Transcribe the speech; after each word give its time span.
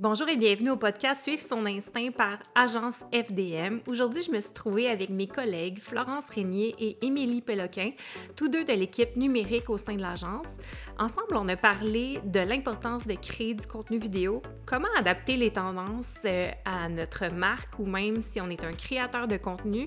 Bonjour 0.00 0.28
et 0.28 0.36
bienvenue 0.36 0.70
au 0.70 0.76
podcast 0.76 1.24
Suivre 1.24 1.42
son 1.42 1.66
instinct 1.66 2.12
par 2.12 2.38
Agence 2.54 3.00
FDM. 3.12 3.80
Aujourd'hui, 3.88 4.22
je 4.22 4.30
me 4.30 4.38
suis 4.38 4.52
trouvée 4.52 4.88
avec 4.88 5.10
mes 5.10 5.26
collègues 5.26 5.80
Florence 5.80 6.30
Régnier 6.32 6.72
et 6.78 7.04
Émilie 7.04 7.40
Péloquin, 7.40 7.90
tous 8.36 8.46
deux 8.46 8.64
de 8.64 8.74
l'équipe 8.74 9.16
numérique 9.16 9.68
au 9.68 9.76
sein 9.76 9.96
de 9.96 10.00
l'agence. 10.00 10.54
Ensemble, 11.00 11.34
on 11.34 11.48
a 11.48 11.56
parlé 11.56 12.20
de 12.24 12.38
l'importance 12.38 13.08
de 13.08 13.14
créer 13.14 13.54
du 13.54 13.66
contenu 13.66 13.98
vidéo, 13.98 14.40
comment 14.66 14.86
adapter 14.96 15.36
les 15.36 15.50
tendances 15.50 16.14
euh, 16.24 16.48
à 16.64 16.88
notre 16.88 17.26
marque 17.34 17.76
ou 17.80 17.86
même 17.86 18.22
si 18.22 18.40
on 18.40 18.50
est 18.50 18.62
un 18.62 18.74
créateur 18.74 19.26
de 19.26 19.36
contenu 19.36 19.84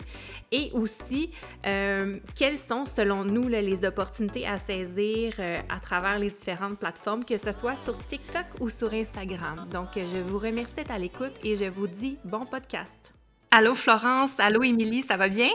et 0.51 0.71
aussi 0.73 1.31
euh, 1.65 2.19
quelles 2.37 2.57
sont 2.57 2.85
selon 2.85 3.23
nous 3.23 3.47
les 3.47 3.85
opportunités 3.85 4.45
à 4.45 4.57
saisir 4.57 5.35
euh, 5.39 5.61
à 5.69 5.79
travers 5.79 6.19
les 6.19 6.31
différentes 6.31 6.77
plateformes, 6.77 7.23
que 7.23 7.37
ce 7.37 7.53
soit 7.53 7.77
sur 7.77 7.97
TikTok 7.97 8.43
ou 8.59 8.67
sur 8.67 8.93
Instagram. 8.93 9.65
Donc, 9.71 10.00
je 10.07 10.17
vous 10.17 10.39
remercie 10.39 10.73
d'être 10.73 10.91
à 10.91 10.97
l'écoute 10.97 11.33
et 11.43 11.55
je 11.55 11.65
vous 11.65 11.87
dis 11.87 12.17
bon 12.23 12.45
podcast. 12.45 13.11
Allô 13.51 13.75
Florence, 13.75 14.31
allô 14.39 14.63
Émilie, 14.63 15.03
ça 15.03 15.17
va 15.17 15.29
bien? 15.29 15.49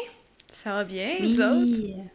Ça 0.51 0.73
va 0.73 0.85
bien, 0.85 1.09
oui. 1.21 1.33
vous 1.33 1.41
autres? 1.41 2.07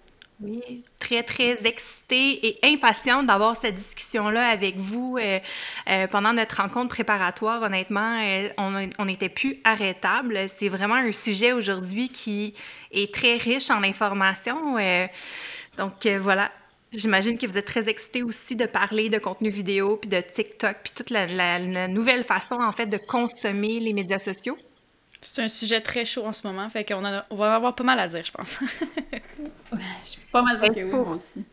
Oui, 0.43 0.83
très, 0.97 1.21
très 1.21 1.67
excitée 1.67 2.47
et 2.47 2.59
impatiente 2.63 3.27
d'avoir 3.27 3.55
cette 3.55 3.75
discussion-là 3.75 4.47
avec 4.49 4.75
vous 4.75 5.17
euh, 5.19 5.39
euh, 5.87 6.07
pendant 6.07 6.33
notre 6.33 6.57
rencontre 6.57 6.89
préparatoire. 6.89 7.61
Honnêtement, 7.61 8.19
euh, 8.19 8.87
on 8.97 9.05
n'était 9.05 9.29
plus 9.29 9.57
arrêtable. 9.63 10.39
C'est 10.47 10.69
vraiment 10.69 10.95
un 10.95 11.11
sujet 11.11 11.53
aujourd'hui 11.53 12.09
qui 12.09 12.55
est 12.91 13.13
très 13.13 13.37
riche 13.37 13.69
en 13.69 13.83
informations. 13.83 14.77
donc 15.77 16.07
voilà, 16.07 16.49
J'imagine 16.93 17.37
que 17.37 17.47
vous 17.47 17.57
êtes 17.57 17.65
très 17.65 17.87
excité 17.87 18.21
aussi 18.21 18.55
de 18.55 18.65
parler 18.65 19.09
de 19.09 19.17
contenu 19.17 19.49
vidéo, 19.49 19.97
puis 19.97 20.09
de 20.09 20.19
TikTok, 20.19 20.77
puis 20.83 20.91
toute 20.93 21.09
la, 21.09 21.87
nouvelle 21.87 22.23
façon, 22.23 22.55
en 22.55 22.71
fait, 22.71 22.87
de 22.87 22.97
consommer 22.97 23.79
les 23.79 23.93
médias 23.93 24.19
sociaux. 24.19 24.57
C'est 25.21 25.43
un 25.43 25.49
sujet 25.49 25.81
très 25.81 26.03
chaud 26.03 26.25
en 26.25 26.33
ce 26.33 26.45
moment, 26.45 26.67
fait 26.69 26.83
qu'on 26.83 27.03
on 27.29 27.35
va 27.35 27.51
en 27.51 27.55
avoir 27.55 27.75
pas 27.75 27.83
mal 27.83 27.99
à 27.99 28.07
dire, 28.07 28.25
je 28.25 28.31
pense. 28.31 28.59
je 29.71 30.07
suis 30.07 30.21
pas 30.31 30.41
mal 30.41 30.57
sûre 30.57 30.73
que 30.73 30.79
oui, 30.79 30.91
moi 30.91 31.15
aussi 31.15 31.45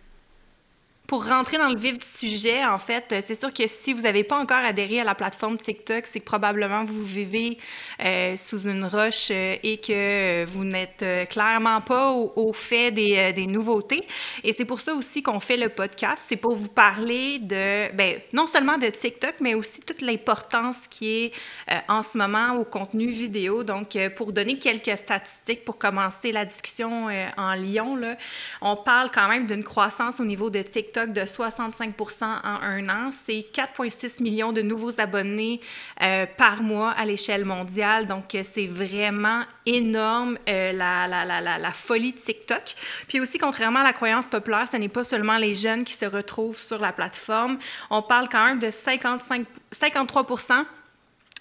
pour 1.08 1.24
rentrer 1.26 1.56
dans 1.56 1.70
le 1.70 1.78
vif 1.78 1.96
du 1.96 2.06
sujet, 2.06 2.62
en 2.66 2.78
fait, 2.78 3.06
euh, 3.12 3.22
c'est 3.24 3.34
sûr 3.34 3.50
que 3.50 3.66
si 3.66 3.94
vous 3.94 4.02
n'avez 4.02 4.24
pas 4.24 4.36
encore 4.36 4.58
adhéré 4.58 5.00
à 5.00 5.04
la 5.04 5.14
plateforme 5.14 5.56
TikTok, 5.56 6.06
c'est 6.06 6.20
que 6.20 6.24
probablement 6.26 6.84
vous 6.84 7.02
vivez 7.02 7.56
euh, 8.04 8.36
sous 8.36 8.68
une 8.68 8.84
roche 8.84 9.28
euh, 9.30 9.56
et 9.62 9.78
que 9.78 10.44
vous 10.44 10.64
n'êtes 10.64 11.02
clairement 11.30 11.80
pas 11.80 12.12
au, 12.12 12.52
fait 12.52 12.90
des, 12.90 13.32
des, 13.32 13.46
nouveautés. 13.46 14.06
Et 14.44 14.52
c'est 14.52 14.66
pour 14.66 14.80
ça 14.80 14.92
aussi 14.92 15.22
qu'on 15.22 15.40
fait 15.40 15.56
le 15.56 15.70
podcast. 15.70 16.26
C'est 16.28 16.36
pour 16.36 16.54
vous 16.54 16.68
parler 16.68 17.38
de, 17.38 17.90
ben, 17.94 18.20
non 18.34 18.46
seulement 18.46 18.76
de 18.76 18.88
TikTok, 18.88 19.36
mais 19.40 19.54
aussi 19.54 19.80
toute 19.80 20.02
l'importance 20.02 20.88
qui 20.90 21.24
est 21.24 21.32
en 21.88 22.02
ce 22.02 22.18
moment 22.18 22.58
au 22.58 22.64
contenu 22.64 23.08
vidéo. 23.08 23.64
Donc, 23.64 23.96
pour 24.14 24.32
donner 24.32 24.58
quelques 24.58 24.98
statistiques 24.98 25.64
pour 25.64 25.78
commencer 25.78 26.32
la 26.32 26.44
discussion 26.44 27.08
en 27.36 27.54
Lyon, 27.54 27.96
là, 27.96 28.16
on 28.60 28.76
parle 28.76 29.10
quand 29.10 29.28
même 29.28 29.46
d'une 29.46 29.64
croissance 29.64 30.20
au 30.20 30.24
niveau 30.24 30.50
de 30.50 30.60
TikTok 30.60 30.97
de 31.06 31.24
65 31.24 31.94
en 32.20 32.36
un 32.44 32.88
an. 32.88 33.10
C'est 33.12 33.46
4,6 33.52 34.22
millions 34.22 34.52
de 34.52 34.62
nouveaux 34.62 35.00
abonnés 35.00 35.60
euh, 36.02 36.26
par 36.36 36.62
mois 36.62 36.90
à 36.90 37.04
l'échelle 37.04 37.44
mondiale. 37.44 38.06
Donc, 38.06 38.34
euh, 38.34 38.42
c'est 38.44 38.66
vraiment 38.66 39.42
énorme 39.66 40.38
euh, 40.48 40.72
la, 40.72 41.06
la, 41.06 41.24
la, 41.24 41.58
la, 41.58 41.70
folie 41.70 42.12
de 42.12 42.18
TikTok. 42.18 42.74
Puis 43.06 43.20
aussi, 43.20 43.38
contrairement 43.38 43.80
à 43.80 43.84
la 43.84 43.92
croyance 43.92 44.26
populaire, 44.26 44.66
ce 44.70 44.76
n'est 44.76 44.88
pas 44.88 45.04
seulement 45.04 45.38
les 45.38 45.54
jeunes 45.54 45.84
qui 45.84 45.94
se 45.94 46.06
retrouvent 46.06 46.58
sur 46.58 46.80
la 46.80 46.92
plateforme. 46.92 47.58
On 47.90 48.02
parle 48.02 48.28
quand 48.28 48.44
même 48.44 48.58
de 48.58 48.70
55, 48.70 49.46
53 49.70 50.26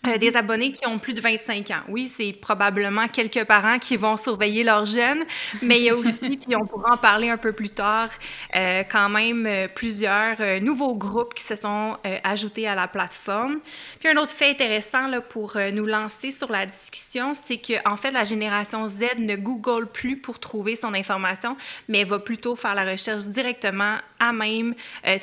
euh, 0.07 0.18
des 0.18 0.35
abonnés 0.35 0.72
qui 0.72 0.85
ont 0.88 1.00
plus 1.00 1.13
de 1.13 1.22
25 1.22 1.72
ans. 1.72 1.81
Oui, 1.88 2.07
c'est 2.07 2.34
probablement 2.34 3.07
quelques 3.07 3.44
parents 3.45 3.79
qui 3.79 3.97
vont 3.97 4.18
surveiller 4.18 4.63
leurs 4.63 4.85
jeunes, 4.85 5.23
mais 5.62 5.79
il 5.79 5.85
y 5.85 5.90
a 5.90 5.95
aussi, 5.95 6.13
puis 6.22 6.56
on 6.56 6.66
pourra 6.66 6.94
en 6.94 6.97
parler 6.97 7.29
un 7.29 7.38
peu 7.38 7.51
plus 7.51 7.69
tard, 7.69 8.09
euh, 8.56 8.84
quand 8.90 9.09
même 9.09 9.45
euh, 9.45 9.68
plusieurs 9.68 10.38
nouveaux 10.62 10.95
groupes 10.95 11.34
qui 11.34 11.44
se 11.44 11.56
sont 11.56 11.97
ajoutés 12.23 12.68
à 12.68 12.75
la 12.75 12.88
plateforme. 12.88 13.59
Puis 14.00 14.09
un 14.09 14.18
autre 14.18 14.31
fait 14.31 14.50
intéressant 14.50 15.07
là, 15.07 15.22
pour 15.22 15.57
nous 15.73 15.85
lancer 15.85 16.31
sur 16.31 16.51
la 16.51 16.66
discussion, 16.66 17.34
c'est 17.34 17.57
que 17.57 17.74
en 17.88 17.97
fait 17.97 18.12
la 18.12 18.24
génération 18.24 18.88
Z 18.88 19.18
ne 19.18 19.35
Google 19.35 19.88
plus 19.88 20.18
pour 20.18 20.39
trouver 20.39 20.75
son 20.75 20.94
information, 20.94 21.57
mais 21.88 22.03
va 22.03 22.19
plutôt 22.19 22.56
faire 22.56 22.75
la 22.75 22.85
recherche 22.85 23.25
directement 23.25 23.97
à 24.19 24.31
même 24.34 24.74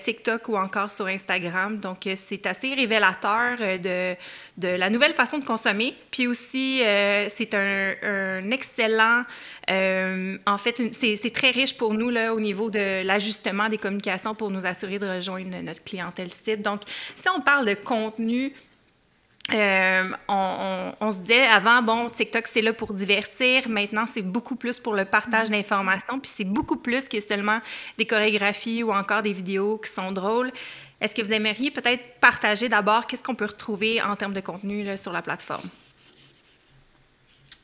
TikTok 0.05 0.49
ou 0.49 0.57
encore 0.57 0.91
sur 0.91 1.07
Instagram. 1.07 1.79
Donc 1.79 2.09
c'est 2.17 2.47
assez 2.47 2.75
révélateur 2.75 3.59
de, 3.59 4.15
de 4.57 4.74
la 4.77 4.91
nouvelle 4.91 5.15
façon 5.15 5.39
de 5.39 5.45
consommer. 5.45 5.95
Puis 6.11 6.27
aussi, 6.27 6.83
euh, 6.83 7.27
c'est 7.29 7.55
un, 7.55 8.51
excellent, 8.51 9.23
euh, 9.71 10.39
en 10.47 10.59
fait, 10.59 10.83
c'est 10.93 11.33
très 11.33 11.51
riche 11.51 11.77
pour 11.77 11.95
nous 11.95 12.11
là, 12.11 12.35
au 12.35 12.41
niveau 12.41 12.71
de 12.71 13.03
l'ajustement 13.05 13.69
des 13.69 13.79
communications 13.79 14.35
pour 14.35 14.51
nous 14.51 14.67
assurer 14.67 14.99
de 14.99 15.07
rejoindre 15.07 15.57
notre 15.63 15.83
clientèle 15.83 16.33
cible. 16.33 16.63
Donc, 16.63 16.83
si 17.15 17.29
on 17.29 17.41
parle 17.41 17.67
de 17.67 17.75
contenu, 17.75 18.53
euh, 19.53 20.05
on, 20.27 21.13
se 21.13 21.19
disait 21.19 21.47
avant, 21.47 21.83
bon, 21.83 22.09
TikTok, 22.09 22.47
c'est 22.47 22.63
là 22.63 22.73
pour 22.73 22.95
divertir. 22.95 23.69
Maintenant, 23.69 24.07
c'est 24.11 24.23
beaucoup 24.23 24.57
plus 24.57 24.79
pour 24.79 24.95
le 24.95 25.05
partage 25.05 25.51
d'informations. 25.51 26.19
Puis 26.19 26.33
c'est 26.35 26.45
beaucoup 26.45 26.77
plus 26.77 27.07
que 27.07 27.21
seulement 27.21 27.61
des 27.99 28.07
chorégraphies 28.07 28.83
ou 28.83 28.93
encore 28.93 29.21
des 29.21 29.35
vidéos 29.35 29.77
qui 29.77 29.93
sont 29.93 30.13
drôles. 30.13 30.51
Est-ce 31.01 31.15
que 31.15 31.23
vous 31.23 31.33
aimeriez 31.33 31.71
peut-être 31.71 32.03
partager 32.21 32.69
d'abord 32.69 33.07
qu'est-ce 33.07 33.23
qu'on 33.23 33.35
peut 33.35 33.47
retrouver 33.47 34.01
en 34.01 34.17
termes 34.17 34.33
de 34.33 34.41
contenu 34.41 34.97
sur 34.97 35.13
la 35.13 35.23
plateforme? 35.23 35.69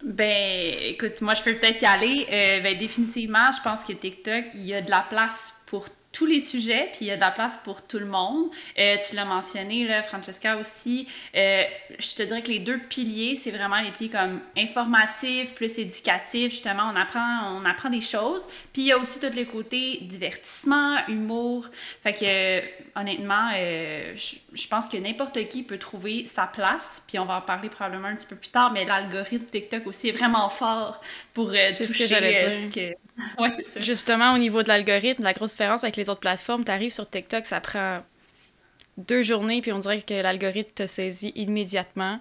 Ben, 0.03 0.75
écoute, 0.85 1.21
moi, 1.21 1.35
je 1.35 1.43
peux 1.43 1.55
peut-être 1.55 1.83
y 1.83 1.87
aller. 1.87 2.27
Euh, 2.31 2.61
ben, 2.61 2.79
définitivement, 2.79 3.53
je 3.53 3.63
pense 3.63 3.85
que 3.85 3.93
TikTok, 3.93 4.45
il 4.55 4.63
y 4.63 4.75
a 4.75 4.81
de 4.81 4.91
la 4.91 5.05
place 5.09 5.55
pour 5.67 5.87
tous 6.13 6.27
les 6.27 6.41
sujets, 6.41 6.89
puis 6.93 7.03
il 7.03 7.07
y 7.07 7.11
a 7.13 7.17
de 7.17 7.21
la 7.21 7.31
place 7.31 7.61
pour 7.63 7.83
tout 7.83 7.99
le 7.99 8.07
monde. 8.07 8.51
Euh, 8.79 8.97
tu 9.07 9.15
l'as 9.15 9.25
mentionné, 9.25 9.87
là, 9.87 10.03
Francesca 10.03 10.57
aussi. 10.57 11.07
Euh, 11.37 11.63
je 11.99 12.15
te 12.17 12.23
dirais 12.25 12.43
que 12.43 12.49
les 12.49 12.59
deux 12.59 12.79
piliers, 12.79 13.37
c'est 13.37 13.53
vraiment 13.53 13.81
les 13.81 13.93
piliers 13.93 14.11
comme 14.11 14.41
informatifs, 14.57 15.55
plus 15.55 15.79
éducatifs. 15.79 16.51
Justement, 16.51 16.91
on 16.93 16.97
apprend, 16.97 17.57
on 17.57 17.65
apprend 17.65 17.91
des 17.91 18.01
choses. 18.01 18.49
Puis 18.73 18.83
il 18.83 18.87
y 18.87 18.93
a 18.93 18.99
aussi 18.99 19.21
tous 19.21 19.35
les 19.35 19.47
côtés 19.47 19.99
divertissement, 20.03 20.97
humour. 21.07 21.69
Fait 22.03 22.15
que, 22.15 22.99
honnêtement, 22.99 23.51
euh, 23.55 24.13
je, 24.17 24.67
pense 24.69 24.87
que 24.87 24.97
n'importe 24.97 25.49
qui 25.49 25.63
peut 25.63 25.79
trouver 25.79 26.27
sa 26.27 26.47
place. 26.47 27.05
Puis 27.07 27.21
on 27.21 27.25
va 27.25 27.37
en 27.37 27.43
parler 27.43 27.69
probablement 27.69 28.09
un 28.09 28.17
petit 28.17 28.27
peu 28.27 28.37
plus 28.37 28.51
tard, 28.51 28.73
mais 28.73 28.85
l'algorithme 28.85 29.47
TikTok 29.47 29.87
aussi 29.87 30.09
est 30.09 30.13
vraiment 30.13 30.49
fort 30.49 31.01
pour 31.35 31.51
toucher 31.51 31.71
ce 31.71 31.95
que 31.95 32.07
j'allais 32.07 32.51
dire. 32.51 32.71
que 32.73 33.11
Ouais, 33.39 33.51
c'est 33.51 33.67
ça. 33.67 33.81
Justement, 33.81 34.35
au 34.35 34.39
niveau 34.39 34.63
de 34.63 34.69
l'algorithme, 34.69 35.23
la 35.23 35.33
grosse 35.33 35.53
différence 35.53 35.85
avec 35.85 35.97
les 36.01 36.11
autres 36.11 36.21
plateformes, 36.21 36.65
tu 36.65 36.71
arrives 36.71 36.93
sur 36.93 37.09
TikTok, 37.09 37.47
ça 37.47 37.61
prend 37.61 38.03
deux 38.97 39.23
journées, 39.23 39.63
puis 39.63 39.73
on 39.73 39.79
dirait 39.79 40.03
que 40.03 40.15
l'algorithme 40.15 40.73
te 40.75 40.87
saisit 40.87 41.33
immédiatement. 41.35 42.21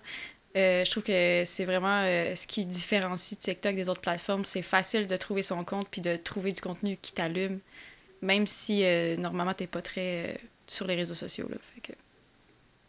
Euh, 0.57 0.83
je 0.83 0.91
trouve 0.91 1.03
que 1.03 1.43
c'est 1.45 1.65
vraiment 1.65 2.01
euh, 2.03 2.33
ce 2.35 2.47
qui 2.47 2.65
différencie 2.65 3.39
TikTok 3.39 3.75
des 3.75 3.87
autres 3.89 4.01
plateformes. 4.01 4.45
C'est 4.45 4.61
facile 4.61 5.05
de 5.07 5.15
trouver 5.15 5.43
son 5.43 5.63
compte 5.63 5.87
puis 5.89 6.01
de 6.01 6.15
trouver 6.15 6.51
du 6.51 6.61
contenu 6.61 6.97
qui 6.97 7.13
t'allume, 7.13 7.59
même 8.21 8.47
si 8.47 8.83
euh, 8.83 9.15
normalement 9.15 9.53
t'es 9.53 9.67
pas 9.67 9.81
très 9.81 10.39
sur 10.67 10.87
les 10.87 10.95
réseaux 10.95 11.13
sociaux. 11.13 11.47
Là. 11.49 11.57
Fait 11.75 11.95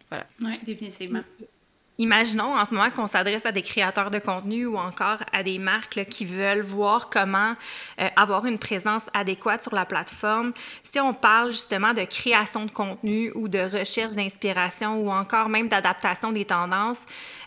voilà. 0.09 0.27
Oui, 0.41 0.59
définitivement. 0.65 1.23
Imaginons 2.01 2.57
en 2.57 2.65
ce 2.65 2.73
moment 2.73 2.91
qu'on 2.91 3.07
s'adresse 3.07 3.45
à 3.45 3.53
des 3.53 3.61
créateurs 3.61 4.11
de 4.11 4.19
contenu 4.19 4.65
ou 4.65 4.79
encore 4.79 5.19
à 5.35 5.43
des 5.43 5.59
marques 5.59 6.07
qui 6.07 6.25
veulent 6.25 6.63
voir 6.63 7.11
comment 7.11 7.55
euh, 8.01 8.09
avoir 8.17 8.47
une 8.47 8.59
présence 8.59 9.03
adéquate 9.13 9.63
sur 9.63 9.75
la 9.75 9.85
plateforme. 9.85 10.55
Si 10.83 10.99
on 10.99 11.13
parle 11.13 11.53
justement 11.53 11.93
de 11.93 12.05
création 12.05 12.65
de 12.65 12.71
contenu 12.71 13.31
ou 13.35 13.49
de 13.49 13.59
recherche 13.59 14.15
d'inspiration 14.15 14.99
ou 14.99 15.11
encore 15.11 15.51
même 15.51 15.69
d'adaptation 15.69 16.33
des 16.33 16.47
tendances, 16.47 17.03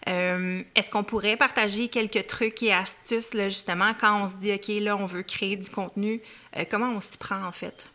euh, 0.07 0.61
est-ce 0.75 0.91
qu'on 0.91 1.03
pourrait 1.03 1.35
partager 1.35 1.88
quelques 1.88 2.27
trucs 2.27 2.61
et 2.61 2.75
astuces 2.75 3.31
justement 3.33 3.94
quand 3.99 4.21
on 4.21 4.27
se 4.27 4.35
dit, 4.35 4.53
OK, 4.53 4.67
là, 4.83 4.95
on 4.95 5.07
veut 5.07 5.23
créer 5.23 5.56
du 5.56 5.71
contenu, 5.71 6.21
euh, 6.57 6.63
comment 6.69 6.91
on 6.91 7.01
s'y 7.01 7.17
prend 7.17 7.44
en 7.44 7.51
fait? 7.51 7.88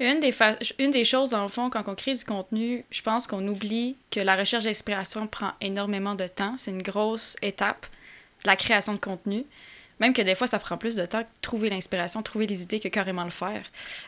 Une 0.00 0.20
des, 0.20 1.04
choses, 1.04 1.30
dans 1.30 1.42
le 1.42 1.48
fond, 1.48 1.70
quand 1.70 1.82
on 1.88 1.94
crée 1.96 2.14
du 2.14 2.24
contenu, 2.24 2.84
je 2.90 3.02
pense 3.02 3.26
qu'on 3.26 3.46
oublie 3.48 3.96
que 4.12 4.20
la 4.20 4.36
recherche 4.36 4.64
d'inspiration 4.64 5.26
prend 5.26 5.52
énormément 5.60 6.14
de 6.14 6.28
temps. 6.28 6.54
C'est 6.56 6.70
une 6.70 6.82
grosse 6.82 7.36
étape 7.42 7.86
de 8.44 8.48
la 8.48 8.54
création 8.54 8.92
de 8.92 8.98
contenu. 8.98 9.44
Même 9.98 10.12
que 10.12 10.22
des 10.22 10.36
fois, 10.36 10.46
ça 10.46 10.60
prend 10.60 10.78
plus 10.78 10.94
de 10.94 11.04
temps 11.04 11.24
que 11.24 11.28
trouver 11.42 11.68
l'inspiration, 11.68 12.22
trouver 12.22 12.46
les 12.46 12.62
idées 12.62 12.78
que 12.78 12.86
carrément 12.86 13.24
le 13.24 13.30
faire. 13.30 13.64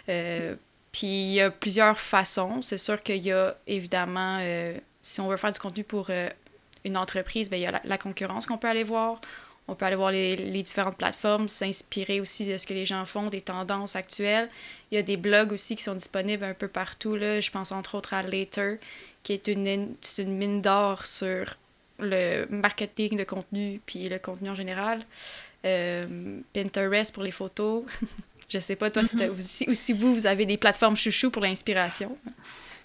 Euh, 0.09 0.55
puis 0.93 1.09
il 1.09 1.33
y 1.33 1.41
a 1.41 1.51
plusieurs 1.51 1.99
façons. 1.99 2.63
C'est 2.63 2.79
sûr 2.79 3.03
qu'il 3.03 3.23
y 3.23 3.33
a 3.33 3.57
évidemment, 3.67 4.39
euh, 4.41 4.79
si 5.01 5.21
on 5.21 5.29
veut 5.29 5.37
faire 5.37 5.51
du 5.51 5.59
contenu 5.59 5.83
pour 5.83 6.07
euh, 6.11 6.29
une 6.85 6.97
entreprise, 6.97 7.51
bien, 7.51 7.59
il 7.59 7.63
y 7.63 7.67
a 7.67 7.81
la 7.83 7.99
concurrence 7.99 8.47
qu'on 8.47 8.59
peut 8.59 8.69
aller 8.69 8.85
voir. 8.85 9.21
On 9.71 9.77
peut 9.77 9.87
aller 9.87 9.95
voir 9.95 10.11
les, 10.11 10.35
différentes 10.65 10.97
plateformes, 10.97 11.49
s'inspirer 11.49 12.21
aussi 12.21 12.45
de 12.45 12.57
ce 12.57 12.67
que 12.67 12.75
les 12.75 12.85
gens 12.85 13.07
font, 13.07 13.29
des 13.29 13.41
tendances 13.41 13.95
actuelles. 13.95 14.49
Il 14.91 14.97
y 14.97 14.99
a 14.99 15.03
des 15.03 15.17
blogs 15.17 15.53
aussi 15.53 15.77
qui 15.77 15.85
sont 15.85 15.95
disponibles 15.95 16.43
un 16.43 16.55
peu 16.55 16.67
partout. 16.67 17.15
Là. 17.15 17.39
Je 17.39 17.53
pense 17.53 17.71
entre 17.71 17.95
autres 17.95 18.13
à 18.13 18.25
Later, 18.25 18.79
qui 19.23 19.33
est 19.33 19.47
une, 19.47 19.95
une 20.19 20.37
mine 20.37 20.61
d'or 20.61 21.07
sur 21.07 21.55
le 22.01 22.47
marketing 22.51 23.17
de 23.17 23.23
contenu 23.23 23.81
puis 23.87 24.09
le 24.09 24.19
contenu 24.19 24.51
en 24.51 24.57
général. 24.57 25.03
Euh, 25.65 26.41
Pinterest 26.53 27.15
pour 27.15 27.23
les 27.23 27.31
photos. 27.31 27.85
Je 28.49 28.59
sais 28.59 28.75
pas, 28.75 28.91
toi, 28.91 29.03
mm-hmm. 29.03 29.39
si, 29.39 29.71
ou 29.71 29.75
si 29.75 29.93
vous, 29.93 30.13
vous 30.13 30.27
avez 30.27 30.47
des 30.47 30.57
plateformes 30.57 30.97
chouchou 30.97 31.31
pour 31.31 31.43
l'inspiration. 31.43 32.19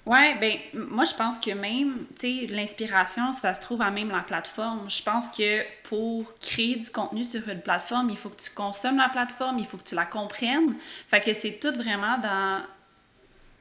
Ouais, 0.05 0.35
ben 0.39 0.59
moi 0.73 1.03
je 1.03 1.15
pense 1.15 1.39
que 1.39 1.49
même, 1.49 2.05
tu 2.15 2.41
sais, 2.41 2.47
l'inspiration, 2.47 3.31
ça 3.31 3.55
se 3.55 3.59
trouve 3.59 3.81
à 3.81 3.89
même 3.89 4.09
la 4.09 4.19
plateforme. 4.19 4.87
Je 4.87 5.01
pense 5.01 5.29
que 5.29 5.63
pour 5.83 6.37
créer 6.37 6.75
du 6.75 6.89
contenu 6.91 7.23
sur 7.23 7.47
une 7.49 7.61
plateforme, 7.61 8.11
il 8.11 8.17
faut 8.17 8.29
que 8.29 8.39
tu 8.41 8.51
consommes 8.51 8.97
la 8.97 9.09
plateforme, 9.09 9.57
il 9.57 9.65
faut 9.65 9.77
que 9.77 9.83
tu 9.83 9.95
la 9.95 10.05
comprennes. 10.05 10.75
Fait 11.07 11.21
que 11.21 11.33
c'est 11.33 11.59
tout 11.59 11.73
vraiment 11.73 12.19
dans 12.19 12.61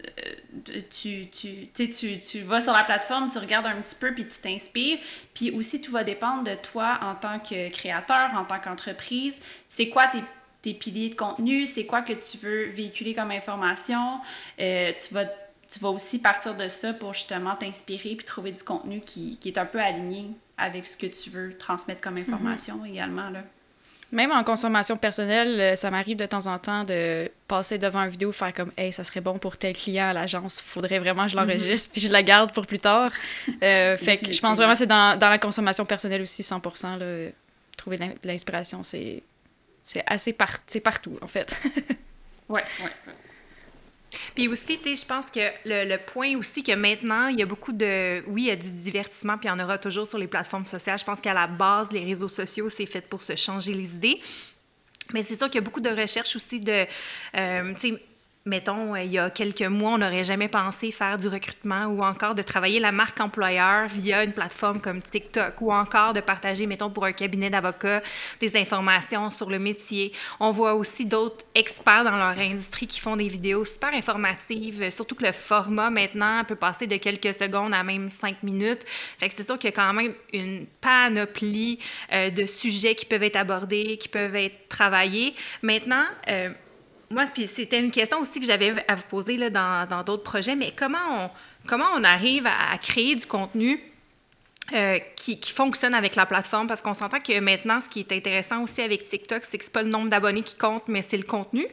euh, 0.04 0.80
tu, 0.90 1.28
tu, 1.30 1.68
tu, 1.74 2.18
tu 2.18 2.40
vas 2.40 2.60
sur 2.60 2.72
la 2.72 2.84
plateforme, 2.84 3.30
tu 3.30 3.38
regardes 3.38 3.66
un 3.66 3.80
petit 3.80 3.96
peu, 3.96 4.12
puis 4.12 4.26
tu 4.26 4.40
t'inspires. 4.40 4.98
Puis 5.32 5.50
aussi, 5.50 5.80
tout 5.80 5.92
va 5.92 6.04
dépendre 6.04 6.44
de 6.44 6.54
toi 6.56 6.98
en 7.02 7.14
tant 7.14 7.38
que 7.38 7.70
créateur, 7.70 8.30
en 8.34 8.44
tant 8.44 8.60
qu'entreprise. 8.60 9.38
C'est 9.68 9.88
quoi 9.88 10.08
tes, 10.08 10.22
tes, 10.62 10.74
piliers 10.74 11.10
de 11.10 11.14
contenu? 11.14 11.66
C'est 11.66 11.86
quoi 11.86 12.02
que 12.02 12.12
tu 12.12 12.38
veux 12.38 12.66
véhiculer 12.66 13.14
comme 13.14 13.30
information? 13.30 14.20
Euh, 14.60 14.92
tu, 14.92 15.14
vas, 15.14 15.24
tu 15.70 15.78
vas 15.80 15.88
aussi 15.88 16.18
partir 16.18 16.54
de 16.54 16.68
ça 16.68 16.92
pour 16.92 17.14
justement 17.14 17.56
t'inspirer 17.56 18.14
puis 18.16 18.24
trouver 18.24 18.52
du 18.52 18.62
contenu 18.62 19.00
qui, 19.00 19.38
qui, 19.38 19.48
est 19.48 19.58
un 19.58 19.66
peu 19.66 19.80
aligné 19.80 20.30
avec 20.56 20.86
ce 20.86 20.96
que 20.96 21.06
tu 21.06 21.30
veux 21.30 21.56
transmettre 21.56 22.00
comme 22.00 22.16
mm-hmm. 22.16 22.22
information 22.22 22.84
également. 22.84 23.30
Là. 23.30 23.42
Même 24.14 24.30
en 24.30 24.44
consommation 24.44 24.96
personnelle, 24.96 25.60
euh, 25.60 25.74
ça 25.74 25.90
m'arrive 25.90 26.16
de 26.16 26.26
temps 26.26 26.46
en 26.46 26.58
temps 26.60 26.84
de 26.84 27.28
passer 27.48 27.78
devant 27.78 28.00
une 28.04 28.10
vidéo, 28.10 28.30
faire 28.30 28.54
comme 28.54 28.70
Hey, 28.76 28.92
ça 28.92 29.02
serait 29.02 29.20
bon 29.20 29.38
pour 29.38 29.56
tel 29.56 29.74
client 29.74 30.08
à 30.08 30.12
l'agence, 30.12 30.60
faudrait 30.60 31.00
vraiment 31.00 31.24
que 31.24 31.32
je 31.32 31.36
l'enregistre, 31.36 31.90
puis 31.90 32.00
je 32.00 32.08
la 32.08 32.22
garde 32.22 32.52
pour 32.52 32.64
plus 32.64 32.78
tard. 32.78 33.10
Euh, 33.62 33.96
fait 33.96 34.18
que 34.18 34.32
je 34.32 34.40
pense 34.40 34.58
vraiment 34.58 34.74
que 34.74 34.78
c'est 34.78 34.86
dans, 34.86 35.18
dans, 35.18 35.28
la 35.28 35.38
consommation 35.38 35.84
personnelle 35.84 36.22
aussi, 36.22 36.42
100%. 36.42 36.98
Là, 36.98 37.30
trouver 37.76 37.98
de 37.98 38.04
l'inspiration, 38.22 38.82
c'est 38.84 39.24
assez 40.06 40.32
par 40.32 40.60
partout, 40.84 41.18
en 41.20 41.26
fait. 41.26 41.52
ouais, 42.48 42.62
ouais. 42.82 43.14
Puis 44.34 44.48
aussi, 44.48 44.78
tu 44.78 44.84
sais, 44.84 44.96
je 44.96 45.06
pense 45.06 45.30
que 45.30 45.40
le, 45.64 45.96
point 45.96 46.36
aussi 46.36 46.62
que 46.62 46.72
maintenant, 46.72 47.28
il 47.28 47.38
y 47.38 47.42
a 47.42 47.46
beaucoup 47.46 47.72
de... 47.72 48.22
Oui, 48.28 48.42
il 48.42 48.48
y 48.48 48.50
a 48.50 48.56
du 48.56 48.72
divertissement, 48.72 49.38
puis 49.38 49.48
il 49.48 49.50
y 49.50 49.54
en 49.54 49.62
aura 49.62 49.78
toujours 49.78 50.06
sur 50.06 50.18
les 50.18 50.26
plateformes 50.26 50.66
sociales. 50.66 50.98
Je 50.98 51.04
pense 51.04 51.20
qu'à 51.20 51.34
la 51.34 51.46
base, 51.46 51.88
les 51.92 52.04
réseaux 52.04 52.28
sociaux, 52.28 52.68
c'est 52.70 52.86
fait 52.86 53.02
pour 53.02 53.22
se 53.22 53.36
changer 53.36 53.74
les 53.74 53.94
idées. 53.94 54.20
Mais 55.12 55.22
c'est 55.22 55.34
sûr 55.34 55.46
qu'il 55.46 55.56
y 55.56 55.58
a 55.58 55.62
beaucoup 55.62 55.80
de 55.80 55.90
recherches 55.90 56.36
aussi 56.36 56.60
de... 56.60 56.86
Euh, 57.36 57.74
mettons, 58.46 58.94
euh, 58.94 59.02
il 59.02 59.12
y 59.12 59.18
a 59.18 59.30
quelques 59.30 59.62
mois, 59.62 59.92
on 59.92 59.98
n'aurait 59.98 60.24
jamais 60.24 60.48
pensé 60.48 60.90
faire 60.90 61.16
du 61.16 61.28
recrutement 61.28 61.86
ou 61.86 62.02
encore 62.02 62.34
de 62.34 62.42
travailler 62.42 62.78
la 62.78 62.92
marque 62.92 63.18
employeur 63.20 63.88
via 63.88 64.22
une 64.22 64.32
plateforme 64.32 64.80
comme 64.80 65.00
TikTok 65.00 65.60
ou 65.62 65.72
encore 65.72 66.12
de 66.12 66.20
partager, 66.20 66.66
mettons, 66.66 66.90
pour 66.90 67.06
un 67.06 67.12
cabinet 67.12 67.48
d'avocats, 67.48 68.02
des 68.40 68.56
informations 68.56 69.30
sur 69.30 69.48
le 69.48 69.58
métier. 69.58 70.12
On 70.40 70.50
voit 70.50 70.74
aussi 70.74 71.06
d'autres 71.06 71.46
experts 71.54 72.04
dans 72.04 72.16
leur 72.16 72.38
industrie 72.38 72.86
qui 72.86 73.00
font 73.00 73.16
des 73.16 73.28
vidéos 73.28 73.64
super 73.64 73.94
informatives, 73.94 74.90
surtout 74.90 75.14
que 75.14 75.24
le 75.24 75.32
format 75.32 75.88
maintenant 75.88 76.44
peut 76.44 76.56
passer 76.56 76.86
de 76.86 76.96
quelques 76.96 77.32
secondes 77.32 77.72
à 77.72 77.82
même 77.82 78.10
cinq 78.10 78.42
minutes. 78.42 78.84
Fait 79.18 79.28
que 79.28 79.34
c'est 79.34 79.44
sûr 79.44 79.58
qu'il 79.58 79.70
y 79.70 79.72
a 79.72 79.76
quand 79.76 79.92
même 79.94 80.12
une 80.34 80.66
panoplie 80.82 81.78
euh, 82.12 82.28
de 82.30 82.46
sujets 82.46 82.94
qui 82.94 83.06
peuvent 83.06 83.22
être 83.22 83.36
abordés, 83.36 83.96
qui 83.96 84.08
peuvent 84.08 84.36
être 84.36 84.68
travaillés. 84.68 85.34
Maintenant, 85.62 86.04
euh, 86.28 86.50
moi, 87.14 87.24
puis 87.32 87.46
c'était 87.46 87.78
une 87.78 87.90
question 87.90 88.18
aussi 88.18 88.40
que 88.40 88.46
j'avais 88.46 88.74
à 88.88 88.94
vous 88.94 89.06
poser 89.08 89.36
là, 89.36 89.50
dans 89.50 90.02
d'autres 90.04 90.22
projets, 90.22 90.56
mais 90.56 90.72
comment 90.76 90.98
on, 91.10 91.30
comment 91.66 91.86
on 91.96 92.04
arrive 92.04 92.46
à, 92.46 92.76
créer 92.78 93.14
du 93.14 93.26
contenu 93.26 93.80
euh, 94.72 94.98
qui, 95.14 95.38
qui, 95.38 95.52
fonctionne 95.52 95.94
avec 95.94 96.16
la 96.16 96.24
plateforme? 96.26 96.66
Parce 96.66 96.80
qu'on 96.80 96.94
s'entend 96.94 97.20
que 97.20 97.38
maintenant, 97.38 97.80
ce 97.80 97.88
qui 97.88 98.00
est 98.00 98.12
intéressant 98.12 98.62
aussi 98.62 98.80
avec 98.80 99.04
TikTok, 99.04 99.44
c'est 99.44 99.58
que 99.58 99.64
c'est 99.64 99.72
pas 99.72 99.82
le 99.82 99.90
nombre 99.90 100.08
d'abonnés 100.08 100.42
qui 100.42 100.56
compte, 100.56 100.84
mais 100.88 101.02
c'est 101.02 101.16
le 101.18 101.24
contenu. 101.24 101.66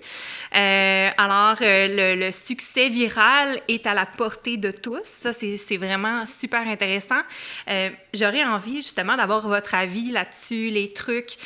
Euh, 0.55 1.09
alors, 1.17 1.57
euh, 1.61 1.88
le, 2.15 2.25
le, 2.25 2.31
succès 2.31 2.89
viral 2.89 3.61
est 3.67 3.88
à 3.88 3.93
la 3.93 4.05
portée 4.05 4.57
de 4.57 4.71
tous. 4.71 5.05
Ça, 5.05 5.31
c'est 5.33 5.77
vraiment 5.77 6.25
super 6.25 6.67
intéressant. 6.67 7.21
J'aurais 8.13 8.43
envie 8.43 8.77
justement 8.77 9.15
d'avoir 9.15 9.47
votre 9.47 9.73
avis 9.73 10.11
là-dessus, 10.11 10.69
les 10.69 10.91
trucs, 10.91 11.38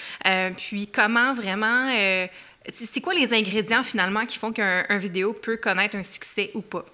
puis 0.57 0.87
comment 0.87 1.33
vraiment 1.33 1.91
c'est 2.71 3.01
quoi 3.01 3.13
les 3.13 3.33
ingrédients 3.33 3.83
finalement 3.83 4.25
qui 4.25 4.37
font 4.37 4.51
qu'un 4.51 4.97
vidéo 4.97 5.33
peut 5.33 5.57
connaître 5.57 5.95
un 5.95 6.03
succès 6.03 6.51
ou 6.53 6.61
pas? 6.61 6.85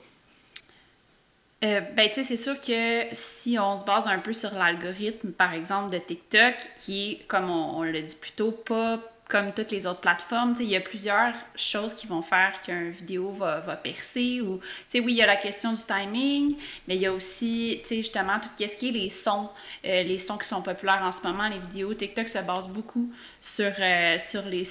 Euh, 1.63 1.79
ben, 1.95 2.09
tu 2.09 2.15
sais, 2.15 2.23
c'est 2.23 2.41
sûr 2.41 2.59
que 2.59 3.03
si 3.11 3.59
on 3.59 3.77
se 3.77 3.85
base 3.85 4.07
un 4.07 4.17
peu 4.17 4.33
sur 4.33 4.51
l'algorithme, 4.53 5.31
par 5.31 5.53
exemple, 5.53 5.91
de 5.91 5.99
TikTok, 5.99 6.55
qui 6.75 7.11
est, 7.11 7.27
comme 7.27 7.51
on, 7.51 7.83
le 7.83 8.01
dit 8.01 8.15
plus 8.19 8.31
tôt, 8.31 8.51
pas 8.51 8.99
comme 9.29 9.53
toutes 9.53 9.71
les 9.71 9.87
autres 9.87 10.01
plateformes, 10.01 10.55
il 10.59 10.65
y 10.65 10.75
a 10.75 10.81
plusieurs 10.81 11.33
choses 11.55 11.93
qui 11.93 12.05
vont 12.05 12.21
faire 12.21 12.61
qu'un 12.63 12.89
vidéo 12.89 13.31
va, 13.31 13.61
va, 13.61 13.77
percer. 13.77 14.41
Ou, 14.41 14.57
tu 14.57 14.63
sais, 14.89 14.99
oui, 14.99 15.13
il 15.13 15.17
y 15.19 15.21
a 15.21 15.27
la 15.27 15.37
question 15.37 15.71
du 15.71 15.81
timing, 15.81 16.57
mais 16.87 16.95
il 16.95 17.01
y 17.01 17.05
a 17.05 17.13
aussi, 17.13 17.79
tu 17.83 17.89
sais, 17.89 17.95
justement, 17.97 18.39
tout 18.41 18.49
ce 18.57 18.77
qui 18.77 18.89
est 18.89 18.91
les 18.91 19.09
sons, 19.09 19.49
euh, 19.85 20.03
les 20.03 20.17
sons 20.17 20.37
qui 20.37 20.47
sont 20.47 20.61
populaires 20.61 21.03
en 21.03 21.13
ce 21.13 21.21
moment, 21.25 21.47
les 21.47 21.59
vidéos. 21.59 21.93
TikTok 21.93 22.27
se 22.27 22.39
base 22.39 22.67
beaucoup 22.67 23.09
sur, 23.39 23.71
euh, 23.79 24.19
sur 24.19 24.41
les 24.47 24.65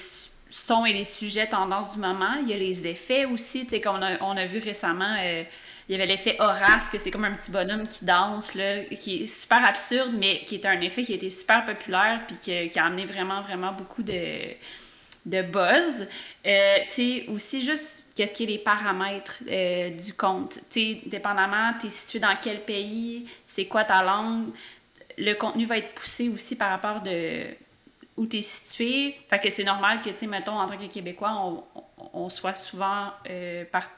sons 0.51 0.85
et 0.85 0.93
les 0.93 1.05
sujets 1.05 1.47
tendances 1.47 1.93
du 1.93 1.99
moment. 1.99 2.35
Il 2.41 2.49
y 2.49 2.53
a 2.53 2.57
les 2.57 2.85
effets 2.85 3.25
aussi, 3.25 3.63
tu 3.63 3.71
sais, 3.71 3.81
qu'on 3.81 4.01
a, 4.01 4.21
on 4.21 4.37
a 4.37 4.45
vu 4.45 4.59
récemment, 4.59 5.15
euh, 5.19 5.43
il 5.87 5.93
y 5.93 5.95
avait 5.95 6.05
l'effet 6.05 6.35
Horace, 6.39 6.89
que 6.89 6.97
c'est 6.99 7.11
comme 7.11 7.25
un 7.25 7.33
petit 7.33 7.51
bonhomme 7.51 7.87
qui 7.87 8.05
danse, 8.05 8.53
là, 8.53 8.83
qui 8.85 9.23
est 9.23 9.27
super 9.27 9.65
absurde, 9.65 10.11
mais 10.17 10.43
qui 10.45 10.55
est 10.55 10.65
un 10.65 10.79
effet 10.81 11.03
qui 11.03 11.13
a 11.13 11.15
été 11.15 11.29
super 11.29 11.65
populaire, 11.65 12.21
puis 12.27 12.37
qui, 12.37 12.69
qui 12.69 12.79
a 12.79 12.85
amené 12.85 13.05
vraiment, 13.05 13.41
vraiment 13.41 13.71
beaucoup 13.71 14.03
de, 14.03 14.53
de 15.25 15.41
buzz. 15.41 16.07
Euh, 16.45 16.75
tu 16.87 16.93
sais, 16.93 17.25
aussi 17.29 17.63
juste 17.63 18.07
qu'est-ce 18.15 18.33
qui 18.33 18.43
est 18.43 18.47
les 18.47 18.59
paramètres 18.59 19.39
euh, 19.49 19.89
du 19.89 20.13
compte? 20.13 20.59
Tu 20.69 20.79
sais, 20.79 21.01
dépendamment, 21.05 21.73
tu 21.79 21.87
es 21.87 21.89
situé 21.89 22.19
dans 22.19 22.35
quel 22.41 22.61
pays, 22.61 23.25
c'est 23.45 23.65
quoi 23.65 23.83
ta 23.83 24.03
langue, 24.03 24.49
le 25.17 25.33
contenu 25.33 25.65
va 25.65 25.77
être 25.77 25.93
poussé 25.93 26.29
aussi 26.29 26.55
par 26.55 26.69
rapport 26.69 27.01
de 27.01 27.45
où 28.21 28.27
tu 28.27 28.37
es 28.37 28.41
situé. 28.43 29.15
Fait 29.31 29.39
que 29.39 29.49
c'est 29.49 29.63
normal 29.63 29.99
que, 29.99 30.09
tu 30.09 30.17
sais, 30.17 30.27
mettons, 30.27 30.59
en 30.59 30.67
tant 30.67 30.77
que 30.77 30.85
Québécois, 30.85 31.33
on, 31.35 31.63
on 32.13 32.29
soit 32.29 32.53
souvent 32.53 33.07
euh, 33.27 33.65
par... 33.65 33.89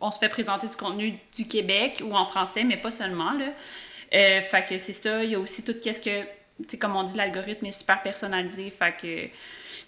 On 0.00 0.10
se 0.10 0.18
fait 0.18 0.30
présenter 0.30 0.66
du 0.66 0.76
contenu 0.76 1.18
du 1.34 1.46
Québec 1.46 2.02
ou 2.02 2.14
en 2.14 2.24
français, 2.24 2.64
mais 2.64 2.78
pas 2.78 2.90
seulement, 2.90 3.32
là. 3.32 3.48
Euh, 4.14 4.40
fait 4.40 4.66
que 4.66 4.78
c'est 4.78 4.94
ça. 4.94 5.22
Il 5.24 5.30
y 5.30 5.34
a 5.34 5.38
aussi 5.38 5.62
tout 5.62 5.74
qu'est-ce 5.82 6.00
que... 6.00 6.22
Tu 6.22 6.70
sais, 6.70 6.78
comme 6.78 6.96
on 6.96 7.02
dit, 7.02 7.14
l'algorithme 7.14 7.66
est 7.66 7.78
super 7.78 8.00
personnalisé. 8.02 8.70
Fait 8.70 8.96
que... 8.96 9.28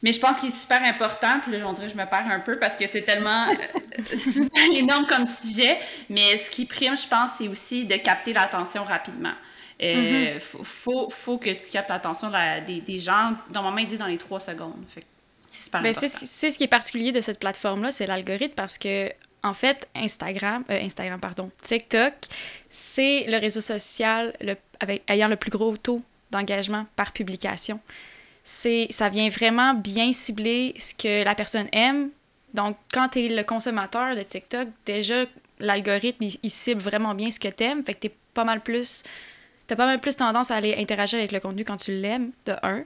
Mais 0.02 0.12
je 0.12 0.20
pense 0.20 0.38
qu'il 0.38 0.50
est 0.50 0.56
super 0.56 0.82
important, 0.82 1.40
puis 1.40 1.56
là, 1.56 1.66
on 1.66 1.72
dirait 1.72 1.86
que 1.86 1.92
je 1.94 1.98
me 1.98 2.06
perds 2.06 2.30
un 2.30 2.40
peu 2.40 2.58
parce 2.58 2.76
que 2.76 2.86
c'est 2.86 3.02
tellement 3.02 3.46
super 4.14 4.64
énorme 4.74 5.06
comme 5.06 5.24
sujet. 5.24 5.78
Mais 6.10 6.36
ce 6.36 6.50
qui 6.50 6.66
prime, 6.66 6.96
je 6.96 7.08
pense, 7.08 7.30
c'est 7.38 7.48
aussi 7.48 7.86
de 7.86 7.96
capter 7.96 8.34
l'attention 8.34 8.84
rapidement. 8.84 9.34
Mm-hmm. 9.80 10.40
faut, 10.40 11.08
faut, 11.08 11.38
que 11.38 11.50
tu 11.50 11.70
captes 11.70 11.88
l'attention 11.88 12.30
des, 12.66 12.80
des, 12.80 12.98
gens. 12.98 13.34
Normalement, 13.52 13.78
il 13.78 13.86
dit 13.86 13.96
dans 13.96 14.06
les 14.06 14.18
trois 14.18 14.40
secondes. 14.40 14.74
c'est 15.48 15.72
ben, 15.72 15.94
C'est 15.94 16.50
ce 16.50 16.58
qui 16.58 16.64
est 16.64 16.68
particulier 16.68 17.12
de 17.12 17.20
cette 17.20 17.38
plateforme-là, 17.38 17.90
c'est 17.90 18.06
l'algorithme 18.06 18.54
parce 18.54 18.76
que, 18.76 19.10
en 19.42 19.54
fait, 19.54 19.88
Instagram, 19.94 20.64
euh, 20.70 20.82
Instagram, 20.82 21.18
pardon, 21.18 21.50
TikTok, 21.62 22.12
c'est 22.68 23.24
le 23.26 23.38
réseau 23.38 23.62
social 23.62 24.34
le, 24.42 24.56
avec, 24.80 25.02
ayant 25.08 25.28
le 25.28 25.36
plus 25.36 25.50
gros 25.50 25.76
taux 25.78 26.02
d'engagement 26.30 26.86
par 26.94 27.12
publication. 27.12 27.80
Ça 28.44 29.08
vient 29.08 29.28
vraiment 29.30 29.74
bien 29.74 30.12
cibler 30.12 30.74
ce 30.76 30.94
que 30.94 31.24
la 31.24 31.34
personne 31.34 31.68
aime. 31.72 32.10
Donc, 32.52 32.76
quand 32.92 33.08
tu 33.08 33.20
es 33.20 33.28
le 33.28 33.44
consommateur 33.44 34.14
de 34.14 34.22
TikTok, 34.22 34.68
déjà, 34.84 35.24
l'algorithme, 35.58 36.24
il, 36.24 36.36
il, 36.42 36.50
cible 36.50 36.80
vraiment 36.80 37.14
bien 37.14 37.30
ce 37.30 37.40
que 37.40 37.48
tu 37.48 37.64
aimes. 37.64 37.84
Fait 37.84 37.94
que 37.94 38.00
tu 38.00 38.06
es 38.08 38.14
pas 38.34 38.44
mal 38.44 38.60
plus 38.60 39.04
t'as 39.70 39.76
pas 39.76 39.86
mal 39.86 40.00
plus 40.00 40.16
tendance 40.16 40.50
à 40.50 40.56
aller 40.56 40.74
interagir 40.78 41.20
avec 41.20 41.30
le 41.30 41.38
contenu 41.38 41.64
quand 41.64 41.76
tu 41.76 41.92
l'aimes, 41.92 42.32
de 42.44 42.54
un. 42.64 42.82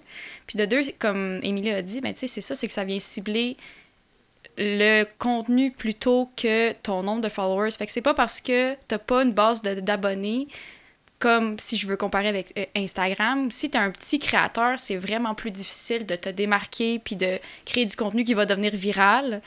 Puis 0.46 0.58
de 0.58 0.66
deux, 0.66 0.82
comme 0.98 1.40
Émilie 1.42 1.70
a 1.70 1.80
dit, 1.80 2.02
ben, 2.02 2.12
tu 2.12 2.20
sais, 2.20 2.26
c'est 2.26 2.42
ça, 2.42 2.54
c'est 2.54 2.66
que 2.66 2.74
ça 2.74 2.84
vient 2.84 3.00
cibler 3.00 3.56
le 4.58 5.04
contenu 5.18 5.70
plutôt 5.70 6.30
que 6.36 6.72
ton 6.72 7.02
nombre 7.02 7.22
de 7.22 7.30
followers. 7.30 7.70
Fait 7.70 7.86
que 7.86 7.92
c'est 7.92 8.02
pas 8.02 8.12
parce 8.12 8.42
que 8.42 8.74
t'as 8.86 8.98
pas 8.98 9.22
une 9.22 9.32
base 9.32 9.62
d'abonnés 9.62 10.46
comme 11.20 11.58
si 11.58 11.78
je 11.78 11.86
veux 11.86 11.96
comparer 11.96 12.28
avec 12.28 12.52
euh, 12.58 12.66
Instagram. 12.76 13.50
Si 13.50 13.70
t'es 13.70 13.78
un 13.78 13.90
petit 13.90 14.18
créateur, 14.18 14.78
c'est 14.78 14.96
vraiment 14.96 15.34
plus 15.34 15.50
difficile 15.50 16.04
de 16.04 16.16
te 16.16 16.28
démarquer 16.28 16.98
puis 16.98 17.16
de 17.16 17.38
créer 17.64 17.86
du 17.86 17.96
contenu 17.96 18.24
qui 18.24 18.34
va 18.34 18.44
devenir 18.44 18.76
viral. 18.76 19.40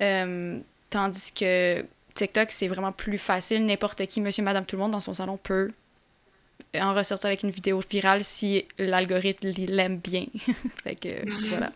Euh, 0.00 0.60
tandis 0.90 1.32
que 1.32 1.84
TikTok, 2.14 2.52
c'est 2.52 2.68
vraiment 2.68 2.92
plus 2.92 3.18
facile. 3.18 3.66
N'importe 3.66 4.06
qui, 4.06 4.20
monsieur, 4.20 4.44
madame, 4.44 4.64
tout 4.64 4.76
le 4.76 4.82
monde 4.82 4.92
dans 4.92 5.00
son 5.00 5.14
salon 5.14 5.38
peut 5.42 5.72
en 6.74 6.94
ressortir 6.94 7.28
avec 7.28 7.42
une 7.42 7.50
vidéo 7.50 7.80
virale 7.90 8.24
si 8.24 8.64
l'algorithme 8.78 9.50
l'aime 9.68 9.98
bien. 9.98 10.26
fait 10.84 11.24
voilà. 11.48 11.70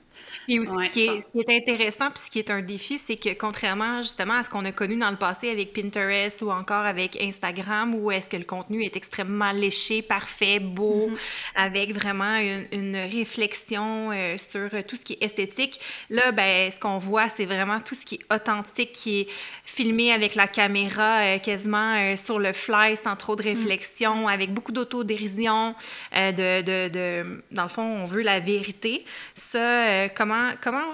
Et 0.48 0.58
aussi, 0.58 0.72
ce, 0.72 0.90
qui 0.90 1.04
est, 1.06 1.56
intéressant, 1.56 2.10
puis 2.10 2.22
ce 2.24 2.30
qui 2.30 2.38
est 2.38 2.50
un 2.50 2.62
défi, 2.62 2.98
c'est 2.98 3.16
que 3.16 3.32
contrairement 3.34 4.02
justement 4.02 4.34
à 4.34 4.42
ce 4.42 4.50
qu'on 4.50 4.64
a 4.64 4.72
connu 4.72 4.96
dans 4.96 5.10
le 5.10 5.16
passé 5.16 5.50
avec 5.50 5.72
Pinterest 5.72 6.42
ou 6.42 6.50
encore 6.50 6.84
avec 6.84 7.20
Instagram, 7.20 7.94
où 7.94 8.10
est-ce 8.10 8.28
que 8.28 8.36
le 8.36 8.44
contenu 8.44 8.84
est 8.84 8.96
extrêmement 8.96 9.52
léché, 9.52 10.02
parfait, 10.02 10.58
beau, 10.58 11.08
mm-hmm. 11.08 11.62
avec 11.62 11.94
vraiment 11.94 12.36
une, 12.72 12.96
réflexion 12.96 14.10
euh, 14.12 14.36
sur 14.36 14.70
tout 14.84 14.96
ce 14.96 15.02
qui 15.02 15.14
est 15.14 15.22
esthétique, 15.22 15.80
là, 16.10 16.32
ben, 16.32 16.70
ce 16.70 16.78
qu'on 16.78 16.98
voit, 16.98 17.28
c'est 17.28 17.46
vraiment 17.46 17.80
tout 17.80 17.94
ce 17.94 18.04
qui 18.04 18.16
est 18.16 18.34
authentique, 18.34 18.92
qui 18.92 19.20
est 19.20 19.28
filmé 19.64 20.12
avec 20.12 20.34
la 20.34 20.46
caméra 20.46 21.20
euh, 21.20 21.38
quasiment 21.38 21.94
euh, 21.96 22.16
sur 22.16 22.38
le 22.38 22.52
fly, 22.52 22.96
sans 22.96 23.16
trop 23.16 23.36
de 23.36 23.42
mm. 23.42 23.46
réflexion, 23.46 24.28
avec 24.28 24.52
beaucoup 24.52 24.72
d'autodérision, 24.72 25.74
de, 26.12 26.62
de, 26.62 26.88
de, 26.88 27.42
dans 27.50 27.62
le 27.64 27.68
fond, 27.68 27.82
on 27.82 28.04
veut 28.04 28.22
la 28.22 28.40
vérité. 28.40 29.04
Ça, 29.34 30.01
comment 30.08 30.52
comment, 30.60 30.92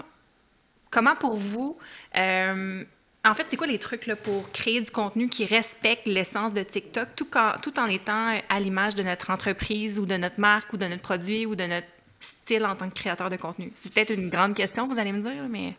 comment, 0.91 1.17
pour 1.17 1.37
vous, 1.37 1.79
euh, 2.17 2.85
en 3.25 3.35
fait, 3.35 3.47
c'est 3.49 3.57
quoi 3.57 3.67
les 3.67 3.79
trucs 3.79 4.07
là, 4.07 4.17
pour 4.17 4.51
créer 4.53 4.81
du 4.81 4.91
contenu 4.91 5.29
qui 5.29 5.45
respecte 5.45 6.07
l'essence 6.07 6.55
de 6.55 6.63
TikTok 6.63 7.09
tout, 7.17 7.29
tout 7.63 7.79
en 7.79 7.87
étant 7.87 8.41
à 8.49 8.61
l'image 8.61 8.95
de 8.95 9.03
notre 9.03 9.31
entreprise 9.31 9.99
ou 9.99 10.07
de 10.07 10.17
notre 10.17 10.41
marque 10.41 10.73
ou 10.73 10.77
de 10.77 10.87
notre 10.87 11.03
produit 11.03 11.45
ou 11.47 11.55
de 11.55 11.65
notre 11.65 11.87
style 12.21 12.65
en 12.65 12.75
tant 12.75 12.89
que 12.89 12.95
créateur 12.95 13.29
de 13.29 13.37
contenu? 13.37 13.73
C'est 13.83 13.93
peut-être 13.93 14.11
une 14.11 14.31
grande 14.31 14.55
question, 14.55 14.87
vous 14.87 14.99
allez 14.99 15.13
me 15.13 15.23
dire, 15.23 15.49
mais... 15.49 15.75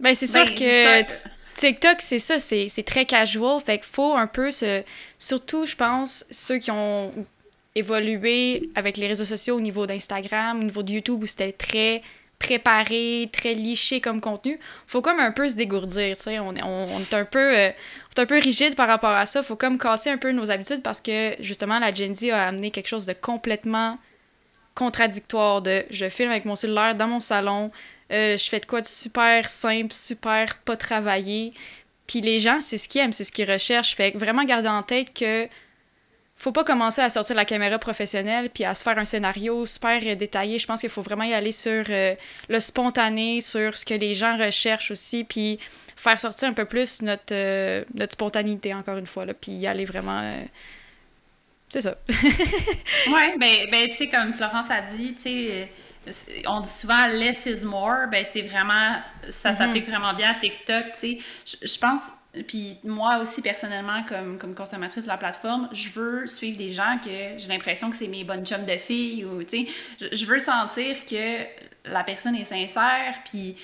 Ben, 0.00 0.14
c'est 0.14 0.26
sûr 0.26 0.44
ben, 0.44 0.54
que 0.54 1.02
TikTok, 1.54 2.00
c'est 2.00 2.18
ça, 2.18 2.38
c'est 2.38 2.84
très 2.84 3.06
casual. 3.06 3.60
Fait 3.60 3.78
qu'il 3.78 3.86
faut 3.86 4.14
un 4.14 4.26
peu 4.26 4.50
se. 4.50 4.82
Surtout, 5.18 5.64
je 5.64 5.76
pense, 5.76 6.24
ceux 6.30 6.58
qui 6.58 6.70
ont 6.70 7.12
évolué 7.74 8.68
avec 8.74 8.96
les 8.96 9.06
réseaux 9.06 9.24
sociaux 9.24 9.56
au 9.56 9.60
niveau 9.60 9.86
d'Instagram, 9.86 10.60
au 10.60 10.62
niveau 10.64 10.82
de 10.82 10.92
YouTube, 10.92 11.22
où 11.22 11.26
c'était 11.26 11.52
très 11.52 12.02
préparé, 12.38 13.30
très 13.32 13.54
liché 13.54 14.00
comme 14.00 14.20
contenu, 14.20 14.58
faut 14.88 15.00
comme 15.00 15.20
un 15.20 15.30
peu 15.30 15.48
se 15.48 15.54
dégourdir, 15.54 16.16
tu 16.16 16.24
sais, 16.24 16.38
on, 16.40 16.48
on, 16.48 17.00
est 17.00 17.14
un 17.14 17.24
peu 17.24 17.56
euh, 17.56 17.70
un 18.16 18.26
peu 18.26 18.38
rigide 18.40 18.74
par 18.74 18.88
rapport 18.88 19.10
à 19.12 19.26
ça, 19.26 19.42
faut 19.44 19.54
comme 19.54 19.78
casser 19.78 20.10
un 20.10 20.18
peu 20.18 20.32
nos 20.32 20.50
habitudes 20.50 20.82
parce 20.82 21.00
que 21.00 21.36
justement 21.38 21.78
la 21.78 21.94
Gen 21.94 22.14
Z 22.14 22.30
a 22.30 22.48
amené 22.48 22.72
quelque 22.72 22.88
chose 22.88 23.06
de 23.06 23.12
complètement 23.12 23.96
contradictoire 24.74 25.62
de 25.62 25.84
je 25.90 26.08
filme 26.08 26.30
avec 26.30 26.44
mon 26.44 26.56
cellulaire 26.56 26.96
dans 26.96 27.06
mon 27.06 27.20
salon, 27.20 27.70
euh, 28.10 28.36
je 28.36 28.48
fais 28.48 28.60
de 28.60 28.66
quoi 28.66 28.80
de 28.80 28.86
super 28.86 29.48
simple, 29.48 29.92
super 29.92 30.56
pas 30.58 30.76
travaillé. 30.76 31.52
Puis 32.06 32.20
les 32.20 32.40
gens, 32.40 32.60
c'est 32.60 32.76
ce 32.76 32.88
qu'ils 32.88 33.00
aiment, 33.00 33.12
c'est 33.12 33.24
ce 33.24 33.32
qu'ils 33.32 33.50
recherchent. 33.50 33.94
Fait 33.94 34.10
vraiment 34.10 34.44
garder 34.44 34.68
en 34.68 34.82
tête 34.82 35.14
que 35.14 35.48
faut 36.42 36.50
pas 36.50 36.64
commencer 36.64 37.00
à 37.00 37.08
sortir 37.08 37.36
la 37.36 37.44
caméra 37.44 37.78
professionnelle 37.78 38.50
puis 38.50 38.64
à 38.64 38.74
se 38.74 38.82
faire 38.82 38.98
un 38.98 39.04
scénario 39.04 39.64
super 39.64 40.00
détaillé. 40.16 40.58
Je 40.58 40.66
pense 40.66 40.80
qu'il 40.80 40.90
faut 40.90 41.02
vraiment 41.02 41.22
y 41.22 41.34
aller 41.34 41.52
sur 41.52 41.84
euh, 41.88 42.16
le 42.48 42.58
spontané, 42.58 43.40
sur 43.40 43.76
ce 43.76 43.86
que 43.86 43.94
les 43.94 44.14
gens 44.14 44.36
recherchent 44.36 44.90
aussi, 44.90 45.22
puis 45.22 45.60
faire 45.94 46.18
sortir 46.18 46.48
un 46.48 46.52
peu 46.52 46.64
plus 46.64 47.00
notre, 47.02 47.32
euh, 47.32 47.84
notre 47.94 48.14
spontanéité, 48.14 48.74
encore 48.74 48.96
une 48.98 49.06
fois, 49.06 49.24
là, 49.24 49.34
puis 49.34 49.52
y 49.52 49.68
aller 49.68 49.84
vraiment... 49.84 50.20
Euh, 50.20 50.42
c'est 51.68 51.82
ça. 51.82 51.96
oui, 52.08 53.38
ben, 53.38 53.70
ben 53.70 53.88
tu 53.90 53.96
sais, 53.96 54.08
comme 54.08 54.34
Florence 54.34 54.68
a 54.68 54.82
dit, 54.96 55.14
tu 55.14 55.22
sais 55.22 55.68
on 56.46 56.60
dit 56.60 56.68
souvent 56.68 57.06
less 57.06 57.46
is 57.46 57.64
more, 57.64 58.08
ben 58.10 58.24
c'est 58.28 58.42
vraiment, 58.42 58.96
ça 59.30 59.52
mm-hmm. 59.52 59.56
s'applique 59.56 59.88
vraiment 59.88 60.14
bien 60.14 60.30
à 60.30 60.34
TikTok, 60.34 60.86
tu 60.94 60.98
sais. 60.98 61.18
Je 61.62 61.78
pense, 61.78 62.02
puis 62.46 62.78
moi 62.82 63.18
aussi, 63.18 63.42
personnellement, 63.42 64.04
comme, 64.08 64.38
comme 64.38 64.54
consommatrice 64.54 65.04
de 65.04 65.08
la 65.08 65.18
plateforme, 65.18 65.68
je 65.72 65.90
veux 65.90 66.26
suivre 66.26 66.56
des 66.56 66.70
gens 66.70 66.98
que 67.02 67.10
j'ai 67.36 67.48
l'impression 67.48 67.90
que 67.90 67.96
c'est 67.96 68.08
mes 68.08 68.24
bonnes 68.24 68.46
chums 68.46 68.64
de 68.64 68.76
filles 68.76 69.24
ou, 69.24 69.42
tu 69.42 69.66
sais, 69.66 69.72
je, 70.00 70.16
je 70.16 70.26
veux 70.26 70.38
sentir 70.38 71.04
que 71.04 71.44
la 71.84 72.04
personne 72.04 72.34
est 72.34 72.44
sincère, 72.44 73.16
puis 73.24 73.56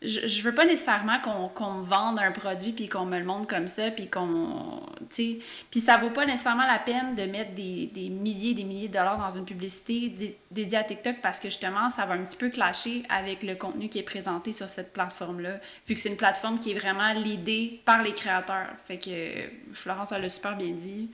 je, 0.00 0.26
je 0.26 0.42
veux 0.42 0.54
pas 0.54 0.64
nécessairement 0.64 1.18
qu'on 1.20 1.72
me 1.72 1.82
vende 1.82 2.18
un 2.20 2.30
produit 2.30 2.72
puis 2.72 2.88
qu'on 2.88 3.04
me 3.04 3.18
le 3.18 3.24
montre 3.24 3.48
comme 3.48 3.66
ça 3.66 3.90
puis 3.90 4.08
qu'on 4.08 4.80
tu 5.10 5.38
puis 5.70 5.80
ça 5.80 5.96
vaut 5.96 6.10
pas 6.10 6.24
nécessairement 6.24 6.66
la 6.66 6.78
peine 6.78 7.14
de 7.16 7.24
mettre 7.24 7.52
des, 7.54 7.90
des 7.92 8.08
milliers 8.08 8.54
des 8.54 8.64
milliers 8.64 8.88
de 8.88 8.92
dollars 8.92 9.18
dans 9.18 9.30
une 9.30 9.44
publicité 9.44 10.36
dédiée 10.50 10.78
à 10.78 10.84
TikTok 10.84 11.16
parce 11.20 11.40
que 11.40 11.48
justement 11.48 11.90
ça 11.90 12.06
va 12.06 12.14
un 12.14 12.24
petit 12.24 12.36
peu 12.36 12.48
clasher 12.50 13.02
avec 13.08 13.42
le 13.42 13.56
contenu 13.56 13.88
qui 13.88 13.98
est 13.98 14.04
présenté 14.04 14.52
sur 14.52 14.68
cette 14.68 14.92
plateforme 14.92 15.40
là 15.40 15.58
vu 15.86 15.94
que 15.94 16.00
c'est 16.00 16.10
une 16.10 16.16
plateforme 16.16 16.58
qui 16.58 16.72
est 16.72 16.78
vraiment 16.78 17.12
l'idée 17.12 17.80
par 17.84 18.02
les 18.02 18.12
créateurs. 18.12 18.68
Fait 18.86 18.98
que 18.98 19.72
Florence 19.72 20.12
a 20.12 20.18
le 20.18 20.28
super 20.28 20.56
bien 20.56 20.70
dit 20.70 21.10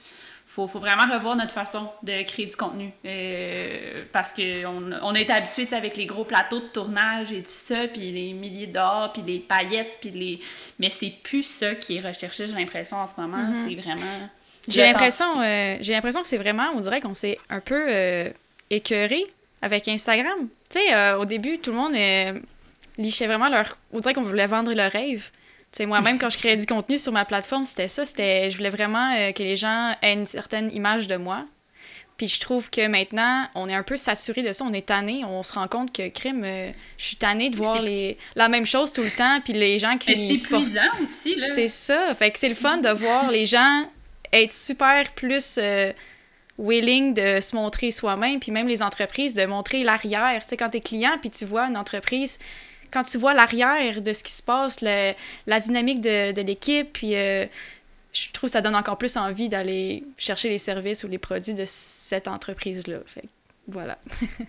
faut, 0.54 0.68
faut 0.68 0.78
vraiment 0.78 1.12
revoir 1.12 1.34
notre 1.34 1.50
façon 1.50 1.88
de 2.04 2.22
créer 2.22 2.46
du 2.46 2.54
contenu. 2.54 2.92
Euh, 3.04 4.04
parce 4.12 4.32
qu'on 4.32 4.92
on 5.02 5.14
est 5.14 5.28
habitué 5.28 5.66
avec 5.72 5.96
les 5.96 6.06
gros 6.06 6.24
plateaux 6.24 6.60
de 6.60 6.66
tournage 6.66 7.32
et 7.32 7.42
tout 7.42 7.50
ça, 7.50 7.88
puis 7.88 8.12
les 8.12 8.32
milliers 8.32 8.68
d'or, 8.68 9.12
puis 9.12 9.22
les 9.26 9.40
paillettes, 9.40 9.94
puis 10.00 10.10
les. 10.10 10.40
Mais 10.78 10.90
c'est 10.90 11.12
plus 11.24 11.42
ça 11.42 11.74
qui 11.74 11.96
est 11.96 12.00
recherché, 12.00 12.46
j'ai 12.46 12.54
l'impression, 12.54 12.98
en 12.98 13.06
ce 13.08 13.20
moment. 13.20 13.50
Mm-hmm. 13.50 13.68
C'est 13.68 13.74
vraiment. 13.74 14.30
J'ai 14.68 14.82
l'impression, 14.82 15.40
euh, 15.40 15.76
j'ai 15.80 15.92
l'impression 15.92 16.22
que 16.22 16.28
c'est 16.28 16.38
vraiment, 16.38 16.70
on 16.74 16.80
dirait 16.80 17.00
qu'on 17.00 17.14
s'est 17.14 17.36
un 17.50 17.60
peu 17.60 17.86
euh, 17.88 18.30
écœuré 18.70 19.24
avec 19.60 19.88
Instagram. 19.88 20.48
Tu 20.70 20.78
sais, 20.78 21.14
au 21.14 21.24
début, 21.24 21.58
tout 21.58 21.72
le 21.72 21.76
monde 21.76 21.94
lichait 22.96 23.26
vraiment 23.26 23.48
leur. 23.48 23.76
On 23.92 23.98
dirait 23.98 24.14
qu'on 24.14 24.22
voulait 24.22 24.46
vendre 24.46 24.72
leur 24.72 24.92
rêve 24.92 25.30
moi-même, 25.80 26.18
quand 26.18 26.30
je 26.30 26.38
créais 26.38 26.56
du 26.56 26.66
contenu 26.66 26.98
sur 26.98 27.12
ma 27.12 27.24
plateforme, 27.24 27.64
c'était 27.64 27.88
ça. 27.88 28.04
C'était, 28.04 28.50
je 28.50 28.56
voulais 28.56 28.70
vraiment 28.70 29.14
euh, 29.14 29.32
que 29.32 29.42
les 29.42 29.56
gens 29.56 29.94
aient 30.02 30.12
une 30.12 30.26
certaine 30.26 30.72
image 30.72 31.06
de 31.06 31.16
moi. 31.16 31.44
Puis 32.16 32.28
je 32.28 32.38
trouve 32.38 32.70
que 32.70 32.86
maintenant, 32.86 33.48
on 33.56 33.68
est 33.68 33.74
un 33.74 33.82
peu 33.82 33.96
saturé 33.96 34.42
de 34.42 34.52
ça. 34.52 34.64
On 34.64 34.72
est 34.72 34.86
tanné. 34.86 35.24
On 35.24 35.42
se 35.42 35.52
rend 35.52 35.66
compte 35.66 35.92
que, 35.92 36.08
crime, 36.08 36.42
euh, 36.44 36.70
je 36.96 37.04
suis 37.04 37.16
tanné 37.16 37.50
de 37.50 37.56
voir 37.56 37.82
les, 37.82 38.16
la 38.36 38.48
même 38.48 38.66
chose 38.66 38.92
tout 38.92 39.02
le 39.02 39.10
temps. 39.10 39.40
Puis 39.42 39.52
les 39.52 39.80
gens 39.80 39.98
qui. 39.98 40.14
C'est 40.14 40.54
aussi, 40.54 40.74
là. 40.74 40.90
C'est 41.06 41.68
ça. 41.68 42.14
Fait 42.14 42.30
que 42.30 42.38
c'est 42.38 42.48
le 42.48 42.54
fun 42.54 42.78
de 42.78 42.90
voir 42.90 43.30
les 43.32 43.46
gens 43.46 43.84
être 44.32 44.52
super 44.52 45.10
plus. 45.12 45.58
Euh, 45.60 45.92
willing 46.56 47.14
de 47.14 47.40
se 47.40 47.56
montrer 47.56 47.90
soi-même, 47.90 48.38
puis 48.38 48.52
même 48.52 48.68
les 48.68 48.80
entreprises 48.80 49.34
de 49.34 49.44
montrer 49.44 49.82
l'arrière. 49.82 50.42
Tu 50.42 50.50
sais, 50.50 50.56
quand 50.56 50.70
t'es 50.70 50.80
client, 50.80 51.16
puis 51.20 51.30
tu 51.30 51.44
vois 51.44 51.66
une 51.66 51.76
entreprise 51.76 52.38
quand 52.94 53.02
tu 53.02 53.18
vois 53.18 53.34
l'arrière 53.34 54.00
de 54.00 54.12
ce 54.12 54.22
qui 54.22 54.30
se 54.30 54.42
passe, 54.42 54.80
la 54.80 55.60
dynamique 55.60 56.00
de, 56.00 56.40
l'équipe, 56.40 56.92
puis 56.92 57.16
euh, 57.16 57.44
je 58.12 58.30
trouve 58.32 58.48
que 58.48 58.52
ça 58.52 58.60
donne 58.60 58.76
encore 58.76 58.96
plus 58.96 59.16
envie 59.16 59.48
d'aller 59.48 60.04
chercher 60.16 60.48
les 60.48 60.58
services 60.58 61.02
ou 61.02 61.08
les 61.08 61.18
produits 61.18 61.54
de 61.54 61.64
cette 61.66 62.28
entreprise-là. 62.28 62.98
voilà. 63.66 63.98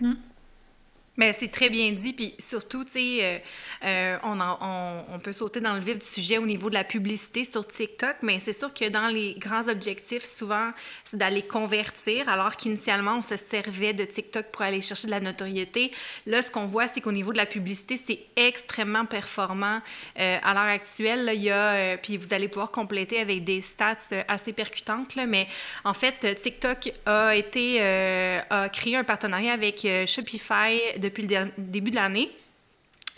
Mais 1.16 1.32
c'est 1.32 1.48
très 1.48 1.70
bien 1.70 1.92
dit, 1.92 2.12
puis 2.12 2.34
surtout, 2.38 2.84
tu 2.84 2.92
sais, 2.92 3.18
euh, 3.22 3.38
euh, 3.84 5.04
on, 5.10 5.18
peut 5.18 5.32
sauter 5.32 5.60
dans 5.60 5.74
le 5.74 5.80
vif 5.80 5.98
du 5.98 6.04
sujet 6.04 6.38
au 6.38 6.46
niveau 6.46 6.68
de 6.68 6.74
la 6.74 6.84
publicité 6.84 7.44
sur 7.44 7.66
TikTok, 7.66 8.16
mais 8.22 8.38
c'est 8.38 8.52
sûr 8.52 8.72
que 8.72 8.88
dans 8.88 9.06
les 9.06 9.34
grands 9.38 9.68
objectifs, 9.68 10.24
souvent, 10.24 10.70
c'est 11.04 11.16
d'aller 11.16 11.42
convertir, 11.42 12.28
alors 12.28 12.54
qu'initialement, 12.56 13.16
on 13.18 13.22
se 13.22 13.36
servait 13.36 13.94
de 13.94 14.04
TikTok 14.04 14.46
pour 14.52 14.62
aller 14.62 14.82
chercher 14.82 15.06
de 15.06 15.12
la 15.12 15.20
notoriété. 15.20 15.90
Là, 16.26 16.42
ce 16.42 16.50
qu'on 16.50 16.66
voit, 16.66 16.86
c'est 16.86 17.00
qu'au 17.00 17.12
niveau 17.12 17.32
de 17.32 17.38
la 17.38 17.46
publicité, 17.46 17.98
c'est 18.04 18.20
extrêmement 18.36 19.06
performant. 19.06 19.80
Euh, 20.18 20.38
à 20.42 20.54
l'heure 20.54 20.64
actuelle, 20.64 21.30
il 21.34 21.42
y 21.42 21.50
a, 21.50 21.96
puis 21.96 22.18
vous 22.18 22.34
allez 22.34 22.48
pouvoir 22.48 22.70
compléter 22.70 23.18
avec 23.18 23.42
des 23.42 23.62
stats 23.62 23.96
assez 24.28 24.52
percutantes, 24.52 25.16
mais 25.16 25.48
en 25.84 25.94
fait, 25.94 26.36
TikTok 26.42 26.92
a 27.06 27.34
été, 27.34 27.80
a 27.80 28.68
créé 28.68 28.96
un 28.96 29.04
partenariat 29.04 29.54
avec 29.54 29.86
Shopify 30.06 30.78
depuis 31.06 31.26
le 31.26 31.50
début 31.58 31.90
de 31.90 31.96
l'année. 31.96 32.30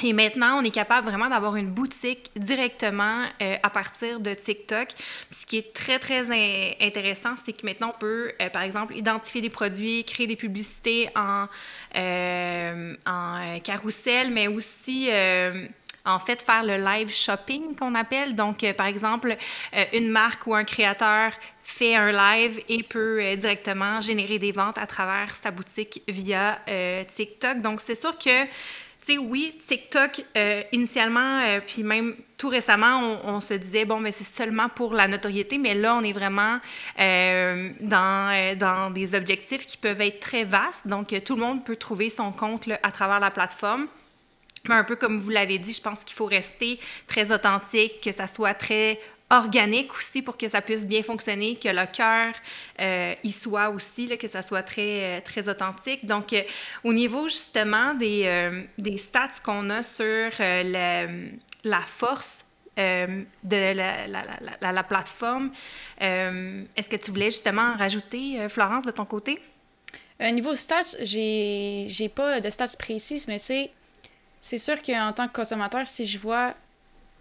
Et 0.04 0.12
maintenant, 0.12 0.60
on 0.60 0.62
est 0.62 0.70
capable 0.70 1.08
vraiment 1.08 1.28
d'avoir 1.28 1.56
une 1.56 1.70
boutique 1.70 2.30
directement 2.36 3.24
euh, 3.42 3.56
à 3.60 3.70
partir 3.70 4.20
de 4.20 4.32
TikTok. 4.32 4.90
Ce 5.32 5.44
qui 5.44 5.58
est 5.58 5.72
très, 5.72 5.98
très 5.98 6.20
intéressant, 6.80 7.34
c'est 7.44 7.52
que 7.52 7.66
maintenant, 7.66 7.92
on 7.96 7.98
peut, 7.98 8.32
euh, 8.40 8.48
par 8.48 8.62
exemple, 8.62 8.94
identifier 8.94 9.40
des 9.40 9.50
produits, 9.50 10.04
créer 10.04 10.28
des 10.28 10.36
publicités 10.36 11.08
en, 11.16 11.46
euh, 11.96 12.94
en 13.06 13.58
carrousel, 13.58 14.30
mais 14.30 14.46
aussi 14.46 15.10
en 16.08 16.18
fait, 16.18 16.42
faire 16.42 16.62
le 16.62 16.76
live 16.76 17.12
shopping 17.12 17.76
qu'on 17.76 17.94
appelle. 17.94 18.34
Donc, 18.34 18.64
par 18.76 18.86
exemple, 18.86 19.36
une 19.92 20.08
marque 20.08 20.46
ou 20.46 20.54
un 20.54 20.64
créateur 20.64 21.32
fait 21.62 21.94
un 21.94 22.12
live 22.12 22.60
et 22.68 22.82
peut 22.82 23.36
directement 23.36 24.00
générer 24.00 24.38
des 24.38 24.52
ventes 24.52 24.78
à 24.78 24.86
travers 24.86 25.34
sa 25.34 25.50
boutique 25.50 26.02
via 26.08 26.58
TikTok. 27.14 27.60
Donc, 27.60 27.80
c'est 27.80 27.94
sûr 27.94 28.16
que 28.18 28.46
tu 29.00 29.14
sais, 29.14 29.18
oui, 29.18 29.54
TikTok, 29.66 30.24
euh, 30.36 30.62
initialement, 30.72 31.40
euh, 31.40 31.60
puis 31.64 31.84
même 31.84 32.16
tout 32.36 32.48
récemment, 32.48 33.00
on, 33.24 33.40
se 33.40 33.54
disait, 33.54 33.84
bon, 33.84 34.00
mais 34.00 34.12
c'est 34.12 34.24
seulement 34.24 34.68
pour 34.68 34.92
la 34.92 35.06
notoriété, 35.06 35.56
mais 35.56 35.74
là, 35.74 35.94
on 35.94 36.02
est 36.02 36.12
vraiment 36.12 36.58
euh, 36.98 37.70
dans, 37.80 38.56
dans 38.58 38.90
des 38.90 39.14
objectifs 39.14 39.66
qui 39.66 39.76
peuvent 39.76 40.00
être 40.00 40.20
très 40.20 40.44
vastes. 40.44 40.86
Donc, 40.86 41.14
tout 41.24 41.36
le 41.36 41.42
monde 41.42 41.64
peut 41.64 41.76
trouver 41.76 42.10
son 42.10 42.32
compte 42.32 42.68
à 42.82 42.90
travers 42.90 43.20
la 43.20 43.30
plateforme. 43.30 43.86
Mais 44.68 44.74
un 44.74 44.84
peu 44.84 44.96
comme 44.96 45.18
vous 45.18 45.30
l'avez 45.30 45.58
dit, 45.58 45.72
je 45.72 45.80
pense 45.80 46.04
qu'il 46.04 46.16
faut 46.16 46.26
rester 46.26 46.78
très 47.06 47.32
authentique, 47.32 48.00
que 48.02 48.12
ça 48.12 48.26
soit 48.26 48.54
très 48.54 49.00
organique 49.30 49.94
aussi 49.94 50.22
pour 50.22 50.38
que 50.38 50.48
ça 50.48 50.62
puisse 50.62 50.86
bien 50.86 51.02
fonctionner, 51.02 51.56
que 51.56 51.68
le 51.68 51.86
cœur 51.86 52.32
euh, 52.80 53.14
y 53.22 53.30
soit 53.30 53.68
aussi, 53.68 54.06
là, 54.06 54.16
que 54.16 54.26
ça 54.26 54.40
soit 54.40 54.62
très, 54.62 55.20
très 55.20 55.48
authentique. 55.48 56.06
Donc, 56.06 56.34
au 56.82 56.92
niveau 56.94 57.28
justement 57.28 57.92
des, 57.92 58.64
des 58.78 58.96
stats 58.96 59.28
qu'on 59.44 59.68
a 59.68 59.82
sur 59.82 60.30
la 60.38 61.80
force 61.86 62.44
de 62.78 63.74
la, 63.74 64.06
la, 64.06 64.72
la, 64.72 64.82
plateforme. 64.82 65.50
Est-ce 66.00 66.88
que 66.88 66.96
tu 66.96 67.10
voulais 67.10 67.30
justement 67.30 67.76
rajouter, 67.76 68.48
Florence, 68.48 68.84
de 68.84 68.92
ton 68.92 69.04
côté? 69.04 69.42
Euh, 70.20 70.30
niveau 70.32 70.54
stats, 70.56 70.96
j'ai 71.00 72.10
pas 72.14 72.40
de 72.40 72.50
stats 72.50 72.76
précises, 72.78 73.28
mais 73.28 73.38
c'est, 73.38 73.70
c'est 74.40 74.58
sûr 74.58 74.82
qu'en 74.82 75.12
tant 75.12 75.28
que 75.28 75.32
consommateur, 75.32 75.86
si 75.86 76.06
je 76.06 76.18
vois 76.18 76.54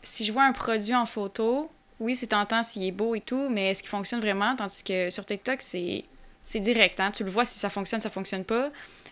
si 0.03 0.25
je 0.25 0.31
vois 0.31 0.43
un 0.43 0.53
produit 0.53 0.95
en 0.95 1.05
photo, 1.05 1.69
oui, 2.00 2.15
c'est 2.15 2.27
tentant 2.27 2.63
s'il 2.63 2.83
est 2.83 2.91
beau 2.91 3.15
et 3.15 3.21
tout, 3.21 3.50
mais 3.50 3.71
est-ce 3.71 3.81
qu'il 3.81 3.89
fonctionne 3.89 4.21
vraiment? 4.21 4.55
Tandis 4.55 4.83
que 4.83 5.09
sur 5.09 5.25
TikTok, 5.25 5.62
c'est, 5.62 6.03
c'est 6.43 6.59
direct. 6.59 7.00
Hein? 7.00 7.12
Tu 7.12 7.24
le 7.24 7.29
vois 7.29 7.45
si 7.45 7.57
ça 7.59 7.69
fonctionne, 7.69 8.00
ça 8.00 8.09
fonctionne 8.09 8.43
pas. 8.43 8.69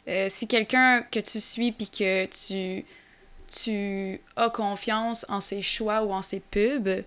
Euh, 0.07 0.27
si 0.29 0.47
quelqu'un 0.47 1.01
que 1.01 1.19
tu 1.19 1.39
suis 1.39 1.71
puis 1.71 1.89
que 1.89 2.25
tu, 2.25 2.85
tu 3.47 4.21
as 4.35 4.49
confiance 4.49 5.25
en 5.29 5.41
ses 5.41 5.61
choix 5.61 6.03
ou 6.03 6.13
en 6.13 6.21
ses 6.21 6.39
pubs, 6.39 7.03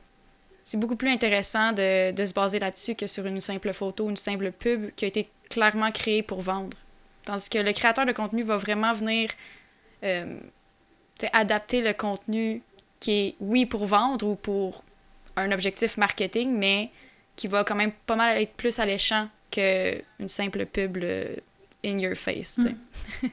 c'est 0.64 0.78
beaucoup 0.78 0.97
plus 0.97 1.11
intéressant 1.11 1.73
de, 1.73 2.12
se 2.17 2.35
baser 2.35 2.59
là-dessus 2.59 2.95
que 2.95 3.07
sur 3.07 3.25
une 3.25 3.40
simple 3.40 3.73
photo, 3.73 4.11
une 4.11 4.17
simple 4.17 4.52
pub 4.52 4.90
qui 4.97 5.05
a 5.05 5.09
été 5.09 5.31
clairement 5.49 5.90
créé 5.93 6.23
pour 6.23 6.43
vendre. 6.43 6.76
Tandis 7.25 7.49
que 7.49 7.59
le 7.59 7.73
créateur 7.73 8.05
de 8.05 8.12
contenu 8.12 8.43
va 8.43 8.59
vraiment 8.59 8.93
venir 8.93 9.31
euh, 10.02 10.38
adapter 11.33 11.81
le 11.81 11.93
contenu 11.93 12.63
qui 13.01 13.13
est, 13.13 13.35
oui, 13.41 13.67
pour 13.67 13.87
vendre 13.87 14.27
ou 14.27 14.35
pour 14.35 14.85
un 15.37 15.53
objectif 15.53 15.97
marketing, 15.97 16.53
mais 16.57 16.91
qui 17.37 17.47
va 17.47 17.65
quand 17.65 17.77
même 17.77 17.93
pas 17.93 18.17
mal 18.17 18.37
être 18.39 18.55
plus 18.55 18.79
alléchant 18.79 19.29
qu'une 19.51 20.29
simple 20.29 20.67
pub 20.67 20.99
in 21.85 21.99
your 21.99 22.17
face. 22.17 22.59
Hmm. 22.59 22.75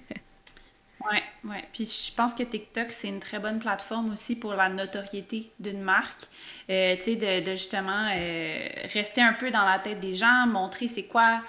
ouais, 1.11 1.23
ouais. 1.43 1.63
Puis 1.73 1.85
je 1.85 2.15
pense 2.15 2.33
que 2.33 2.43
TikTok, 2.43 2.91
c'est 2.91 3.07
une 3.07 3.19
très 3.19 3.39
bonne 3.39 3.59
plateforme 3.59 4.11
aussi 4.11 4.35
pour 4.35 4.53
la 4.53 4.69
notoriété 4.69 5.51
d'une 5.59 5.81
marque. 5.81 6.25
Euh, 6.69 6.95
tu 6.97 7.03
sais, 7.03 7.15
de, 7.15 7.43
de, 7.43 7.51
justement 7.51 8.09
euh, 8.15 8.67
rester 8.93 9.21
un 9.21 9.33
peu 9.33 9.49
dans 9.49 9.65
la 9.65 9.79
tête 9.79 9.99
des 9.99 10.13
gens, 10.13 10.45
montrer 10.47 10.87
c'est 10.87 11.05
quoi 11.05 11.41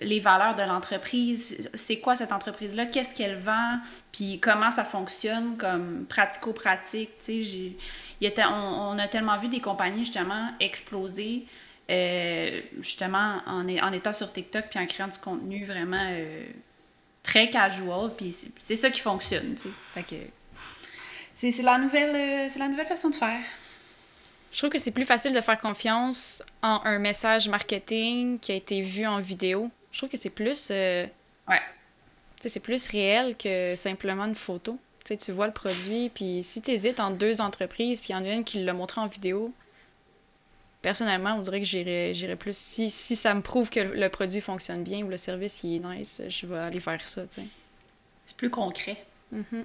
les 0.00 0.18
valeurs 0.18 0.54
de 0.54 0.62
l'entreprise, 0.62 1.68
c'est 1.74 1.98
quoi 1.98 2.16
cette 2.16 2.32
entreprise-là, 2.32 2.86
qu'est-ce 2.86 3.14
qu'elle 3.14 3.38
vend, 3.38 3.78
puis 4.12 4.40
comment 4.40 4.70
ça 4.70 4.84
fonctionne 4.84 5.56
comme 5.58 6.06
pratico-pratique. 6.06 7.10
On, 8.22 8.98
a 8.98 9.08
tellement 9.08 9.38
vu 9.38 9.48
des 9.48 9.60
compagnies 9.60 10.04
justement 10.04 10.52
exploser, 10.58 11.44
euh, 11.90 12.60
justement 12.78 13.42
en, 13.46 13.66
étant 13.68 14.12
sur 14.12 14.32
TikTok 14.32 14.66
puis 14.70 14.78
en 14.78 14.86
créant 14.86 15.08
du 15.08 15.18
contenu 15.18 15.64
vraiment 15.64 16.08
euh, 16.10 16.46
très 17.22 17.50
casual, 17.50 18.10
puis 18.16 18.34
c'est 18.56 18.76
ça 18.76 18.88
qui 18.88 19.00
fonctionne. 19.00 19.56
C'est 21.34 21.62
la 21.62 21.78
nouvelle, 21.78 22.16
euh, 22.16 22.46
c'est 22.48 22.58
la 22.58 22.68
nouvelle 22.68 22.86
façon 22.86 23.10
de 23.10 23.16
faire. 23.16 23.40
Je 24.50 24.58
trouve 24.58 24.70
que 24.70 24.78
c'est 24.78 24.90
plus 24.90 25.04
facile 25.04 25.32
de 25.32 25.40
faire 25.40 25.60
confiance 25.60 26.42
en 26.62 26.80
un 26.84 26.98
message 26.98 27.48
marketing 27.48 28.38
qui 28.38 28.52
a 28.52 28.54
été 28.54 28.80
vu 28.80 29.06
en 29.06 29.20
vidéo 29.20 29.70
trouve 30.00 30.10
que 30.10 30.16
c'est 30.16 30.30
plus. 30.30 30.68
Euh, 30.70 31.06
ouais. 31.48 31.60
c'est 32.40 32.60
plus 32.60 32.88
réel 32.88 33.36
que 33.36 33.74
simplement 33.76 34.24
une 34.24 34.34
photo. 34.34 34.78
tu 35.04 35.32
vois 35.32 35.46
le 35.46 35.52
produit, 35.52 36.08
puis 36.08 36.42
si 36.42 36.62
tu 36.62 36.70
hésites 36.70 37.00
entre 37.00 37.18
deux 37.18 37.40
entreprises, 37.40 38.00
puis 38.00 38.10
il 38.10 38.12
y 38.12 38.16
en 38.16 38.24
a 38.24 38.32
une 38.32 38.44
qui 38.44 38.62
l'a 38.64 38.72
montré 38.72 39.00
en 39.00 39.06
vidéo, 39.06 39.52
personnellement, 40.80 41.34
on 41.36 41.42
dirait 41.42 41.60
que 41.60 41.66
j'irais 41.66 42.36
plus. 42.36 42.56
Si, 42.56 42.88
si 42.88 43.14
ça 43.14 43.34
me 43.34 43.42
prouve 43.42 43.68
que 43.68 43.80
le 43.80 44.08
produit 44.08 44.40
fonctionne 44.40 44.82
bien 44.82 45.04
ou 45.04 45.08
le 45.08 45.18
service 45.18 45.62
il 45.64 45.76
est 45.76 45.86
nice, 45.86 46.22
je 46.28 46.46
vais 46.46 46.58
aller 46.58 46.80
faire 46.80 47.06
ça. 47.06 47.22
C'est 47.28 48.36
plus 48.36 48.50
concret. 48.50 49.04
Mm-hmm. 49.34 49.64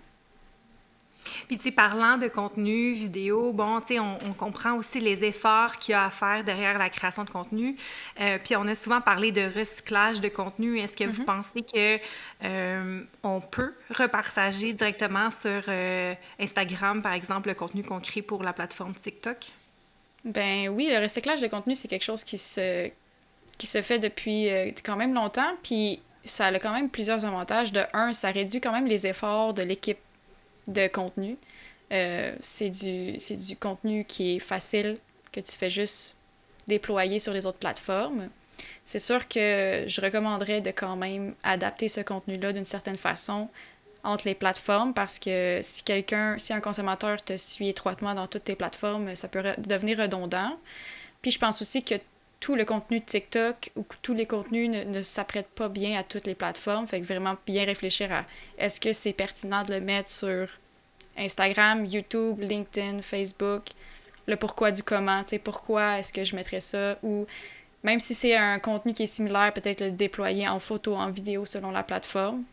Puis, 1.48 1.58
tu 1.58 1.63
sais, 1.65 1.72
parlant 1.72 2.17
de 2.17 2.27
contenu 2.27 2.94
vidéo, 2.94 3.53
bon, 3.53 3.82
tu 3.82 3.96
sais, 3.96 4.00
on, 4.00 4.33
comprend 4.38 4.74
aussi 4.74 5.00
les 5.00 5.24
efforts 5.24 5.77
qu'il 5.77 5.94
y 5.94 5.96
a 5.96 6.05
à 6.05 6.09
faire 6.09 6.44
derrière 6.44 6.77
la 6.77 6.90
création 6.90 7.24
de 7.24 7.29
contenu. 7.29 7.75
Euh, 8.20 8.38
puis, 8.44 8.55
on 8.55 8.68
a 8.68 8.75
souvent 8.75 9.01
parlé 9.01 9.31
de 9.31 9.42
recyclage 9.57 10.20
de 10.22 10.27
contenu. 10.27 10.79
Est-ce 10.79 10.96
que 10.96 11.05
vous 11.05 11.24
mm-hmm. 11.24 11.25
pensez 11.25 11.61
que 11.61 12.00
euh, 12.44 13.03
on 13.24 13.42
peut 13.42 13.74
repartager 13.94 14.74
directement 14.74 15.31
sur 15.31 15.64
euh, 15.68 16.14
Instagram, 16.40 17.01
par 17.01 17.14
exemple, 17.14 17.50
le 17.50 17.55
contenu 17.55 17.83
qu'on 17.83 18.00
crée 18.00 18.22
pour 18.22 18.44
la 18.44 18.53
plateforme 18.53 18.94
TikTok? 18.94 19.51
Ben 20.24 20.70
oui, 20.70 20.90
le 20.92 21.01
recyclage 21.01 21.42
de 21.42 21.48
contenu, 21.48 21.75
c'est 21.75 21.88
quelque 21.88 22.03
chose 22.03 22.24
qui 22.24 22.38
se, 22.38 22.90
qui 23.57 23.68
se 23.68 23.81
fait 23.81 24.00
depuis 24.00 24.50
quand 24.83 24.96
même 24.96 25.14
longtemps. 25.14 25.55
Puis, 25.64 26.01
ça 26.25 26.48
a 26.48 26.59
quand 26.59 26.74
même 26.74 26.90
plusieurs 26.90 27.24
avantages. 27.24 27.72
De 27.72 27.83
un, 27.94 28.11
ça 28.11 28.31
réduit 28.31 28.59
quand 28.59 28.72
même 28.72 28.88
les 28.88 29.07
efforts 29.07 29.53
de 29.53 29.64
l'équipe 29.64 30.00
de 30.68 30.88
contenu. 30.88 31.38
Euh, 31.92 32.36
c'est 32.42 32.70
du, 32.70 33.18
du 33.18 33.58
contenu 33.58 34.06
qui 34.06 34.36
est 34.36 34.40
facile, 34.40 34.98
que 35.32 35.40
tu 35.40 35.51
fais 35.51 35.70
juste 35.70 36.16
déployer 36.68 37.20
sur 37.20 37.34
les 37.34 37.46
autres 37.46 37.60
plateformes. 37.60 38.30
C'est 38.84 39.00
sûr 39.00 39.28
que 39.28 39.84
je 39.88 40.01
recommanderais 40.01 40.62
de 40.62 40.72
quand 40.72 40.96
même 40.96 41.36
adapter 41.44 41.90
ce 41.90 42.01
contenu-là 42.01 42.54
d'une 42.54 42.66
certaine 42.66 42.98
façon 42.98 43.50
entre 44.04 44.28
les 44.28 44.36
plateformes 44.36 44.94
parce 44.94 45.20
que 45.20 45.60
si 45.62 45.84
quelqu'un, 45.84 46.38
si 46.38 46.54
un 46.54 46.62
consommateur 46.62 47.22
te 47.24 47.36
suit 47.38 47.70
étroitement 47.70 48.14
dans 48.14 48.28
toutes 48.28 48.46
tes 48.46 48.56
plateformes, 48.56 49.16
ça 49.16 49.28
peut 49.28 49.44
devenir 49.58 49.98
redondant. 49.98 50.58
Puis 51.22 51.32
je 51.32 51.40
pense 51.40 51.62
aussi 51.62 51.84
que 51.84 51.96
tout 52.46 52.53
le 52.53 52.64
contenu 52.64 53.00
de 53.00 53.05
TikTok 53.05 53.72
ou 53.75 53.84
tous 54.03 54.14
les 54.14 54.27
contenus 54.27 54.70
ne, 54.70 55.01
s'apprêtent 55.01 55.50
pas 55.50 55.68
bien 55.68 56.00
à 56.00 56.03
toutes 56.03 56.27
les 56.27 56.36
plateformes. 56.36 56.86
Fait 56.86 57.01
que 57.01 57.05
vraiment 57.05 57.36
bien 57.48 57.66
réfléchir 57.66 58.14
à 58.14 58.24
est-ce 58.60 58.79
que 58.79 58.94
c'est 58.94 59.14
pertinent 59.14 59.64
de 59.64 59.74
le 59.74 59.81
mettre 59.81 60.12
sur 60.12 60.48
Instagram, 61.18 61.88
YouTube, 61.88 62.40
LinkedIn, 62.40 63.01
Facebook, 63.01 63.64
le 64.27 64.36
pourquoi 64.36 64.70
du 64.70 64.84
comment, 64.84 65.24
tu 65.24 65.29
sais, 65.29 65.40
pourquoi 65.40 65.98
est-ce 65.98 66.14
que 66.14 66.24
je 66.24 66.36
mettrais 66.36 66.60
ça? 66.60 67.00
Ou 67.01 67.25
même 67.81 68.00
si 68.00 68.14
c'est 68.14 68.36
un 68.36 68.60
contenu 68.60 68.94
qui 68.94 69.01
est 69.01 69.08
similaire, 69.08 69.51
peut-être 69.51 69.81
le 69.81 69.90
déployer 69.90 70.48
en 70.48 70.60
photo, 70.60 70.96
en 70.96 71.10
vidéo 71.10 71.48
selon 71.48 71.72
la 71.72 71.81
plateforme. 71.81 72.44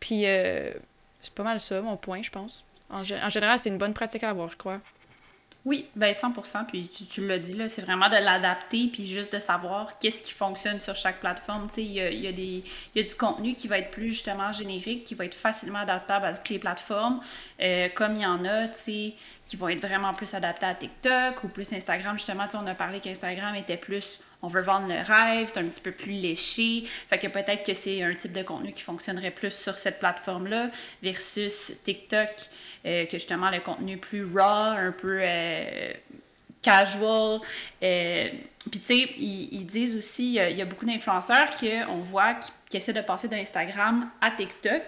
Puis 0.00 0.26
euh, 0.26 0.72
c'est 1.20 1.34
pas 1.34 1.44
mal 1.44 1.60
ça, 1.60 1.80
mon 1.82 1.96
point, 1.96 2.20
je 2.22 2.30
pense. 2.30 2.64
En, 2.90 3.02
en 3.02 3.28
général, 3.28 3.60
c'est 3.60 3.68
une 3.68 3.78
bonne 3.78 3.94
pratique 3.94 4.24
à 4.24 4.30
avoir, 4.30 4.50
je 4.50 4.56
crois. 4.56 4.80
Oui, 5.64 5.86
ben 5.96 6.12
100% 6.12 6.66
puis 6.66 6.88
tu, 6.88 7.26
l'as 7.26 7.38
dit, 7.38 7.54
là, 7.54 7.68
c'est 7.68 7.82
vraiment 7.82 8.08
de 8.08 8.16
l'adapter, 8.16 8.88
puis 8.92 9.06
juste 9.06 9.34
de 9.34 9.38
savoir 9.38 9.98
qu'est-ce 9.98 10.22
qui 10.22 10.32
fonctionne 10.32 10.80
sur 10.80 10.94
chaque 10.94 11.20
plateforme. 11.20 11.68
Tu 11.70 11.82
il 11.82 11.92
y 11.92 12.26
a, 13.00 13.02
du 13.02 13.14
contenu 13.16 13.54
qui 13.54 13.68
va 13.68 13.78
être 13.78 13.90
plus 13.90 14.10
justement 14.10 14.52
générique, 14.52 15.04
qui 15.04 15.14
va 15.14 15.24
être 15.24 15.34
facilement 15.34 15.80
adaptable 15.80 16.26
à 16.26 16.32
toutes 16.34 16.48
les 16.50 16.58
plateformes, 16.58 17.20
euh, 17.60 17.88
comme 17.94 18.16
il 18.16 18.22
y 18.22 18.26
en 18.26 18.44
a, 18.44 18.68
tu 18.68 19.12
qui 19.44 19.56
vont 19.56 19.68
être 19.68 19.80
vraiment 19.80 20.14
plus 20.14 20.32
adaptés 20.34 20.66
à 20.66 20.74
TikTok 20.74 21.42
ou 21.44 21.48
plus 21.48 21.72
Instagram. 21.72 22.16
Justement, 22.16 22.46
tu 22.46 22.56
on 22.56 22.66
a 22.66 22.74
parlé 22.74 23.00
qu'Instagram 23.00 23.54
était 23.54 23.76
plus 23.76 24.20
on 24.42 24.48
veut 24.48 24.62
vendre 24.62 24.86
le 24.88 25.02
rêve, 25.02 25.48
c'est 25.52 25.58
un 25.58 25.64
petit 25.64 25.80
peu 25.80 25.90
plus 25.90 26.12
léché. 26.12 26.84
Fait 27.08 27.18
que 27.18 27.26
peut-être 27.26 27.64
que 27.64 27.74
c'est 27.74 28.02
un 28.02 28.14
type 28.14 28.32
de 28.32 28.42
contenu 28.42 28.72
qui 28.72 28.82
fonctionnerait 28.82 29.30
plus 29.30 29.52
sur 29.52 29.76
cette 29.76 29.98
plateforme-là 29.98 30.70
versus 31.02 31.72
TikTok, 31.84 32.30
euh, 32.86 33.06
que 33.06 33.12
justement 33.12 33.50
le 33.50 33.60
contenu 33.60 33.96
plus 33.96 34.24
raw, 34.24 34.76
un 34.76 34.92
peu 34.92 35.18
euh, 35.20 35.92
casual. 36.62 37.40
Euh, 37.82 38.28
puis 38.70 38.80
tu 38.80 38.86
sais, 38.86 39.08
ils, 39.18 39.64
disent 39.64 39.96
aussi, 39.96 40.34
il 40.34 40.56
y, 40.56 40.62
a 40.62 40.64
beaucoup 40.64 40.84
d'influenceurs 40.84 41.48
qu'on 41.58 41.98
voit 41.98 42.34
qui, 42.68 42.76
essaient 42.76 42.92
de 42.92 43.00
passer 43.00 43.26
d'Instagram 43.28 44.08
à 44.20 44.30
TikTok 44.30 44.82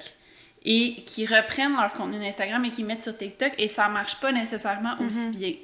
et 0.62 1.02
qui 1.04 1.26
reprennent 1.26 1.76
leur 1.76 1.92
contenu 1.92 2.18
d'Instagram 2.18 2.64
et 2.64 2.70
qui 2.70 2.84
mettent 2.84 3.02
sur 3.02 3.16
TikTok 3.16 3.54
et 3.58 3.68
ça 3.68 3.88
marche 3.88 4.20
pas 4.20 4.32
nécessairement 4.32 4.94
aussi 5.00 5.30
mm-hmm. 5.30 5.36
bien. 5.36 5.54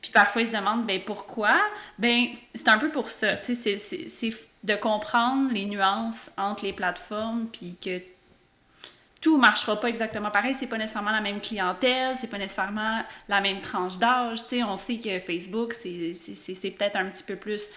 Puis 0.00 0.12
parfois, 0.12 0.42
ils 0.42 0.48
se 0.48 0.52
demandent, 0.52 0.84
ben 0.84 1.00
pourquoi? 1.04 1.58
Ben, 1.98 2.26
c'est 2.54 2.68
un 2.68 2.78
peu 2.78 2.90
pour 2.90 3.08
ça. 3.08 3.34
Tu 3.36 3.54
sais, 3.54 3.78
c'est 3.78 4.32
de 4.62 4.74
comprendre 4.74 5.50
les 5.52 5.64
nuances 5.64 6.30
entre 6.36 6.66
les 6.66 6.74
plateformes, 6.74 7.46
puis 7.50 7.76
que 7.82 8.00
tout 9.22 9.38
marchera 9.38 9.80
pas 9.80 9.88
exactement 9.88 10.30
pareil. 10.30 10.54
C'est 10.54 10.66
pas 10.66 10.76
nécessairement 10.76 11.10
la 11.10 11.22
même 11.22 11.40
clientèle, 11.40 12.14
c'est 12.20 12.26
pas 12.26 12.36
nécessairement 12.36 13.02
la 13.28 13.40
même 13.40 13.62
tranche 13.62 13.96
d'âge. 13.96 14.42
Tu 14.42 14.56
sais, 14.56 14.62
on 14.62 14.76
sait 14.76 14.98
que 14.98 15.18
Facebook, 15.20 15.72
c'est 15.72 16.70
peut-être 16.70 16.96
un 16.96 17.06
petit 17.06 17.24
peu 17.24 17.36
plus 17.36 17.70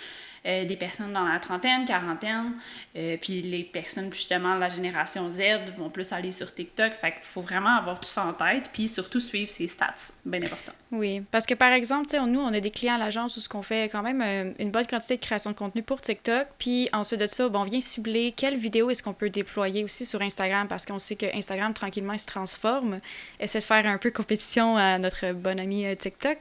euh, 0.48 0.64
des 0.64 0.78
personnes 0.78 1.12
dans 1.12 1.26
la 1.26 1.40
trentaine, 1.40 1.84
quarantaine, 1.84 2.54
euh, 2.96 3.18
puis 3.20 3.42
les 3.42 3.64
personnes 3.64 4.14
justement 4.14 4.56
de 4.56 4.62
la 4.62 4.70
génération 4.70 5.30
Z 5.30 5.42
vont 5.78 5.90
plus 5.90 6.14
aller 6.14 6.32
sur 6.32 6.54
TikTok. 6.54 6.94
Fait 6.94 7.12
qu'il 7.12 7.24
faut 7.24 7.42
vraiment 7.42 7.76
avoir 7.76 8.00
tout 8.00 8.08
ça 8.08 8.26
en 8.26 8.32
tête, 8.32 8.70
puis 8.72 8.88
surtout 8.88 9.20
suivre 9.20 9.52
ses 9.52 9.68
stats, 9.68 10.14
bien 10.24 10.42
important. 10.42 10.72
Oui, 10.94 11.22
parce 11.32 11.46
que 11.46 11.54
par 11.54 11.74
exemple, 11.74 12.08
nous, 12.28 12.40
on 12.40 12.54
a 12.54 12.62
des 12.62 12.72
clients 12.72 12.96
à 12.96 12.98
l'agence 12.98 13.36
où 13.36 13.42
ce 13.42 13.50
qu'on 13.50 13.62
fait 13.62 13.90
quand 13.90 14.02
même 14.02 14.22
euh, 14.22 14.54
une 14.60 14.72
bonne 14.72 14.88
quantité 14.88 15.18
de 15.18 15.22
création 15.22 15.52
de 15.52 15.56
contenu 15.58 15.84
pour 15.84 16.00
TikTok, 16.00 16.48
puis 16.58 16.88
ensuite 16.94 17.20
de 17.20 17.28
ça, 17.28 17.50
bon, 17.50 17.60
on 17.60 17.64
vient 17.66 17.82
cibler 17.82 18.32
quelle 18.32 18.56
vidéo 18.56 18.90
est-ce 18.90 19.04
qu'on 19.04 19.14
peut 19.14 19.30
déployer 19.30 19.84
aussi 19.84 20.06
sur 20.06 20.22
Instagram, 20.22 20.70
parce 20.70 20.86
qu'on 20.86 21.00
sait 21.00 21.18
que 21.18 21.26
Instagram, 21.36 21.74
tranquillement, 21.74 22.14
il 22.14 22.20
se 22.20 22.28
transforme, 22.28 23.02
essaie 23.42 23.60
de 23.60 23.64
faire 23.66 23.86
un 23.86 23.98
peu 23.98 24.12
compétition 24.12 24.78
à 24.78 24.98
notre 24.98 25.34
bon 25.34 25.60
ami 25.60 25.86
TikTok. 25.98 26.38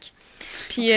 Puis 0.68 0.90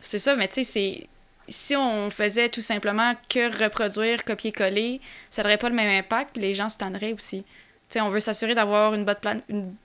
C'est 0.00 0.18
ça, 0.18 0.36
mais 0.36 0.46
tu 0.46 0.62
sais, 0.62 0.62
c'est 0.62 1.08
si 1.48 1.76
on 1.76 2.10
faisait 2.10 2.48
tout 2.48 2.62
simplement 2.62 3.12
que 3.28 3.62
reproduire, 3.62 4.24
copier-coller, 4.24 5.00
ça 5.30 5.42
n'aurait 5.42 5.58
pas 5.58 5.68
le 5.68 5.74
même 5.74 5.98
impact, 5.98 6.36
les 6.36 6.54
gens 6.54 6.68
se 6.68 6.78
tanneraient 6.78 7.12
aussi. 7.12 7.44
T'sais, 7.88 8.00
on 8.00 8.08
veut 8.08 8.18
s'assurer 8.18 8.56
d'avoir 8.56 8.94
une 8.94 9.04
bonne 9.04 9.42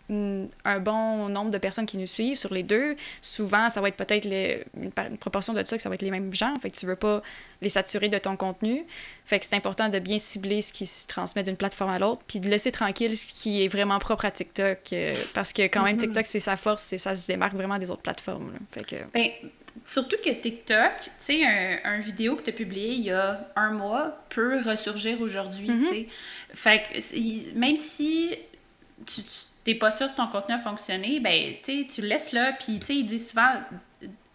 une, 0.10 0.50
un 0.65 0.80
bon 0.80 1.30
nombre 1.30 1.52
de 1.52 1.60
personnes 1.60 1.86
qui 1.86 1.97
nous 1.97 2.08
suivent 2.08 2.38
sur 2.38 2.52
les 2.52 2.63
deux. 2.63 2.95
Souvent, 3.21 3.69
ça 3.69 3.80
va 3.80 3.89
être 3.89 3.95
peut-être 3.95 4.26
une, 4.26 4.63
une, 4.84 5.17
proportion 5.19 5.54
de 5.54 5.63
ça 5.63 5.78
que 5.78 5.84
ça 5.84 5.88
va 5.88 5.93
être 5.93 6.02
les 6.02 6.10
mêmes 6.10 6.34
gens. 6.34 6.56
Fait 6.60 6.71
que 6.71 6.78
tu 6.78 6.88
veux 6.88 6.95
pas 6.95 7.21
les 7.62 7.69
saturer 7.69 8.10
de 8.10 8.17
ton 8.17 8.36
contenu. 8.38 8.88
Fait 9.26 9.38
que 9.38 9.45
c'est 9.45 9.56
important 9.56 9.88
de 9.88 10.00
bien 10.00 10.17
cibler 10.17 10.63
ce 10.63 10.74
qui 10.74 10.88
se 10.88 11.06
transmet 11.06 11.43
d'une 11.43 11.58
plateforme 11.58 11.91
à 11.91 12.00
l'autre, 12.00 12.24
puis 12.28 12.39
de 12.39 12.50
laisser 12.50 12.71
tranquille 12.71 13.15
ce 13.15 13.34
qui 13.34 13.63
est 13.63 13.67
vraiment 13.67 14.00
propre 14.00 14.26
à 14.26 14.32
TikTok. 14.32 14.80
Euh, 14.93 15.13
parce 15.36 15.54
que 15.54 15.62
quand 15.63 15.84
même, 15.84 15.97
mm-hmm. 15.97 16.00
TikTok, 16.00 16.26
c'est 16.26 16.39
sa 16.39 16.58
force, 16.58 16.91
et 16.93 16.97
ça 16.97 17.15
se 17.15 17.28
démarque 17.28 17.54
vraiment 17.54 17.78
des 17.78 17.91
autres 17.91 18.02
plateformes. 18.02 18.52
Fait 18.71 18.84
que... 18.84 18.95
Ben, 19.13 19.30
Surtout 19.86 20.18
que 20.24 20.30
TikTok, 20.30 20.92
tu 21.02 21.10
sais, 21.20 21.46
un, 21.46 21.80
un, 21.86 22.00
vidéo 22.00 22.36
que 22.36 22.44
tu 22.44 22.50
as 22.50 22.54
publié 22.54 22.94
il 22.94 23.02
y 23.02 23.12
a 23.12 23.52
un 23.56 23.72
mois 23.72 24.24
peut 24.30 24.62
ressurgir 24.62 25.22
aujourd'hui, 25.22 25.68
tu 25.68 25.88
sais. 25.88 25.94
Mm-hmm. 25.94 26.56
Fait 26.56 26.84
que 26.84 27.58
même 27.58 27.78
si 27.78 28.36
tu 29.06 29.22
n'es 29.66 29.76
pas 29.76 29.92
sûr 29.92 30.08
que 30.08 30.16
ton 30.16 30.28
contenu 30.28 30.56
a 30.56 30.60
fonctionné, 30.60 31.20
ben, 31.20 31.54
tu 31.64 31.88
tu 31.88 32.02
le 32.02 32.08
laisses 32.08 32.32
là, 32.32 32.54
puis 32.54 32.80
tu 32.80 32.86
sais, 32.86 32.96
il 32.98 33.06
dit 33.06 33.20
souvent 33.20 33.62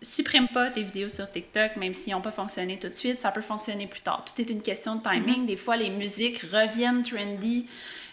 supprime 0.02 0.48
pas 0.48 0.70
tes 0.70 0.82
vidéos 0.82 1.08
sur 1.08 1.30
TikTok, 1.30 1.76
même 1.76 1.94
s'ils 1.94 2.12
n'ont 2.12 2.20
pas 2.20 2.32
fonctionné 2.32 2.78
tout 2.78 2.88
de 2.88 2.94
suite, 2.94 3.18
ça 3.18 3.30
peut 3.32 3.40
fonctionner 3.40 3.86
plus 3.86 4.00
tard. 4.00 4.24
Tout 4.24 4.40
est 4.40 4.50
une 4.50 4.62
question 4.62 4.96
de 4.96 5.02
timing. 5.02 5.42
Mm-hmm. 5.42 5.46
Des 5.46 5.56
fois, 5.56 5.76
les 5.76 5.90
musiques 5.90 6.40
reviennent 6.52 7.02
trendy, 7.02 7.66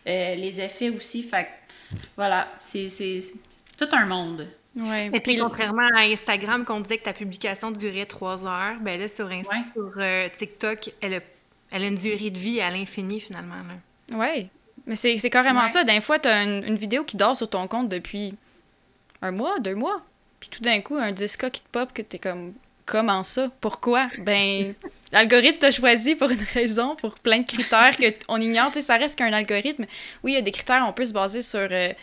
euh, 0.07 0.35
les 0.35 0.61
effets 0.61 0.89
aussi. 0.89 1.23
Fait 1.23 1.45
que, 1.45 1.99
voilà, 2.15 2.47
c'est 2.59 2.87
tout 3.77 3.87
un 3.91 4.05
monde. 4.05 4.47
Ouais. 4.75 5.11
Et 5.13 5.19
puis, 5.19 5.37
contrairement 5.37 5.87
à 5.95 6.01
Instagram, 6.01 6.65
qu'on 6.65 6.79
disait 6.79 6.97
que 6.97 7.03
ta 7.03 7.13
publication 7.13 7.71
durait 7.71 8.05
trois 8.05 8.45
heures, 8.45 8.77
ben 8.81 8.99
là, 8.99 9.07
sur, 9.07 9.29
sur 9.29 9.91
euh, 9.97 10.27
TikTok, 10.35 10.91
elle 11.01 11.15
a, 11.15 11.19
elle 11.71 11.83
a 11.83 11.87
une 11.87 11.97
durée 11.97 12.31
de 12.31 12.39
vie 12.39 12.59
à 12.59 12.71
l'infini, 12.71 13.19
finalement. 13.19 13.55
Oui, 14.13 14.49
mais 14.85 14.95
c'est 14.95 15.29
carrément 15.29 15.67
ça. 15.67 15.83
D'un 15.83 16.01
fois, 16.01 16.19
tu 16.19 16.27
as 16.27 16.43
une, 16.43 16.75
vidéo 16.75 17.03
qui 17.03 17.17
dort 17.17 17.35
sur 17.35 17.49
ton 17.49 17.67
compte 17.67 17.89
depuis 17.89 18.35
un 19.21 19.31
mois, 19.31 19.59
deux 19.59 19.75
mois. 19.75 20.01
Puis 20.39 20.49
tout 20.49 20.61
d'un 20.61 20.81
coup, 20.81 20.95
un 20.95 21.11
disque 21.11 21.49
qui 21.51 21.61
te 21.61 21.67
pop, 21.71 21.93
que 21.93 22.01
tu 22.01 22.17
es 22.17 22.19
comme 22.19 22.53
comment 22.85 23.23
ça? 23.23 23.49
Pourquoi? 23.61 24.07
Ben, 24.19 24.73
l'algorithme 25.13 25.59
t'a 25.59 25.71
choisi 25.71 26.15
pour 26.15 26.29
une 26.29 26.43
raison, 26.53 26.95
pour 26.95 27.13
plein 27.15 27.39
de 27.39 27.45
critères 27.45 27.95
qu'on 27.97 28.41
ignore. 28.41 28.71
Tu 28.71 28.81
sais, 28.81 28.87
ça 28.87 28.97
reste 28.97 29.17
qu'un 29.17 29.31
algorithme. 29.31 29.85
Oui, 30.23 30.33
il 30.33 30.35
y 30.35 30.37
a 30.37 30.41
des 30.41 30.51
critères, 30.51 30.83
on 30.87 30.91
peut 30.91 31.05
se 31.05 31.13
baser 31.13 31.41
sur 31.41 31.67
euh, 31.71 31.93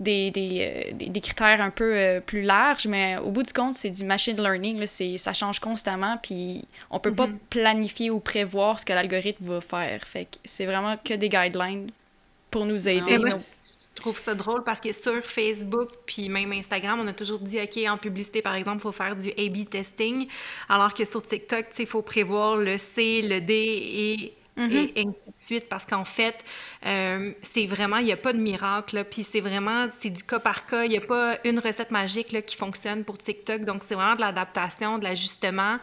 des, 0.00 0.30
des, 0.30 0.58
euh, 0.60 0.92
des, 0.96 1.06
des, 1.06 1.20
critères 1.20 1.60
un 1.60 1.70
peu 1.70 1.96
euh, 1.96 2.20
plus 2.20 2.42
larges, 2.42 2.86
mais 2.86 3.16
au 3.18 3.30
bout 3.30 3.42
du 3.42 3.52
compte, 3.52 3.74
c'est 3.74 3.90
du 3.90 4.04
machine 4.04 4.36
learning. 4.36 4.78
Là, 4.78 4.86
ça 5.18 5.32
change 5.32 5.60
constamment, 5.60 6.18
puis 6.22 6.64
on 6.90 6.98
peut 6.98 7.14
pas 7.14 7.26
mm-hmm. 7.26 7.38
planifier 7.50 8.10
ou 8.10 8.20
prévoir 8.20 8.80
ce 8.80 8.84
que 8.84 8.92
l'algorithme 8.92 9.44
va 9.44 9.60
faire. 9.60 10.06
Fait 10.06 10.24
que 10.24 10.38
c'est 10.44 10.66
vraiment 10.66 10.96
que 10.96 11.14
des 11.14 11.28
guidelines 11.28 11.90
pour 12.50 12.66
nous 12.66 12.88
aider. 12.88 13.18
Je 13.96 14.00
trouve 14.00 14.18
ça 14.18 14.34
drôle 14.34 14.64
parce 14.64 14.80
que 14.80 14.92
sur 14.92 15.24
Facebook 15.24 15.88
puis 16.04 16.28
même 16.28 16.52
Instagram, 16.52 17.00
on 17.00 17.06
a 17.06 17.12
toujours 17.12 17.38
dit, 17.38 17.60
OK, 17.60 17.78
en 17.88 17.96
publicité, 17.96 18.42
par 18.42 18.56
exemple, 18.56 18.78
il 18.78 18.82
faut 18.82 18.92
faire 18.92 19.14
du 19.14 19.30
A-B 19.30 19.68
testing, 19.70 20.26
alors 20.68 20.92
que 20.92 21.04
sur 21.04 21.22
TikTok, 21.22 21.66
il 21.78 21.86
faut 21.86 22.02
prévoir 22.02 22.56
le 22.56 22.76
C, 22.76 23.22
le 23.22 23.40
D 23.40 23.54
et 23.54 24.34
et 24.56 24.60
mm-hmm. 24.60 24.98
ainsi 24.98 25.06
de 25.06 25.32
suite, 25.36 25.68
parce 25.68 25.84
qu'en 25.84 26.04
fait, 26.04 26.36
euh, 26.86 27.32
c'est 27.42 27.66
vraiment, 27.66 27.96
il 27.98 28.04
n'y 28.04 28.12
a 28.12 28.16
pas 28.16 28.32
de 28.32 28.38
miracle, 28.38 29.04
puis 29.10 29.24
c'est 29.24 29.40
vraiment, 29.40 29.88
c'est 29.98 30.10
du 30.10 30.22
cas 30.22 30.38
par 30.38 30.66
cas, 30.66 30.84
il 30.84 30.90
n'y 30.90 30.96
a 30.96 31.00
pas 31.00 31.38
une 31.44 31.58
recette 31.58 31.90
magique 31.90 32.30
là, 32.30 32.40
qui 32.40 32.56
fonctionne 32.56 33.04
pour 33.04 33.18
TikTok, 33.18 33.64
donc 33.64 33.82
c'est 33.84 33.94
vraiment 33.94 34.14
de 34.14 34.20
l'adaptation, 34.20 34.98
de 34.98 35.04
l'ajustement, 35.04 35.78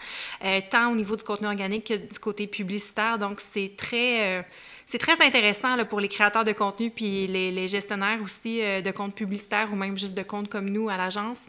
euh, 0.45 0.61
tant 0.69 0.91
au 0.91 0.95
niveau 0.95 1.15
du 1.15 1.23
contenu 1.23 1.47
organique 1.47 1.87
que 1.87 1.95
du 1.95 2.19
côté 2.19 2.47
publicitaire, 2.47 3.17
donc 3.19 3.41
c'est 3.41 3.73
très... 3.75 4.39
Euh, 4.39 4.41
c'est 4.91 4.97
très 4.97 5.25
intéressant 5.25 5.77
pour 5.85 6.01
les 6.01 6.09
créateurs 6.09 6.43
de 6.43 6.51
contenu 6.51 6.89
puis 6.89 7.25
les, 7.25 7.67
gestionnaires 7.69 8.21
aussi 8.21 8.61
euh, 8.61 8.81
de 8.81 8.91
comptes 8.91 9.15
publicitaires 9.15 9.69
ou 9.71 9.77
même 9.77 9.97
juste 9.97 10.13
de 10.13 10.21
comptes 10.21 10.49
comme 10.49 10.69
nous 10.69 10.89
à 10.89 10.97
l'agence. 10.97 11.43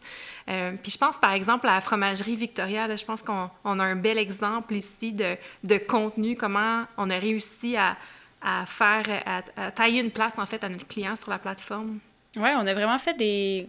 Euh, 0.48 0.74
puis 0.81 0.92
je 0.92 0.98
pense 0.98 1.18
par 1.18 1.33
exemple 1.33 1.66
à 1.66 1.74
la 1.74 1.81
fromagerie 1.81 2.37
Victoria, 2.37 2.94
je 2.94 3.05
pense 3.05 3.20
qu'on 3.20 3.50
a 3.64 3.83
un 3.83 3.96
bel 3.96 4.16
exemple 4.16 4.74
ici 4.76 5.12
de, 5.12 5.78
contenu, 5.88 6.37
comment 6.37 6.85
on 6.96 7.11
a 7.11 7.18
réussi 7.18 7.76
à, 7.76 7.96
à 8.40 8.64
faire, 8.64 9.07
à, 9.26 9.72
tailler 9.72 10.02
une 10.02 10.12
place 10.12 10.38
en 10.38 10.46
fait 10.46 10.62
à 10.62 10.68
notre 10.68 10.87
client 10.87 11.16
sur 11.16 11.31
la 11.31 11.38
plateforme. 11.38 11.98
Oui, 12.37 12.48
on 12.57 12.64
a 12.64 12.74
vraiment 12.74 12.98
fait 13.00 13.14
des. 13.14 13.68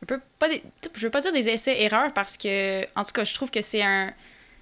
Un 0.00 0.06
peu, 0.06 0.20
pas 0.38 0.48
des, 0.48 0.62
je 0.94 1.00
veux 1.00 1.10
pas 1.10 1.22
dire 1.22 1.32
des 1.32 1.48
essais-erreurs 1.48 2.12
parce 2.12 2.36
que, 2.36 2.84
en 2.94 3.02
tout 3.02 3.12
cas, 3.12 3.24
je 3.24 3.34
trouve 3.34 3.50
que 3.50 3.62
c'est 3.62 3.82
un, 3.82 4.12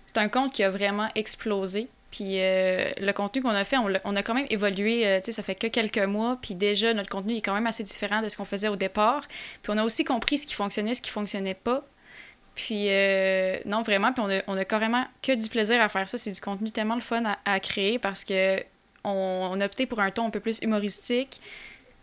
c'est 0.06 0.16
un 0.16 0.28
compte 0.28 0.54
qui 0.54 0.62
a 0.62 0.70
vraiment 0.70 1.10
explosé. 1.14 1.88
Puis 2.16 2.40
euh, 2.40 2.88
le 2.98 3.12
contenu 3.12 3.42
qu'on 3.42 3.50
a 3.50 3.64
fait, 3.64 3.76
on, 3.76 4.14
a 4.14 4.22
quand 4.22 4.32
même 4.32 4.46
évolué, 4.48 5.06
euh, 5.06 5.20
tu 5.20 5.26
sais, 5.26 5.32
ça 5.32 5.42
fait 5.42 5.54
que 5.54 5.66
quelques 5.66 5.98
mois, 5.98 6.38
puis 6.40 6.54
déjà, 6.54 6.94
notre 6.94 7.10
contenu 7.10 7.36
est 7.36 7.42
quand 7.42 7.52
même 7.52 7.66
assez 7.66 7.84
différent 7.84 8.22
de 8.22 8.30
ce 8.30 8.38
qu'on 8.38 8.46
faisait 8.46 8.68
au 8.68 8.76
départ. 8.76 9.28
Puis 9.62 9.70
on 9.70 9.76
a 9.76 9.84
aussi 9.84 10.02
compris 10.02 10.38
ce 10.38 10.46
qui 10.46 10.54
fonctionnait, 10.54 10.94
ce 10.94 11.02
qui 11.02 11.10
fonctionnait 11.10 11.52
pas. 11.52 11.84
Puis 12.54 12.86
euh, 12.88 13.58
non, 13.66 13.82
vraiment, 13.82 14.14
puis 14.14 14.24
on 14.24 14.30
a, 14.30 14.40
on 14.46 14.56
a, 14.56 14.64
carrément 14.64 15.04
que 15.20 15.32
du 15.32 15.46
plaisir 15.50 15.78
à 15.82 15.90
faire 15.90 16.08
ça. 16.08 16.16
C'est 16.16 16.30
du 16.30 16.40
contenu 16.40 16.70
tellement 16.70 16.94
le 16.94 17.02
fun 17.02 17.22
à, 17.44 17.60
créer 17.60 17.98
parce 17.98 18.24
que 18.24 18.62
on, 19.04 19.60
a 19.60 19.66
opté 19.66 19.84
pour 19.84 20.00
un 20.00 20.10
ton 20.10 20.28
un 20.28 20.30
peu 20.30 20.40
plus 20.40 20.60
humoristique. 20.62 21.42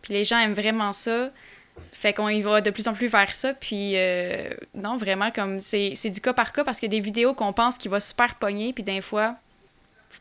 Puis 0.04 0.14
les 0.14 0.24
gens 0.24 0.38
aiment 0.38 0.54
vraiment 0.54 0.92
ça. 0.92 1.32
Fait 1.92 2.14
qu'on 2.14 2.30
y 2.30 2.44
va 2.44 2.62
de 2.62 2.70
plus 2.70 2.88
en 2.88 2.94
plus 2.94 3.08
vers 3.08 3.34
ça. 3.34 3.56
Puis 3.56 3.96
non, 4.76 4.96
vraiment, 4.96 5.32
comme 5.32 5.60
c'est 5.60 6.12
du 6.12 6.22
cas 6.22 6.34
par 6.34 6.54
cas 6.54 6.64
parce 6.64 6.80
que 6.80 6.86
des 6.86 7.00
vidéos 7.00 7.34
qu'on 7.34 7.52
pense 7.52 7.80
qu'il 7.80 7.90
va 7.90 8.00
super 8.00 8.36
pogner, 8.36 8.74
puis 8.74 8.84
des 8.84 9.02
fois, 9.02 9.38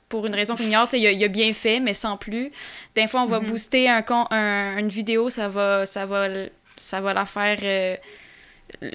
pour 0.08 0.26
une 0.26 0.34
raison 0.34 0.56
qu'on 0.56 0.64
ignore, 0.64 0.88
il 0.92 1.06
a, 1.06 1.24
a, 1.24 1.28
bien 1.28 1.52
fait, 1.52 1.80
mais 1.80 1.94
sans 1.94 2.16
plus. 2.16 2.52
Des 2.94 3.06
fois, 3.06 3.22
on 3.22 3.26
va 3.26 3.40
mm-hmm. 3.40 3.46
booster 3.46 3.88
un, 3.88 4.04
un, 4.30 4.78
une 4.78 4.88
vidéo, 4.88 5.30
ça 5.30 5.48
va, 5.48 5.86
ça 5.86 6.06
va, 6.06 6.28
ça 6.76 7.00
va 7.00 7.14
la 7.14 7.26
faire 7.26 7.58
euh, 7.62 7.96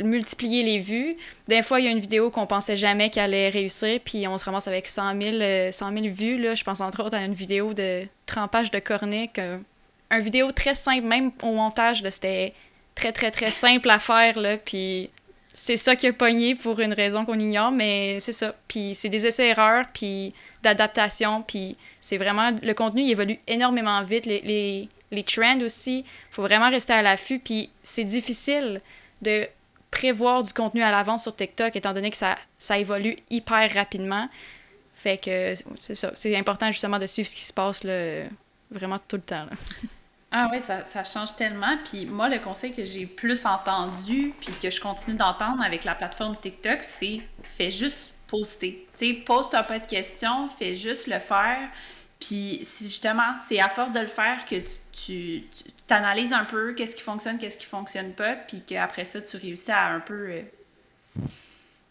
multiplier 0.04 0.64
les 0.64 0.80
vues. 0.80 1.18
Des 1.48 1.62
fois, 1.62 1.80
il 1.80 1.86
y 1.86 1.88
a 1.88 1.92
une 1.92 2.00
vidéo 2.00 2.30
qu'on 2.32 2.48
pensait 2.48 2.78
jamais 2.78 3.10
qu'elle 3.10 3.26
allait 3.26 3.50
réussir, 3.50 4.00
puis 4.04 4.28
on 4.28 4.38
se 4.38 4.46
ramasse 4.46 4.68
avec 4.68 4.88
100 4.88 5.22
000, 5.22 5.72
100 5.72 5.94
000 5.94 6.14
vues. 6.14 6.38
Là. 6.38 6.56
Je 6.56 6.64
pense 6.64 6.82
entre 6.82 7.04
autres 7.04 7.16
à 7.16 7.24
une 7.24 7.34
vidéo 7.34 7.74
de 7.74 8.04
trempage 8.26 8.72
de 8.72 8.80
cornet, 8.80 9.30
que, 9.34 9.60
un 10.10 10.20
vidéo 10.20 10.52
très 10.52 10.76
simple, 10.76 11.06
même 11.06 11.32
au 11.44 11.54
montage, 11.54 12.02
c'était 12.10 12.54
très, 12.96 13.12
très, 13.12 13.32
très 13.32 13.52
simple 13.52 13.90
à 13.90 14.00
faire, 14.00 14.40
là, 14.40 14.58
puis 14.58 15.10
c'est 15.60 15.76
ça 15.76 15.96
qui 15.96 16.06
a 16.06 16.14
pogné 16.14 16.54
pour 16.54 16.80
une 16.80 16.94
raison 16.94 17.26
qu'on 17.26 17.40
ignore, 17.40 17.72
mais 17.72 18.20
c'est 18.20 18.32
ça. 18.32 18.54
Puis 18.68 18.94
c'est 18.94 19.10
des 19.10 19.26
essais-erreurs, 19.26 19.86
puis 19.92 20.36
d'adaptation, 20.62 21.42
puis 21.42 21.76
c'est 22.00 22.18
vraiment... 22.18 22.52
Le 22.62 22.74
contenu, 22.76 23.02
il 23.02 23.10
évolue 23.10 23.40
énormément 23.48 24.04
vite, 24.04 24.28
les, 24.28 24.42
les, 24.42 24.88
les 25.10 25.24
trends 25.24 25.60
aussi. 25.62 26.02
Il 26.02 26.06
faut 26.30 26.44
vraiment 26.44 26.70
rester 26.70 26.94
à 26.94 27.02
l'affût, 27.02 27.40
puis 27.40 27.72
c'est 27.82 28.04
difficile 28.04 28.82
de 29.24 29.48
prévoir 29.90 30.44
du 30.44 30.54
contenu 30.54 30.84
à 30.84 30.92
l'avance 30.92 31.24
sur 31.24 31.36
TikTok, 31.36 31.76
étant 31.76 31.94
donné 31.94 32.12
que 32.12 32.18
ça, 32.18 32.38
ça 32.60 32.78
évolue 32.78 33.16
hyper 33.32 33.74
rapidement. 33.74 34.30
Fait 34.94 35.18
que 35.18 35.56
c'est 35.82 35.96
ça. 35.96 36.12
C'est 36.14 36.36
important 36.38 36.72
justement 36.72 37.00
de 37.00 37.08
suivre 37.08 37.28
ce 37.28 37.34
qui 37.34 37.42
se 37.42 37.54
passe 37.54 37.84
là, 37.84 38.26
vraiment 38.70 39.00
tout 39.00 39.16
le 39.16 39.24
temps. 39.24 39.48
Ah 40.32 40.50
oui, 40.52 40.60
ça, 40.60 41.04
change 41.04 41.36
tellement. 41.36 41.78
Puis 41.86 42.06
moi, 42.06 42.28
le 42.28 42.40
conseil 42.40 42.74
que 42.74 42.84
j'ai 42.84 43.06
plus 43.06 43.46
entendu, 43.46 44.34
puis 44.40 44.52
que 44.62 44.70
je 44.70 44.82
continue 44.82 45.16
d'entendre 45.16 45.64
avec 45.64 45.86
la 45.86 45.96
plateforme 45.96 46.36
TikTok, 46.36 46.80
c'est 46.84 47.22
fais 47.42 47.72
juste 47.72 48.14
poster. 48.28 48.86
Tu 48.98 49.08
sais, 49.08 49.22
pose 49.22 49.54
un 49.54 49.64
pas 49.64 49.80
de 49.80 49.86
questions, 49.86 50.50
fais 50.50 50.76
juste 50.76 51.08
le 51.08 51.20
faire. 51.20 51.70
Puis 52.20 52.68
justement, 52.82 53.38
c'est 53.48 53.60
à 53.60 53.70
force 53.70 53.92
de 53.92 54.00
le 54.00 54.08
faire 54.08 54.44
que 54.46 54.56
tu, 54.56 55.44
tu, 55.44 55.64
analyses 55.90 56.34
un 56.34 56.46
peu 56.46 56.74
qu'est-ce 56.74 56.96
qui 56.96 57.04
fonctionne, 57.04 57.38
qu'est-ce 57.38 57.60
qui 57.60 57.66
fonctionne 57.66 58.14
pas, 58.14 58.34
puis 58.34 58.62
qu'après 58.62 59.06
ça, 59.06 59.22
tu 59.22 59.38
réussis 59.38 59.72
à 59.72 59.88
un 59.90 60.00
peu 60.00 60.30
euh, 60.30 60.42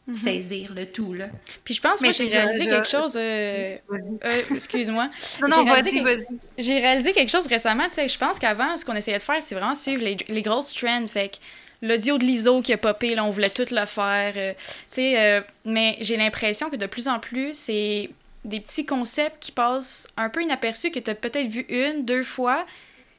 Mhm. 0.07 0.17
saisir 0.17 0.73
le 0.73 0.87
tout. 0.87 1.15
Là. 1.15 1.27
Puis 1.65 1.75
je 1.75 1.81
pense, 1.81 2.01
que 2.01 2.13
j'ai 2.13 2.27
réalisé 2.27 2.67
quelque 2.67 2.89
chose. 2.89 3.17
Euh, 3.17 3.77
euh, 4.25 4.43
excuse-moi. 4.55 5.11
non, 5.41 5.49
non, 5.49 5.65
vas-y, 5.65 6.01
vas-y. 6.01 6.25
J'ai 6.59 6.79
réalisé 6.79 7.13
quelque 7.13 7.31
chose 7.31 7.47
récemment. 7.49 7.85
Je 7.91 8.19
pense 8.19 8.39
qu'avant, 8.39 8.77
ce 8.77 8.85
qu'on 8.85 8.95
essayait 8.95 9.19
de 9.19 9.23
faire, 9.23 9.43
c'est 9.43 9.57
vraiment 9.57 9.75
suivre 9.75 10.05
les, 10.05 10.17
les, 10.29 10.43
grosses 10.43 10.73
trends. 10.73 11.09
Fait 11.09 11.31
que 11.31 11.37
l'audio 11.83 12.19
de 12.19 12.25
l'ISO 12.25 12.63
qui 12.63 12.73
a 12.73 12.77
popé, 12.77 13.17
là, 13.17 13.25
on 13.25 13.31
voulait 13.31 13.51
tout 13.51 13.67
le 13.69 13.85
faire. 13.85 14.33
Euh, 14.37 14.53
sais 14.89 15.45
mais 15.65 15.97
j'ai 16.01 16.17
l'impression 16.17 16.71
que 16.71 16.77
de 16.77 16.87
plus 16.87 17.09
en 17.09 17.19
plus, 17.19 17.53
c'est 17.55 18.09
des 18.45 18.61
petits 18.61 18.87
concepts 18.87 19.43
qui 19.43 19.51
passent 19.51 20.07
un 20.17 20.31
peu 20.31 20.41
inaperçus, 20.41 20.93
que 20.93 21.01
tu 21.01 21.11
as 21.11 21.17
peut-être 21.17 21.49
vu 21.49 21.67
une, 21.69 22.05
deux 22.05 22.23
fois, 22.23 22.65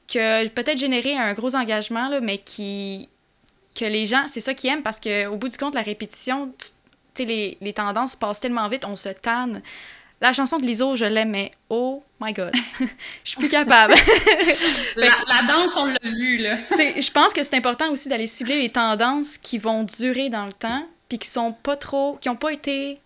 que 0.08 0.48
peut-être 0.48 0.78
généré 0.78 1.18
un 1.18 1.34
gros 1.34 1.54
engagement, 1.54 2.08
là, 2.08 2.22
mais 2.22 2.38
qui 2.38 3.10
que 3.78 3.86
les 3.86 4.06
gens, 4.06 4.26
c'est 4.28 4.40
ça 4.40 4.54
qu'ils 4.54 4.72
aiment 4.72 4.82
parce 4.82 5.00
qu'au 5.00 5.36
bout 5.36 5.50
du 5.50 5.58
compte, 5.58 5.76
la 5.76 5.82
répétition, 5.82 6.52
les, 7.26 7.58
les 7.62 7.74
tendances 7.74 8.16
passent 8.16 8.40
tellement 8.40 8.68
vite, 8.68 8.86
on 8.86 8.96
se 8.96 9.10
tanne. 9.10 9.62
La 10.20 10.34
chanson 10.34 10.58
de 10.58 10.66
l'ISO, 10.66 10.96
je 10.96 11.06
l'aime, 11.06 11.30
mais 11.30 11.52
oh 11.70 12.04
my 12.20 12.34
god, 12.34 12.52
je 12.80 13.30
suis 13.30 13.38
plus 13.38 13.50
capable. 13.50 13.94
la, 14.96 15.10
la, 15.28 15.48
danse, 15.48 15.74
on 15.76 15.86
l'a 15.86 15.98
vu, 16.04 16.38
là. 16.38 16.58
je 16.72 17.12
pense 17.12 17.34
que 17.34 17.44
c'est 17.44 17.56
important 17.56 17.92
aussi 17.92 18.10
d'aller 18.10 18.26
cibler 18.26 18.60
les 18.62 18.70
tendances 18.70 19.38
qui 19.38 19.60
vont 19.60 19.84
durer 19.84 20.30
dans 20.30 20.48
le 20.48 20.54
temps, 20.54 20.88
puis 21.08 21.20
qui 21.20 21.28
sont 21.28 21.52
pas 21.52 21.76
trop, 21.76 22.18
qui 22.20 22.30
ont 22.30 22.36
pas 22.36 22.52
été 22.52 23.00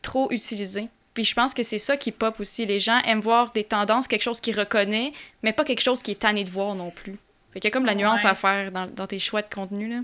trop 0.00 0.30
utilisés. 0.30 0.88
Puis 1.14 1.24
je 1.24 1.34
pense 1.34 1.54
que 1.54 1.62
c'est 1.62 1.78
ça 1.78 1.96
qui 1.96 2.10
pop 2.12 2.38
aussi. 2.40 2.64
Les 2.66 2.80
gens 2.80 3.00
aiment 3.04 3.20
voir 3.20 3.50
des 3.52 3.64
tendances, 3.64 4.08
quelque 4.08 4.22
chose 4.22 4.40
qu'ils 4.40 4.58
reconnaissent, 4.58 5.12
mais 5.42 5.52
pas 5.52 5.64
quelque 5.64 5.82
chose 5.82 6.02
qui 6.02 6.12
est 6.12 6.20
tanné 6.20 6.44
de 6.44 6.50
voir 6.50 6.74
non 6.74 6.90
plus. 6.90 7.18
Fait 7.52 7.60
qu'il 7.60 7.68
y 7.68 7.72
a 7.72 7.72
comme 7.72 7.84
la 7.84 7.94
nuance 7.94 8.24
à 8.24 8.34
faire 8.34 8.72
dans, 8.72 8.86
dans 8.86 9.06
tes 9.06 9.18
choix 9.18 9.42
de 9.42 9.52
contenu, 9.52 9.88
là. 9.88 10.00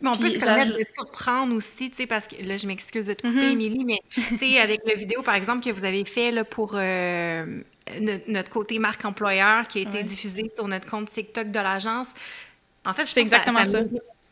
Mais 0.00 0.08
on 0.08 0.16
peut 0.16 0.28
se 0.28 0.38
permettre 0.38 0.76
de 0.76 0.84
surprendre 0.84 1.54
aussi, 1.54 1.90
tu 1.90 1.96
sais, 1.96 2.06
parce 2.06 2.26
que 2.26 2.36
là, 2.42 2.56
je 2.56 2.66
m'excuse 2.66 3.06
de 3.06 3.14
te 3.14 3.26
couper, 3.26 3.40
mm-hmm. 3.40 3.52
Émilie, 3.52 3.84
mais 3.84 4.00
tu 4.10 4.38
sais, 4.38 4.58
avec 4.60 4.80
la 4.86 4.94
vidéo, 4.94 5.22
par 5.22 5.34
exemple, 5.34 5.64
que 5.64 5.70
vous 5.70 5.84
avez 5.84 6.04
fait 6.04 6.30
là, 6.30 6.44
pour 6.44 6.72
euh, 6.74 7.60
notre, 8.28 8.50
côté 8.50 8.78
marque 8.78 9.04
employeur 9.04 9.66
qui 9.68 9.78
a 9.78 9.82
été 9.82 10.02
diffusé 10.02 10.50
sur 10.54 10.66
notre 10.68 10.86
compte 10.86 11.10
TikTok 11.10 11.50
de 11.50 11.60
l'agence, 11.60 12.08
en 12.84 12.92
fait, 12.92 13.06
je 13.06 13.12
C'est 13.12 13.20
exactement 13.20 13.64
ça. 13.64 13.80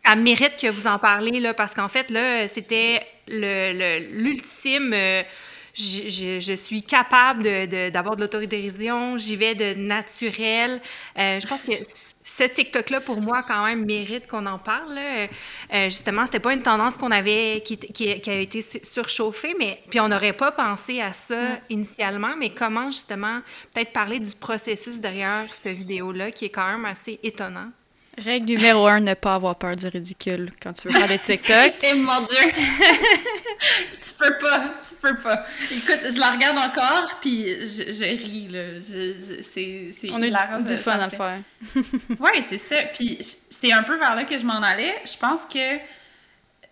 ça. 0.04 0.16
Mérite, 0.16 0.56
que 0.60 0.68
vous 0.68 0.86
en 0.86 0.98
parlez, 0.98 1.40
là, 1.40 1.54
parce 1.54 1.72
qu'en 1.74 1.88
fait, 1.88 2.10
là, 2.10 2.48
c'était 2.48 3.06
l'ultime... 3.28 4.90
Le, 4.90 4.96
euh, 4.96 5.22
je, 5.74 6.38
je, 6.40 6.52
suis 6.52 6.82
capable 6.82 7.42
d'avoir 7.90 8.16
de, 8.16 8.20
de, 8.20 8.20
l'autodérision, 8.22 9.16
j'y 9.16 9.36
vais 9.36 9.54
de 9.54 9.74
naturel. 9.74 10.80
Euh, 11.18 11.40
je 11.40 11.46
pense 11.46 11.62
que 11.62 11.72
ce 12.24 12.44
TikTok-là, 12.44 13.00
pour 13.00 13.20
moi, 13.20 13.42
quand 13.42 13.64
même, 13.64 13.84
mérite 13.84 14.26
qu'on 14.26 14.46
en 14.46 14.58
parle. 14.58 14.98
Euh, 14.98 15.84
justement, 15.84 16.26
c'était 16.26 16.40
pas 16.40 16.52
une 16.52 16.62
tendance 16.62 16.96
qu'on 16.96 17.10
avait, 17.10 17.62
qui, 17.64 17.78
qui, 17.78 18.20
qui, 18.20 18.30
a 18.30 18.40
été 18.40 18.60
surchauffée, 18.82 19.54
mais 19.58 19.82
puis 19.88 20.00
on 20.00 20.08
n'aurait 20.08 20.34
pas 20.34 20.52
pensé 20.52 21.00
à 21.00 21.12
ça 21.12 21.54
mm. 21.54 21.60
initialement, 21.70 22.36
mais 22.38 22.50
comment, 22.50 22.90
justement, 22.90 23.40
peut-être 23.72 23.92
parler 23.92 24.20
du 24.20 24.34
processus 24.36 25.00
derrière 25.00 25.46
cette 25.52 25.76
vidéo-là, 25.76 26.30
qui 26.32 26.46
est 26.46 26.50
quand 26.50 26.70
même 26.70 26.84
assez 26.84 27.18
étonnant? 27.22 27.70
Règle 28.18 28.46
numéro 28.46 28.86
un, 28.86 29.00
ne 29.00 29.14
pas 29.14 29.36
avoir 29.36 29.56
peur 29.56 29.74
du 29.74 29.86
ridicule 29.86 30.50
quand 30.62 30.74
tu 30.74 30.88
veux 30.88 30.98
faire 30.98 31.08
des 31.08 31.18
TikTok. 31.18 31.72
Eh 31.82 31.94
mon 31.94 32.20
Dieu! 32.26 32.36
tu 34.00 34.14
peux 34.18 34.36
pas, 34.38 34.74
tu 34.86 34.94
peux 35.00 35.16
pas. 35.16 35.46
Écoute, 35.70 36.00
je 36.12 36.20
la 36.20 36.32
regarde 36.32 36.58
encore, 36.58 37.18
puis 37.22 37.46
je, 37.60 37.90
je 37.90 38.04
ris, 38.04 38.48
là. 38.48 38.80
c'est, 39.42 40.10
On 40.10 40.20
a 40.20 40.58
du, 40.58 40.64
du 40.64 40.76
fun 40.76 40.98
à 40.98 41.06
le 41.06 41.10
faire. 41.10 41.38
oui, 42.20 42.42
c'est 42.42 42.58
ça. 42.58 42.82
Puis 42.92 43.18
c'est 43.50 43.72
un 43.72 43.82
peu 43.82 43.96
vers 43.98 44.14
là 44.14 44.24
que 44.24 44.36
je 44.36 44.44
m'en 44.44 44.60
allais. 44.60 44.94
Je 45.06 45.16
pense 45.16 45.46
que 45.46 45.78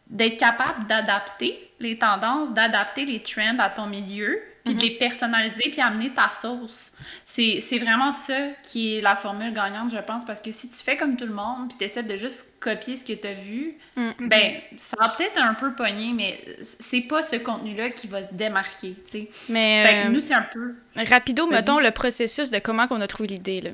d'être 0.08 0.36
capable 0.36 0.86
d'adapter 0.88 1.70
les 1.80 1.96
tendances, 1.96 2.52
d'adapter 2.52 3.06
les 3.06 3.22
trends 3.22 3.58
à 3.60 3.70
ton 3.70 3.86
milieu, 3.86 4.42
puis 4.64 4.74
de 4.74 4.80
les 4.80 4.90
personnaliser, 4.90 5.70
puis 5.70 5.80
amener 5.80 6.10
ta 6.10 6.28
sauce. 6.30 6.92
C'est 7.24 7.78
vraiment 7.78 8.12
ça 8.12 8.48
qui 8.62 8.96
est 8.96 9.00
la 9.00 9.14
formule 9.14 9.52
gagnante, 9.52 9.90
je 9.90 9.98
pense, 9.98 10.24
parce 10.24 10.40
que 10.40 10.50
si 10.50 10.68
tu 10.68 10.76
fais 10.76 10.96
comme 10.96 11.16
tout 11.16 11.26
le 11.26 11.32
monde, 11.32 11.68
puis 11.68 11.78
tu 11.78 11.84
essaies 11.84 12.02
de 12.02 12.16
juste 12.16 12.46
copier 12.60 12.96
ce 12.96 13.04
que 13.04 13.12
tu 13.12 13.26
as 13.26 13.34
vu, 13.34 13.76
mm. 13.96 14.10
ben 14.20 14.56
ça 14.76 14.96
va 15.00 15.08
peut-être 15.10 15.38
un 15.38 15.54
peu 15.54 15.72
pogner, 15.74 16.12
mais 16.12 16.40
c'est 16.62 17.00
pas 17.02 17.22
ce 17.22 17.36
contenu-là 17.36 17.90
qui 17.90 18.06
va 18.06 18.22
se 18.22 18.32
démarquer, 18.32 18.96
tu 19.04 19.10
sais. 19.10 19.28
Mais 19.48 19.84
fait 19.84 20.02
que 20.02 20.08
euh, 20.08 20.10
nous, 20.10 20.20
c'est 20.20 20.34
un 20.34 20.46
peu... 20.52 20.74
Rapido, 20.96 21.46
mettons 21.46 21.78
le 21.78 21.90
processus 21.90 22.50
de 22.50 22.58
comment 22.58 22.86
on 22.90 23.00
a 23.00 23.06
trouvé 23.06 23.28
l'idée, 23.28 23.60
là. 23.60 23.70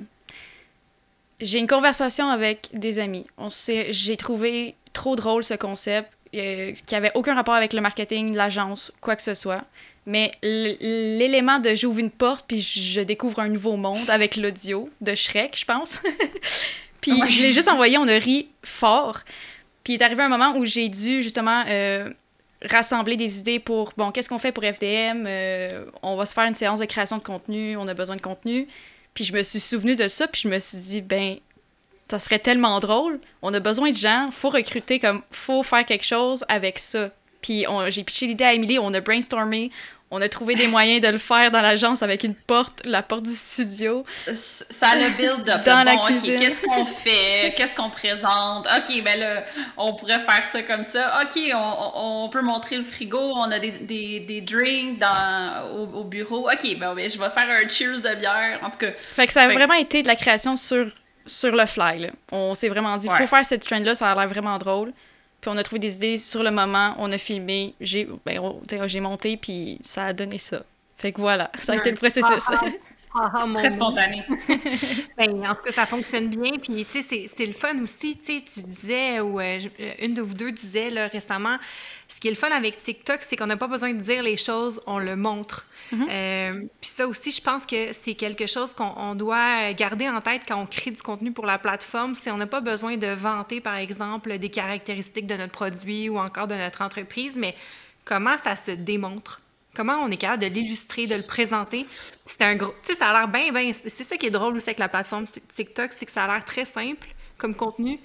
J'ai 1.38 1.58
une 1.58 1.66
conversation 1.66 2.30
avec 2.30 2.70
des 2.72 2.98
amis. 2.98 3.26
On 3.36 3.48
J'ai 3.50 4.16
trouvé 4.16 4.74
trop 4.94 5.16
drôle 5.16 5.44
ce 5.44 5.52
concept, 5.52 6.10
euh, 6.34 6.72
qui 6.86 6.94
avait 6.94 7.12
aucun 7.14 7.34
rapport 7.34 7.54
avec 7.54 7.72
le 7.72 7.80
marketing, 7.80 8.34
l'agence, 8.34 8.92
quoi 9.00 9.16
que 9.16 9.22
ce 9.22 9.34
soit. 9.34 9.64
Mais 10.06 10.30
l'élément 10.42 11.58
de 11.58 11.74
j'ouvre 11.74 11.98
une 11.98 12.10
porte 12.10 12.46
puis 12.46 12.60
je 12.60 13.00
découvre 13.00 13.40
un 13.40 13.48
nouveau 13.48 13.76
monde 13.76 14.08
avec 14.08 14.36
l'audio 14.36 14.88
de 15.00 15.14
Shrek, 15.14 15.56
je 15.58 15.64
pense. 15.64 16.00
puis 17.00 17.20
je 17.28 17.42
l'ai 17.42 17.52
juste 17.52 17.68
envoyé, 17.68 17.98
on 17.98 18.06
a 18.06 18.18
ri 18.18 18.48
fort. 18.62 19.20
Puis 19.82 19.94
il 19.94 20.00
est 20.00 20.04
arrivé 20.04 20.22
un 20.22 20.28
moment 20.28 20.56
où 20.56 20.64
j'ai 20.64 20.88
dû 20.88 21.22
justement 21.22 21.64
euh, 21.68 22.10
rassembler 22.62 23.16
des 23.16 23.38
idées 23.38 23.58
pour 23.58 23.92
bon, 23.96 24.12
qu'est-ce 24.12 24.28
qu'on 24.28 24.38
fait 24.38 24.52
pour 24.52 24.64
FDM 24.64 25.24
euh, 25.26 25.86
On 26.02 26.16
va 26.16 26.26
se 26.26 26.34
faire 26.34 26.44
une 26.44 26.54
séance 26.54 26.80
de 26.80 26.84
création 26.84 27.18
de 27.18 27.22
contenu, 27.22 27.76
on 27.76 27.86
a 27.88 27.94
besoin 27.94 28.16
de 28.16 28.22
contenu. 28.22 28.68
Puis 29.14 29.24
je 29.24 29.32
me 29.32 29.42
suis 29.42 29.60
souvenu 29.60 29.96
de 29.96 30.08
ça, 30.08 30.28
puis 30.28 30.42
je 30.44 30.48
me 30.48 30.58
suis 30.58 30.78
dit, 30.78 31.00
ben, 31.00 31.36
ça 32.10 32.18
serait 32.18 32.38
tellement 32.38 32.78
drôle. 32.80 33.20
On 33.42 33.52
a 33.54 33.60
besoin 33.60 33.90
de 33.90 33.96
gens, 33.96 34.28
faut 34.30 34.50
recruter 34.50 34.98
comme, 34.98 35.22
faut 35.30 35.62
faire 35.62 35.84
quelque 35.84 36.04
chose 36.04 36.44
avec 36.48 36.78
ça. 36.78 37.10
Puis 37.42 37.64
j'ai 37.88 38.04
pitché 38.04 38.26
l'idée 38.26 38.44
à 38.44 38.54
Emily, 38.54 38.78
on 38.78 38.92
a 38.94 39.00
brainstormé, 39.00 39.70
on 40.10 40.20
a 40.20 40.28
trouvé 40.28 40.54
des 40.54 40.68
moyens 40.68 41.00
de 41.00 41.08
le 41.08 41.18
faire 41.18 41.50
dans 41.50 41.60
l'agence 41.60 42.00
avec 42.00 42.22
une 42.22 42.34
porte, 42.34 42.80
la 42.84 43.02
porte 43.02 43.24
du 43.24 43.32
studio. 43.32 44.04
Ça 44.32 44.94
le 44.94 45.10
build 45.16 45.48
up. 45.50 45.64
Dans 45.64 45.84
la 45.84 45.96
cuisine. 45.96 46.38
Qu'est-ce 46.38 46.62
qu'on 46.62 46.86
fait? 46.86 47.54
Qu'est-ce 47.56 47.74
qu'on 47.74 47.90
présente? 47.90 48.66
OK, 48.66 49.02
ben 49.02 49.18
là, 49.18 49.44
on 49.76 49.94
pourrait 49.94 50.20
faire 50.20 50.46
ça 50.46 50.62
comme 50.62 50.84
ça. 50.84 51.22
OK, 51.22 51.40
on, 51.52 52.24
on 52.24 52.28
peut 52.28 52.42
montrer 52.42 52.78
le 52.78 52.84
frigo. 52.84 53.18
On 53.18 53.50
a 53.50 53.58
des, 53.58 53.72
des, 53.72 54.20
des 54.20 54.40
drinks 54.42 54.98
dans, 54.98 55.90
au, 55.92 56.04
bureau. 56.04 56.48
OK, 56.48 56.78
ben, 56.78 56.94
ben, 56.94 57.10
je 57.10 57.18
vais 57.18 57.30
faire 57.30 57.50
un 57.50 57.68
cheers 57.68 58.00
de 58.00 58.14
bière. 58.14 58.60
En 58.62 58.70
tout 58.70 58.78
cas. 58.78 58.92
Fait 58.96 59.26
que 59.26 59.32
ça 59.32 59.42
a 59.42 59.48
vraiment 59.48 59.74
été 59.74 60.02
de 60.02 60.06
la 60.06 60.16
création 60.16 60.54
sur, 60.54 60.86
sur 61.26 61.54
le 61.54 61.66
fly. 61.66 61.98
Là. 61.98 62.08
On 62.32 62.54
s'est 62.54 62.68
vraiment 62.68 62.96
dit, 62.96 63.08
il 63.10 63.16
faut 63.16 63.26
faire 63.26 63.44
cette 63.44 63.64
trend-là, 63.64 63.94
ça 63.94 64.10
a 64.10 64.14
l'air 64.14 64.28
vraiment 64.28 64.58
drôle. 64.58 64.92
Puis 65.40 65.50
on 65.52 65.56
a 65.56 65.62
trouvé 65.62 65.78
des 65.78 65.94
idées 65.94 66.18
sur 66.18 66.42
le 66.42 66.50
moment, 66.50 66.94
on 66.98 67.12
a 67.12 67.18
filmé, 67.18 67.74
j'ai 67.80 68.08
ben, 68.24 68.40
j'ai 68.86 69.00
monté, 69.00 69.36
puis 69.36 69.78
ça 69.82 70.06
a 70.06 70.12
donné 70.12 70.38
ça. 70.38 70.62
Fait 70.96 71.12
que 71.12 71.20
voilà, 71.20 71.50
ça 71.60 71.72
a 71.72 71.76
été 71.76 71.90
le 71.90 71.96
processus. 71.96 72.44
Ah, 72.48 72.60
ah. 72.62 72.66
Ah, 73.18 73.46
Très 73.54 73.70
spontané. 73.70 74.24
ben, 75.16 75.46
en 75.46 75.54
tout 75.54 75.62
cas, 75.62 75.72
ça 75.72 75.86
fonctionne 75.86 76.28
bien. 76.28 76.52
Puis, 76.62 76.84
tu 76.84 77.02
sais, 77.02 77.26
c'est 77.26 77.46
le 77.46 77.54
fun 77.54 77.78
aussi. 77.82 78.18
Tu 78.18 78.38
sais, 78.38 78.44
tu 78.44 78.62
disais, 78.62 79.20
ou 79.20 79.40
euh, 79.40 79.58
euh, 79.80 79.92
une 80.00 80.12
de 80.12 80.20
vous 80.20 80.34
deux 80.34 80.52
disait 80.52 80.90
là, 80.90 81.06
récemment, 81.06 81.56
ce 82.08 82.20
qui 82.20 82.28
est 82.28 82.30
le 82.30 82.36
fun 82.36 82.50
avec 82.50 82.76
TikTok, 82.78 83.20
c'est 83.22 83.36
qu'on 83.36 83.46
n'a 83.46 83.56
pas 83.56 83.68
besoin 83.68 83.94
de 83.94 84.00
dire 84.00 84.22
les 84.22 84.36
choses, 84.36 84.82
on 84.86 84.98
le 84.98 85.16
montre. 85.16 85.66
Euh, 85.92 86.62
puis 86.80 86.90
ça 86.90 87.06
aussi, 87.06 87.30
je 87.30 87.40
pense 87.40 87.64
que 87.64 87.92
c'est 87.92 88.14
quelque 88.14 88.46
chose 88.46 88.74
qu'on 88.74 89.14
doit 89.14 89.72
garder 89.72 90.08
en 90.08 90.20
tête 90.20 90.42
quand 90.46 90.60
on 90.60 90.66
crée 90.66 90.90
du 90.90 91.00
contenu 91.00 91.32
pour 91.32 91.46
la 91.46 91.58
plateforme. 91.58 92.14
C'est 92.14 92.30
on 92.30 92.36
n'a 92.36 92.46
pas 92.46 92.60
besoin 92.60 92.96
de 92.96 93.08
vanter, 93.08 93.60
par 93.60 93.76
exemple, 93.76 94.38
des 94.38 94.50
caractéristiques 94.50 95.26
de 95.26 95.36
notre 95.36 95.52
produit 95.52 96.08
ou 96.08 96.18
encore 96.18 96.48
de 96.48 96.54
notre 96.54 96.82
entreprise, 96.82 97.36
mais 97.36 97.54
comment 98.04 98.36
ça 98.36 98.56
se 98.56 98.72
démontre? 98.72 99.40
Comment 99.76 100.02
on 100.02 100.10
est 100.10 100.16
capable 100.16 100.42
de 100.42 100.48
l'illustrer, 100.48 101.06
de 101.06 101.14
le 101.14 101.22
présenter. 101.22 101.86
C'est 102.24 102.42
un 102.42 102.56
gros. 102.56 102.74
Tu 102.82 102.92
sais, 102.92 102.98
ça 102.98 103.10
a 103.10 103.12
l'air 103.12 103.28
bien, 103.28 103.52
bien. 103.52 103.72
C'est 103.72 104.04
ça 104.04 104.16
qui 104.16 104.26
est 104.26 104.30
drôle 104.30 104.56
aussi 104.56 104.70
avec 104.70 104.78
la 104.78 104.88
plateforme 104.88 105.26
TikTok, 105.26 105.92
c'est 105.92 106.06
que 106.06 106.12
ça 106.12 106.24
a 106.24 106.26
l'air 106.26 106.44
très 106.44 106.64
simple 106.64 107.06
comme 107.36 107.54
contenu, 107.54 108.00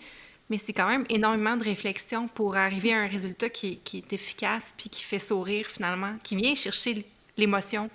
mais 0.50 0.58
c'est 0.58 0.74
quand 0.74 0.88
même 0.88 1.06
énormément 1.10 1.56
de 1.56 1.64
réflexion 1.64 2.28
pour 2.28 2.58
arriver 2.58 2.94
à 2.94 2.98
un 2.98 3.08
résultat 3.08 3.50
qui 3.50 3.80
est, 3.94 4.14
efficace 4.14 4.74
puis 4.78 4.90
qui 4.90 5.04
fait 5.04 5.20
sourire 5.20 5.66
finalement, 5.66 6.14
qui 6.24 6.36
vient 6.36 6.54
chercher 6.56 7.06
l'émotion. 7.38 7.90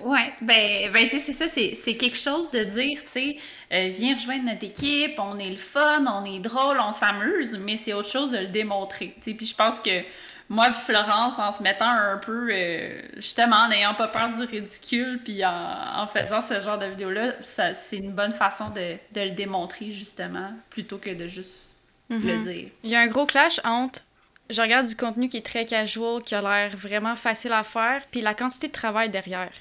ouais, 0.00 0.32
ben, 0.40 0.92
ben 0.92 1.08
c'est 1.10 1.32
ça, 1.32 1.46
c'est 1.48 1.96
quelque 1.96 2.16
chose 2.16 2.50
de 2.50 2.62
dire, 2.64 3.02
tu 3.02 3.08
sais, 3.08 3.36
euh, 3.72 3.88
viens 3.88 4.14
rejoindre 4.14 4.44
notre 4.44 4.64
équipe, 4.64 5.18
on 5.18 5.38
est 5.38 5.50
le 5.50 5.56
fun, 5.56 6.04
on 6.06 6.24
est 6.24 6.38
drôle, 6.38 6.78
on 6.80 6.92
s'amuse, 6.92 7.58
mais 7.58 7.76
c'est 7.76 7.92
autre 7.94 8.10
chose 8.10 8.32
de 8.32 8.38
le 8.38 8.48
démontrer, 8.48 9.14
tu 9.16 9.30
sais, 9.30 9.34
puis 9.34 9.46
je 9.46 9.56
pense 9.56 9.80
que 9.80 10.02
moi 10.52 10.70
Florence, 10.74 11.38
en 11.38 11.50
se 11.50 11.62
mettant 11.62 11.88
un 11.88 12.18
peu, 12.18 12.48
euh, 12.52 13.00
justement, 13.16 13.56
en 13.56 13.68
n'ayant 13.68 13.94
pas 13.94 14.08
peur 14.08 14.28
du 14.28 14.42
ridicule, 14.42 15.18
puis 15.24 15.42
en, 15.46 16.06
faisant 16.06 16.42
ce 16.42 16.60
genre 16.60 16.76
de 16.76 16.84
vidéo-là, 16.84 17.36
c'est 17.40 17.96
une 17.96 18.12
bonne 18.12 18.34
façon 18.34 18.68
de, 18.68 18.98
le 19.16 19.30
démontrer, 19.30 19.92
justement, 19.92 20.50
plutôt 20.68 20.98
que 20.98 21.08
de 21.08 21.26
juste 21.26 21.74
le 22.10 22.18
mhm. 22.18 22.42
dire. 22.42 22.68
Il 22.84 22.90
y 22.90 22.94
a 22.94 23.00
un 23.00 23.06
gros 23.06 23.24
clash 23.24 23.62
entre 23.64 24.02
je 24.50 24.60
regarde 24.60 24.86
du 24.86 24.94
contenu 24.94 25.30
qui 25.30 25.38
est 25.38 25.46
très 25.46 25.64
casual, 25.64 26.22
qui 26.22 26.34
a 26.34 26.42
l'air 26.42 26.76
vraiment 26.76 27.16
facile 27.16 27.52
à 27.52 27.64
faire, 27.64 28.02
puis 28.10 28.20
la 28.20 28.34
quantité 28.34 28.66
de 28.66 28.72
travail 28.72 29.08
derrière. 29.08 29.52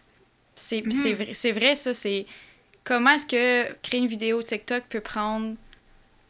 C'est 0.58 0.86
mhm. 0.86 1.14
vrai, 1.14 1.52
vrai, 1.54 1.76
ça. 1.76 1.94
C'est 1.94 2.26
comment 2.84 3.12
est-ce 3.12 3.26
que 3.26 3.72
créer 3.82 4.02
une 4.02 4.08
vidéo 4.08 4.42
TikTok 4.42 4.84
peut 4.90 5.00
prendre 5.00 5.56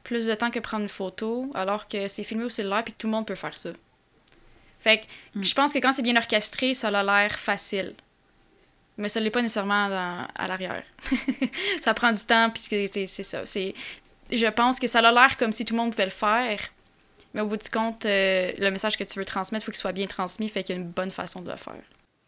plus 0.04 0.28
de 0.28 0.36
temps 0.36 0.52
que 0.52 0.60
prendre 0.60 0.84
une 0.84 0.90
photo, 0.90 1.52
alors 1.56 1.88
que 1.88 2.08
c'est 2.08 2.24
filmé 2.24 2.44
au 2.44 2.50
cellulaire 2.50 2.84
puis 2.84 2.94
que 2.94 3.00
tout 3.00 3.08
le 3.08 3.14
monde 3.14 3.26
peut 3.26 3.34
faire 3.34 3.58
ça? 3.58 3.72
Fait 4.82 5.00
que 5.00 5.06
mm. 5.36 5.44
je 5.44 5.54
pense 5.54 5.74
que 5.74 5.80
quand 5.80 5.94
c'est 5.94 6.02
bien 6.02 6.18
orchestré, 6.18 6.74
ça 6.74 6.90
a 6.90 7.04
l'air 7.04 7.40
facile. 7.40 7.94
Mais 8.98 9.08
ça 9.08 9.20
ne 9.20 9.26
l'est 9.26 9.32
pas 9.32 9.42
nécessairement 9.42 10.28
à 10.36 10.48
l'arrière. 10.48 10.84
ça 11.82 11.94
prend 11.94 12.12
du 12.12 12.24
temps, 12.26 12.50
puis 12.50 12.62
c'est 12.62 13.24
ça. 13.24 13.44
Je 13.46 14.48
pense 14.50 14.80
que 14.80 14.88
ça 14.88 15.00
a 15.00 15.12
l'air 15.12 15.38
comme 15.38 15.54
si 15.54 15.66
tout 15.66 15.74
le 15.74 15.80
monde 15.80 15.92
pouvait 15.92 16.06
le 16.06 16.12
faire. 16.12 16.60
Mais 17.34 17.42
au 17.42 17.48
bout 17.48 17.58
du 17.58 17.70
compte, 17.70 18.06
euh, 18.06 18.52
le 18.58 18.70
message 18.72 18.98
que 18.98 19.06
tu 19.06 19.18
veux 19.18 19.26
transmettre, 19.26 19.64
il 19.64 19.66
faut 19.66 19.72
qu'il 19.72 19.80
soit 19.80 19.94
bien 19.94 20.08
transmis, 20.08 20.50
fait 20.50 20.64
qu'il 20.64 20.76
y 20.76 20.78
a 20.78 20.82
une 20.82 20.90
bonne 20.90 21.12
façon 21.12 21.42
de 21.42 21.50
le 21.50 21.56
faire. 21.56 21.82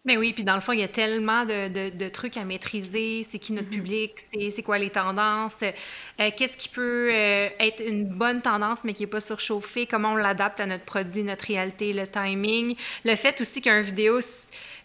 Mais 0.05 0.17
oui, 0.17 0.33
puis 0.33 0.43
dans 0.43 0.55
le 0.55 0.61
fond, 0.61 0.73
il 0.73 0.81
y 0.81 0.83
a 0.83 0.89
tellement 0.89 1.45
de, 1.45 1.89
de, 1.89 2.09
trucs 2.09 2.35
à 2.35 2.43
maîtriser. 2.43 3.25
C'est 3.29 3.39
qui 3.39 3.53
notre 3.53 3.69
mm-hmm. 3.69 3.71
public? 3.71 4.11
C'est 4.53 4.63
quoi 4.63 4.77
les 4.77 4.89
tendances? 4.89 5.59
Euh, 5.61 6.29
qu'est-ce 6.35 6.57
qui 6.57 6.67
peut 6.67 7.09
euh, 7.13 7.47
être 7.59 7.81
une 7.81 8.05
bonne 8.05 8.41
tendance, 8.41 8.83
mais 8.83 8.93
qui 8.93 9.03
n'est 9.03 9.07
pas 9.07 9.21
surchauffée? 9.21 9.87
Comment 9.87 10.11
on 10.11 10.15
l'adapte 10.17 10.59
à 10.59 10.65
notre 10.65 10.83
produit, 10.83 11.23
notre 11.23 11.45
réalité, 11.45 11.93
le 11.93 12.05
timing? 12.05 12.75
Le 13.05 13.15
fait 13.15 13.39
aussi 13.39 13.61
qu'un 13.61 13.79
vidéo 13.79 14.19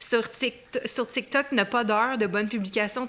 sur 0.01 0.29
TikTok, 0.31 0.87
sur 0.87 1.09
TikTok 1.09 1.53
n'a 1.53 1.65
pas 1.65 1.85
d'heure 1.85 2.19
de 2.19 2.27
bonne 2.27 2.49
publication. 2.49 3.09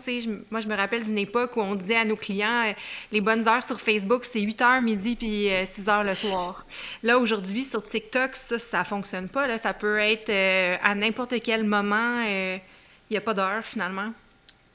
Moi, 0.49 0.62
je 0.62 0.67
me 0.67 0.75
rappelle 0.75 1.04
d'une 1.04 1.17
époque 1.17 1.56
où 1.58 1.62
on 1.62 1.75
disait 1.75 1.97
à 1.97 2.06
nos 2.06 2.15
clients 2.15 2.65
euh, 2.67 2.73
les 3.12 3.21
bonnes 3.21 3.47
heures 3.47 3.63
sur 3.63 3.80
Facebook, 3.80 4.25
c'est 4.25 4.41
8 4.41 4.60
h 4.62 4.82
midi 4.82 5.15
puis 5.15 5.49
6 5.65 5.88
euh, 5.88 5.91
h 5.91 6.04
le 6.04 6.15
soir. 6.15 6.65
Là, 7.04 7.19
aujourd'hui, 7.19 7.63
sur 7.63 7.84
TikTok, 7.84 8.36
ça, 8.36 8.60
ça 8.60 8.84
fonctionne 8.84 9.30
pas. 9.30 9.58
Ça 9.58 9.73
peut 9.73 9.99
être 9.99 10.30
euh, 10.30 10.78
à 10.84 10.95
n'importe 10.95 11.36
quel 11.43 11.63
moment. 11.63 12.23
Il 12.23 12.60
n'y 13.12 13.17
a 13.17 13.21
pas 13.21 13.34
d'heure, 13.34 13.63
finalement. 13.63 14.12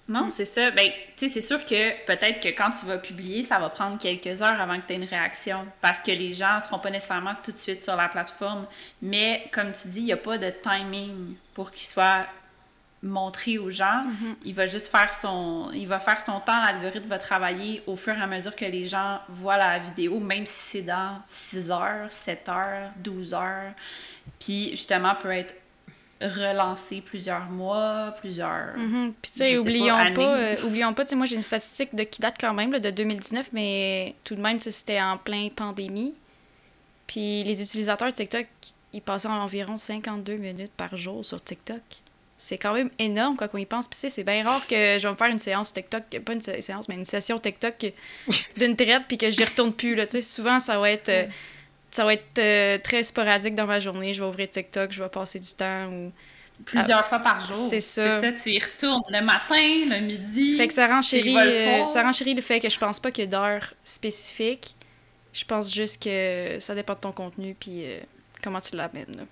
Non, 0.07 0.29
c'est 0.31 0.45
ça. 0.45 0.71
Ben, 0.71 0.91
tu 1.17 1.29
sais, 1.29 1.29
c'est 1.29 1.47
sûr 1.47 1.65
que 1.65 2.05
peut-être 2.05 2.41
que 2.41 2.49
quand 2.49 2.71
tu 2.71 2.85
vas 2.85 2.99
publier, 2.99 3.43
ça 3.43 3.59
va 3.59 3.71
prendre 3.71 3.99
quelques 3.99 4.43
heures 4.43 4.61
avant 4.61 4.79
que 4.79 4.87
tu 4.87 4.93
aies 4.93 4.97
une 4.97 5.05
réaction 5.05 5.67
parce 5.81 6.03
que 6.03 6.11
les 6.11 6.35
gens 6.35 6.57
ne 6.57 6.61
seront 6.61 6.79
pas 6.79 6.91
nécessairement 6.91 7.35
tout 7.43 7.53
de 7.53 7.57
suite 7.57 7.83
sur 7.83 7.97
la 7.97 8.09
plateforme. 8.09 8.67
Mais 9.01 9.49
comme 9.51 9.73
tu 9.73 9.89
dis, 9.89 10.01
il 10.01 10.05
n'y 10.05 10.13
a 10.13 10.19
pas 10.19 10.37
de 10.37 10.53
timing 10.63 11.37
pour 11.55 11.71
qu'il 11.71 11.87
soit 11.87 12.27
montré 13.03 13.59
aux 13.59 13.71
gens. 13.71 14.03
Mm-hmm. 14.03 14.35
Il 14.45 14.55
va 14.55 14.67
juste 14.67 14.91
faire 14.91 15.15
son 15.15 15.71
il 15.73 15.87
va 15.87 16.01
faire 16.01 16.21
son 16.21 16.41
temps, 16.41 16.59
l'algorithme 16.65 17.09
va 17.09 17.19
travailler 17.19 17.83
au 17.87 17.97
fur 17.97 18.15
et 18.15 18.21
à 18.21 18.27
mesure 18.27 18.57
que 18.57 18.65
les 18.65 18.85
gens 18.85 19.21
voient 19.29 19.59
la 19.59 19.79
vidéo, 19.79 20.21
même 20.21 20.47
si 20.47 20.71
c'est 20.71 20.83
dans 20.83 21.19
6 21.27 21.71
heures, 21.71 22.07
7 22.11 22.49
heures, 22.49 22.91
12 22.97 23.35
heures. 23.35 23.73
Puis 24.41 24.71
justement 24.71 25.15
peut 25.15 25.33
être 25.33 25.55
relancer 26.21 27.01
plusieurs 27.01 27.47
mois, 27.51 28.15
plusieurs. 28.21 28.75
Puis, 28.75 29.31
tu 29.31 29.39
sais, 29.39 29.59
oublions, 29.59 29.97
pas, 30.15 30.37
euh, 30.37 30.57
oublions 30.65 30.95
pas, 30.95 31.05
tu 31.05 31.11
sais, 31.11 31.17
moi 31.17 31.27
j'ai 31.27 31.37
une 31.37 31.43
statistique 31.43 31.95
de, 31.95 32.05
qui 32.05 32.21
date 32.21 32.37
quand 32.41 32.55
même 32.55 32.79
de 32.79 32.91
2019, 32.91 33.51
mais 33.53 34.15
tout 34.25 34.35
de 34.35 34.41
même, 34.41 34.59
c'était 34.59 35.01
en 35.01 35.17
plein 35.19 35.49
pandémie. 35.55 36.15
Puis 37.07 37.45
les 37.45 37.61
utilisateurs 37.61 38.09
de 38.09 38.15
TikTok, 38.15 38.47
ils 38.93 39.03
passaient 39.03 39.29
environ 39.29 39.77
52 39.77 40.37
minutes 40.37 40.73
par 40.77 40.97
jour 40.97 41.25
sur 41.25 41.43
TikTok. 41.43 41.83
C'est 42.37 42.59
quand 42.59 42.75
même 42.75 42.91
énorme 42.99 43.37
quand 43.37 43.49
on 43.53 43.59
y 43.59 43.67
pense. 43.67 43.87
Puis, 43.89 44.11
c'est 44.11 44.25
bien 44.25 44.45
rare 44.45 44.67
que 44.67 44.99
je 44.99 45.03
vais 45.07 45.11
me 45.11 45.17
faire 45.17 45.29
une 45.29 45.39
séance 45.39 45.73
TikTok, 45.73 46.03
pas 46.21 46.33
une 46.33 46.41
séance, 46.41 46.89
mais 46.89 46.97
une 46.97 47.05
session 47.05 47.39
TikTok 47.39 47.93
d'une 48.57 48.77
traite, 48.77 49.05
puis 49.09 49.19
que 49.19 49.31
je 49.31 49.39
n'y 49.39 49.45
retourne 49.45 49.73
plus. 49.73 49.95
Là. 49.95 50.07
Tu 50.07 50.13
sais, 50.13 50.23
souvent, 50.23 50.59
ça 50.59 50.79
va 50.79 50.91
être. 50.91 51.09
Euh, 51.09 51.27
ça 51.95 52.05
va 52.05 52.15
être 52.15 52.39
euh, 52.41 52.77
très 52.79 53.05
sporadique 53.05 53.55
dans 53.55 53.67
ma 53.67 53.79
journée. 53.79 54.13
Je 54.13 54.21
vais 54.21 54.29
ouvrir 54.29 54.51
TikTok, 54.51 54.91
je 54.91 55.01
vais 55.01 55.09
passer 55.09 55.39
du 55.39 55.53
temps 55.53 55.87
ou 55.87 56.11
plusieurs 56.65 57.07
fois 57.07 57.21
par 57.21 57.39
jour. 57.39 57.55
C'est 57.55 57.79
ça. 57.79 58.21
ça. 58.21 58.33
Tu 58.33 58.51
y 58.51 58.59
retournes 58.59 59.05
le 59.09 59.21
matin, 59.25 59.55
le 59.55 60.01
midi. 60.01 60.57
Fait 60.57 60.67
que 60.67 60.75
ça 60.75 60.89
renchérit, 60.89 61.39
euh, 61.39 61.85
ça 61.85 62.03
renchérit 62.03 62.35
le 62.35 62.43
fait 62.43 62.59
que 62.59 62.69
je 62.69 62.77
pense 62.81 62.99
pas 62.99 63.13
qu'il 63.13 63.23
y 63.23 63.25
ait 63.27 63.31
d'heures 63.31 63.75
spécifiques. 63.85 64.75
Je 65.33 65.45
pense 65.45 65.73
juste 65.73 66.03
que 66.03 66.59
ça 66.59 66.75
dépend 66.75 66.95
de 66.95 66.99
ton 66.99 67.13
contenu 67.13 67.55
puis 67.55 67.85
euh, 67.85 68.01
comment 68.43 68.61
tu 68.61 68.75
l'amènes. 68.75 69.27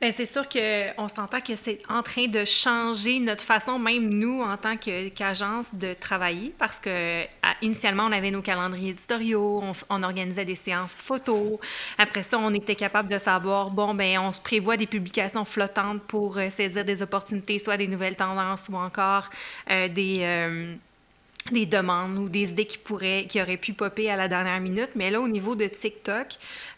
Bien, 0.00 0.12
c'est 0.12 0.26
sûr 0.26 0.48
qu'on 0.48 1.08
s'entend 1.08 1.40
que 1.40 1.56
c'est 1.56 1.80
en 1.88 2.04
train 2.04 2.28
de 2.28 2.44
changer 2.44 3.18
notre 3.18 3.42
façon, 3.42 3.80
même 3.80 4.08
nous, 4.08 4.42
en 4.42 4.56
tant 4.56 4.76
qu'agence, 4.76 5.74
de 5.74 5.92
travailler, 5.92 6.54
parce 6.56 6.78
que 6.78 7.24
initialement, 7.62 8.04
on 8.04 8.12
avait 8.12 8.30
nos 8.30 8.40
calendriers 8.40 8.90
éditoriaux, 8.90 9.60
on, 9.90 10.02
organisait 10.04 10.44
des 10.44 10.54
séances 10.54 10.94
photos. 10.94 11.58
Après 11.98 12.22
ça, 12.22 12.38
on 12.38 12.54
était 12.54 12.76
capable 12.76 13.10
de 13.10 13.18
savoir, 13.18 13.70
bon, 13.70 13.92
ben 13.92 14.20
on 14.20 14.30
se 14.30 14.40
prévoit 14.40 14.76
des 14.76 14.86
publications 14.86 15.44
flottantes 15.44 16.02
pour 16.02 16.38
euh, 16.38 16.48
saisir 16.48 16.84
des 16.84 17.02
opportunités, 17.02 17.58
soit 17.58 17.76
des 17.76 17.88
nouvelles 17.88 18.16
tendances 18.16 18.68
ou 18.68 18.76
encore 18.76 19.28
euh, 19.68 19.88
des... 19.88 20.20
Euh, 20.22 20.76
des 21.52 21.66
demandes 21.66 22.18
ou 22.18 22.28
des 22.28 22.50
idées 22.50 22.66
qui 22.66 22.78
pourraient, 22.78 23.26
qui 23.28 23.40
auraient 23.40 23.56
pu 23.56 23.72
popper 23.72 24.10
à 24.10 24.16
la 24.16 24.28
dernière 24.28 24.60
minute. 24.60 24.90
Mais 24.94 25.10
là, 25.10 25.20
au 25.20 25.28
niveau 25.28 25.54
de 25.54 25.66
TikTok, 25.66 26.26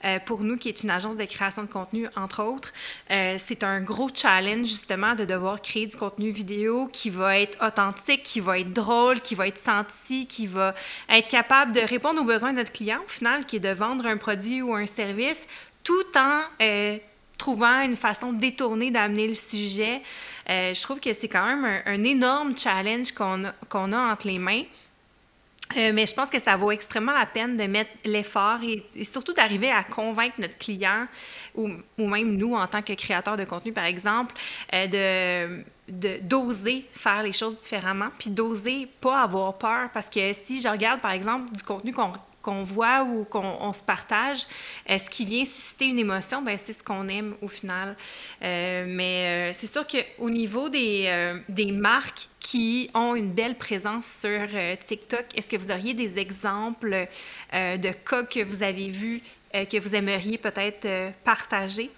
euh, 0.05 0.19
pour 0.21 0.43
nous, 0.43 0.57
qui 0.57 0.69
est 0.69 0.83
une 0.83 0.91
agence 0.91 1.17
de 1.17 1.25
création 1.25 1.63
de 1.63 1.69
contenu, 1.69 2.07
entre 2.17 2.43
autres, 2.43 2.73
euh, 3.11 3.37
c'est 3.39 3.65
un 3.65 3.81
gros 3.81 4.09
challenge, 4.13 4.67
justement, 4.67 5.15
de 5.15 5.25
devoir 5.25 5.61
créer 5.61 5.87
du 5.87 5.97
contenu 5.97 6.31
vidéo 6.31 6.89
qui 6.93 7.11
va 7.11 7.39
être 7.39 7.65
authentique, 7.65 8.23
qui 8.23 8.41
va 8.41 8.59
être 8.59 8.73
drôle, 8.73 9.21
qui 9.21 9.35
va 9.35 9.47
être 9.47 9.59
senti, 9.59 10.27
qui 10.27 10.47
va 10.47 10.75
être 11.09 11.29
capable 11.29 11.73
de 11.73 11.81
répondre 11.81 12.21
aux 12.21 12.25
besoins 12.25 12.53
de 12.53 12.59
notre 12.59 12.73
client, 12.73 13.01
au 13.05 13.11
final, 13.11 13.47
qui 13.47 13.57
est 13.57 13.61
de 13.61 13.71
vendre 13.73 14.07
un 14.07 14.17
produit 14.17 14.63
ou 14.63 14.75
un 14.75 14.87
service, 14.87 15.47
tout 15.83 16.17
en 16.17 16.43
euh, 16.61 16.99
trouvant 17.41 17.81
une 17.81 17.97
façon 17.97 18.33
détournée 18.33 18.91
d'amener 18.91 19.27
le 19.27 19.35
sujet. 19.35 20.03
Euh, 20.49 20.75
je 20.75 20.83
trouve 20.83 21.01
que 21.01 21.13
c'est 21.13 21.29
quand 21.29 21.45
même 21.45 21.83
un, 21.87 22.05
énorme 22.05 22.57
challenge 22.57 23.13
qu'on 23.13 23.45
a, 23.45 23.55
a 23.73 24.13
entre 24.13 24.27
les 24.29 24.39
mains. 24.39 24.63
Euh, 25.77 25.93
mais 25.95 26.05
je 26.05 26.15
pense 26.15 26.29
que 26.31 26.41
ça 26.41 26.57
vaut 26.57 26.73
extrêmement 26.73 27.13
la 27.13 27.27
peine 27.27 27.57
de 27.57 27.65
mettre 27.65 27.93
l'effort 28.05 28.59
et, 28.63 29.05
surtout 29.05 29.33
d'arriver 29.33 29.71
à 29.71 29.85
convaincre 29.85 30.35
notre 30.39 30.59
client 30.59 31.07
ou, 31.55 31.71
ou, 31.97 32.09
même 32.09 32.37
nous 32.37 32.55
en 32.55 32.67
tant 32.67 32.83
que 32.83 32.93
créateurs 32.93 33.37
de 33.37 33.45
contenu, 33.45 33.73
par 33.73 33.85
exemple, 33.85 34.35
euh, 34.75 35.63
de 35.89 36.19
d'oser 36.23 36.85
faire 36.93 37.23
les 37.23 37.33
choses 37.33 37.61
différemment, 37.61 38.09
puis 38.19 38.31
d'oser 38.31 38.89
pas 39.01 39.23
avoir 39.23 39.59
peur. 39.59 39.91
Parce 39.93 40.07
que 40.07 40.33
si 40.33 40.61
je 40.61 40.69
regarde, 40.69 41.01
par 41.01 41.13
exemple, 41.13 41.53
du 41.53 41.63
contenu 41.63 41.93
qu'on 41.93 42.13
qu'on 42.43 42.63
voit 42.63 43.03
ou 43.03 43.25
qu'on 43.25 43.73
se 43.73 43.83
partage, 43.83 44.47
ce 44.89 45.11
qui 45.11 45.25
vient 45.25 45.45
susciter 45.45 45.87
une 45.87 45.99
émotion, 45.99 46.43
ben 46.43 46.57
c'est 46.59 46.73
ce 46.73 46.83
qu'on 46.83 47.09
aime 47.09 47.35
au 47.43 47.49
final. 47.49 47.97
Euh, 48.43 48.85
mais 48.89 49.51
euh, 49.51 49.53
c'est 49.53 49.71
sûr 49.71 49.87
qu'au 49.87 50.31
niveau 50.31 50.69
des, 50.69 51.05
euh, 51.07 51.39
des 51.49 51.73
marques 51.73 52.29
qui 52.39 52.91
ont 52.95 53.15
une 53.15 53.33
belle 53.33 53.57
présence 53.57 54.07
sur 54.21 54.49
TikTok, 54.87 55.27
est-ce 55.35 55.49
que 55.49 55.57
vous 55.57 55.71
auriez 55.71 55.95
des 55.95 56.19
exemples 56.19 57.07
de 57.53 57.93
cas 57.93 58.25
que 58.25 58.43
vous 58.43 58.63
avez 58.63 58.89
vus 58.89 59.21
que 59.53 59.79
vous 59.79 59.95
aimeriez 59.95 60.39
peut-être 60.39 61.13
partager? 61.23 61.91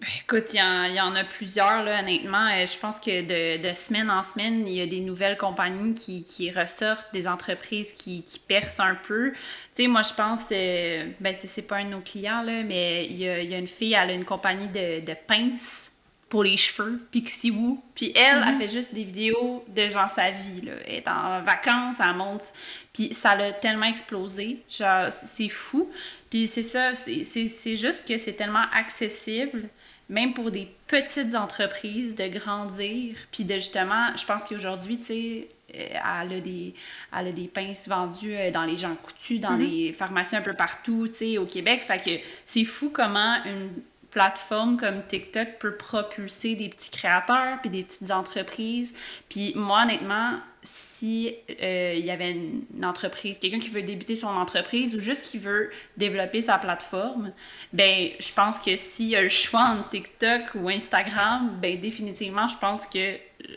Ben, 0.00 0.06
écoute, 0.22 0.50
il 0.52 0.94
y, 0.94 1.00
en 1.00 1.14
a 1.16 1.24
plusieurs, 1.24 1.82
là, 1.82 2.00
honnêtement. 2.00 2.46
Euh, 2.52 2.64
je 2.66 2.78
pense 2.78 3.00
que 3.00 3.22
de, 3.58 3.74
semaine 3.74 4.10
en 4.10 4.22
semaine, 4.22 4.64
il 4.68 4.74
y 4.74 4.80
a 4.80 4.86
des 4.86 5.00
nouvelles 5.00 5.36
compagnies 5.36 5.92
qui, 5.94 6.22
qui 6.22 6.52
ressortent, 6.52 7.12
des 7.12 7.26
entreprises 7.26 7.92
qui, 7.94 8.22
qui, 8.22 8.38
percent 8.38 8.84
un 8.84 8.94
peu. 8.94 9.32
Tu 9.74 9.82
sais, 9.82 9.88
moi, 9.88 10.02
je 10.02 10.14
pense, 10.14 10.42
euh, 10.52 11.10
ben, 11.18 11.34
c'est 11.36 11.62
pas 11.62 11.78
un 11.78 11.86
de 11.86 11.90
nos 11.90 12.00
clients, 12.00 12.42
là, 12.42 12.62
mais 12.62 13.06
il 13.06 13.16
y 13.16 13.28
a, 13.28 13.42
y 13.42 13.54
a, 13.54 13.58
une 13.58 13.66
fille, 13.66 13.94
elle 13.94 14.10
a 14.10 14.12
une 14.12 14.24
compagnie 14.24 14.68
de, 14.68 15.04
de 15.04 15.14
pinces 15.26 15.90
pour 16.28 16.44
les 16.44 16.56
cheveux, 16.56 17.00
Pixie 17.10 17.50
Woo. 17.50 17.82
Puis 17.96 18.12
elle, 18.14 18.44
elle 18.46 18.54
mm-hmm. 18.54 18.58
fait 18.58 18.68
juste 18.68 18.94
des 18.94 19.02
vidéos 19.02 19.64
de 19.66 19.88
genre 19.88 20.10
sa 20.10 20.30
vie, 20.30 20.60
là. 20.60 20.74
Elle 20.86 20.94
est 20.96 21.08
en 21.08 21.42
vacances, 21.42 21.96
elle 21.98 22.14
monte. 22.14 22.52
Puis 22.92 23.14
ça 23.14 23.34
l'a 23.34 23.52
tellement 23.52 23.86
explosé. 23.86 24.62
Genre, 24.68 25.10
c'est 25.10 25.48
fou. 25.48 25.90
Puis 26.30 26.46
c'est 26.46 26.62
ça, 26.62 26.94
c'est 26.94 27.76
juste 27.76 28.06
que 28.06 28.16
c'est 28.18 28.34
tellement 28.34 28.64
accessible 28.72 29.68
même 30.08 30.32
pour 30.32 30.50
des 30.50 30.68
petites 30.86 31.34
entreprises, 31.34 32.14
de 32.14 32.28
grandir, 32.28 33.16
puis 33.30 33.44
de 33.44 33.54
justement, 33.54 34.16
je 34.16 34.24
pense 34.24 34.44
qu'aujourd'hui, 34.44 34.98
tu 34.98 35.04
sais, 35.04 35.48
euh, 35.74 35.88
elle 36.22 36.32
a 36.32 36.40
des, 36.40 36.74
elle 37.16 37.28
a 37.28 37.32
des 37.32 37.46
pinces 37.46 37.88
vendues 37.88 38.34
euh, 38.34 38.50
dans 38.50 38.64
les 38.64 38.76
gens 38.76 38.94
coutus, 38.94 39.38
dans 39.40 39.56
mm-hmm. 39.56 39.68
les 39.68 39.92
pharmacies 39.92 40.36
un 40.36 40.42
peu 40.42 40.54
partout, 40.54 41.08
tu 41.08 41.14
sais, 41.14 41.38
au 41.38 41.44
Québec. 41.44 41.82
Fait 41.82 42.02
que 42.02 42.24
c'est 42.46 42.64
fou 42.64 42.90
comment 42.90 43.36
une 43.44 43.70
plateforme 44.10 44.76
comme 44.76 45.06
TikTok 45.06 45.58
peut 45.58 45.76
propulser 45.76 46.54
des 46.54 46.68
petits 46.68 46.90
créateurs 46.90 47.60
puis 47.60 47.70
des 47.70 47.82
petites 47.82 48.10
entreprises. 48.10 48.94
Puis 49.28 49.52
moi, 49.54 49.82
honnêtement, 49.82 50.38
si 50.62 51.34
euh, 51.62 51.94
il 51.96 52.04
y 52.04 52.10
avait 52.10 52.32
une, 52.32 52.64
entreprise, 52.84 53.38
quelqu'un 53.38 53.58
qui 53.58 53.70
veut 53.70 53.82
débuter 53.82 54.16
son 54.16 54.28
entreprise 54.28 54.94
ou 54.94 55.00
juste 55.00 55.30
qui 55.30 55.38
veut 55.38 55.70
développer 55.96 56.40
sa 56.40 56.58
plateforme, 56.58 57.32
ben 57.72 58.10
je 58.18 58.32
pense 58.32 58.58
que 58.58 58.76
s'il 58.76 59.08
y 59.08 59.16
a 59.16 59.22
le 59.22 59.28
choix 59.28 59.62
entre 59.62 59.90
TikTok 59.90 60.54
ou 60.54 60.68
Instagram, 60.68 61.58
ben 61.60 61.80
définitivement, 61.80 62.48
je 62.48 62.56
pense 62.56 62.86
que 62.86 63.16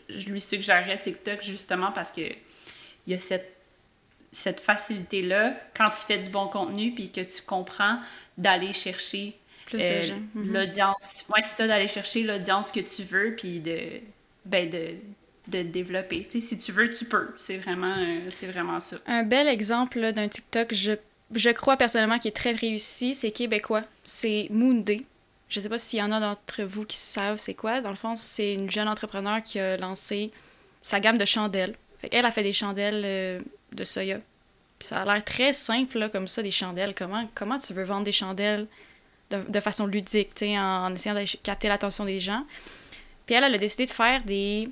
je 0.09 0.29
lui 0.29 0.41
suggérerais 0.41 0.99
TikTok 0.99 1.41
justement 1.41 1.91
parce 1.91 2.11
que 2.11 2.21
il 2.21 3.13
y 3.13 3.13
a 3.13 3.19
cette 3.19 3.57
cette 4.31 4.61
facilité-là, 4.61 5.55
quand 5.75 5.89
tu 5.89 6.05
fais 6.05 6.17
du 6.17 6.29
bon 6.29 6.47
contenu 6.47 6.93
puis 6.93 7.11
que 7.11 7.19
tu 7.19 7.41
comprends 7.41 7.99
d'aller 8.37 8.71
chercher 8.71 9.37
euh, 9.77 10.01
mhm. 10.33 10.53
l'audience. 10.53 11.25
Ouais, 11.29 11.41
c'est 11.41 11.55
ça, 11.55 11.67
d'aller 11.67 11.87
chercher 11.87 12.23
l'audience 12.23 12.71
que 12.71 12.79
tu 12.79 13.03
veux 13.03 13.35
puis 13.35 13.59
de, 13.59 13.79
ben 14.45 14.69
de, 14.69 14.95
de 15.47 15.63
développer. 15.63 16.27
Si 16.29 16.57
tu 16.57 16.71
veux, 16.71 16.89
tu 16.89 17.05
peux. 17.05 17.29
C'est 17.37 17.57
vraiment, 17.57 17.95
euh, 17.97 18.29
c'est 18.29 18.47
vraiment 18.47 18.79
ça. 18.79 18.97
Un 19.07 19.23
bel 19.23 19.47
exemple 19.47 20.11
d'un 20.13 20.27
TikTok, 20.27 20.73
je, 20.73 20.93
je 21.33 21.49
crois 21.49 21.77
personnellement, 21.77 22.19
qui 22.19 22.27
est 22.27 22.35
très 22.35 22.53
réussi, 22.53 23.15
c'est 23.15 23.31
québécois. 23.31 23.83
C'est 24.03 24.47
Moondé. 24.49 25.05
Je 25.49 25.59
sais 25.59 25.69
pas 25.69 25.77
s'il 25.77 25.99
y 25.99 26.01
en 26.01 26.11
a 26.11 26.19
d'entre 26.19 26.63
vous 26.63 26.85
qui 26.85 26.95
savent 26.97 27.37
c'est 27.37 27.53
quoi. 27.53 27.81
Dans 27.81 27.89
le 27.89 27.95
fond, 27.95 28.15
c'est 28.15 28.53
une 28.53 28.71
jeune 28.71 28.87
entrepreneur 28.87 29.43
qui 29.43 29.59
a 29.59 29.75
lancé 29.77 30.31
sa 30.81 30.99
gamme 30.99 31.17
de 31.17 31.25
chandelles. 31.25 31.75
Elle 32.11 32.25
a 32.25 32.31
fait 32.31 32.43
des 32.43 32.53
chandelles 32.53 33.03
euh, 33.05 33.39
de 33.73 33.83
soya. 33.83 34.19
ça 34.79 35.01
a 35.01 35.05
l'air 35.05 35.23
très 35.23 35.53
simple, 35.53 35.99
là, 35.99 36.09
comme 36.09 36.27
ça, 36.27 36.41
des 36.41 36.51
chandelles. 36.51 36.95
Comment, 36.95 37.29
comment 37.35 37.59
tu 37.59 37.73
veux 37.73 37.83
vendre 37.83 38.05
des 38.05 38.11
chandelles 38.11 38.65
de, 39.37 39.59
façon 39.59 39.85
ludique, 39.85 40.33
tu 40.35 40.45
sais, 40.45 40.59
en, 40.59 40.93
essayant 40.93 41.15
de 41.15 41.25
capter 41.43 41.67
l'attention 41.67 42.05
des 42.05 42.19
gens? 42.19 42.45
Puis 43.25 43.35
elle, 43.35 43.43
elle 43.43 43.55
a 43.55 43.57
décidé 43.57 43.85
de 43.85 43.91
faire 43.91 44.23
des 44.23 44.69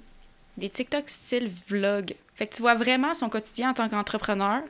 des 0.59 0.69
TikTok 0.69 1.09
style 1.09 1.49
vlog. 1.67 2.13
Fait 2.35 2.45
que 2.45 2.55
tu 2.55 2.61
vois 2.61 2.75
vraiment 2.75 3.13
son 3.13 3.29
quotidien 3.29 3.71
en 3.71 3.73
tant 3.73 3.89
qu'entrepreneur. 3.89 4.61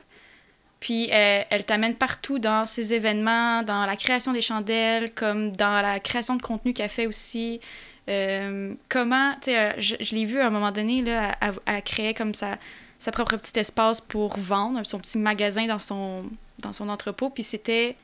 Puis 0.78 1.10
euh, 1.12 1.42
elle 1.50 1.64
t'amène 1.64 1.94
partout 1.94 2.38
dans 2.38 2.64
ses 2.64 2.94
événements, 2.94 3.62
dans 3.62 3.84
la 3.84 3.96
création 3.96 4.32
des 4.32 4.40
chandelles, 4.40 5.12
comme 5.12 5.52
dans 5.52 5.82
la 5.82 6.00
création 6.00 6.36
de 6.36 6.42
contenu 6.42 6.72
qu'elle 6.72 6.88
fait 6.88 7.06
aussi. 7.06 7.60
Euh, 8.08 8.72
comment, 8.88 9.34
tu 9.34 9.50
sais, 9.50 9.58
euh, 9.58 9.72
je, 9.76 10.14
l'ai 10.14 10.24
vu 10.24 10.40
à 10.40 10.46
un 10.46 10.50
moment 10.50 10.72
donné, 10.72 11.02
là, 11.02 11.36
à, 11.66 11.80
créer 11.82 12.14
comme 12.14 12.32
sa, 12.32 12.56
sa 12.98 13.12
propre 13.12 13.36
petit 13.36 13.58
espace 13.58 14.00
pour 14.00 14.38
vendre, 14.38 14.84
son 14.84 14.98
petit 14.98 15.18
magasin 15.18 15.66
dans 15.66 15.78
son, 15.78 16.24
dans 16.60 16.72
son 16.72 16.88
entrepôt. 16.88 17.28
Puis 17.28 17.42
c'était. 17.42 17.96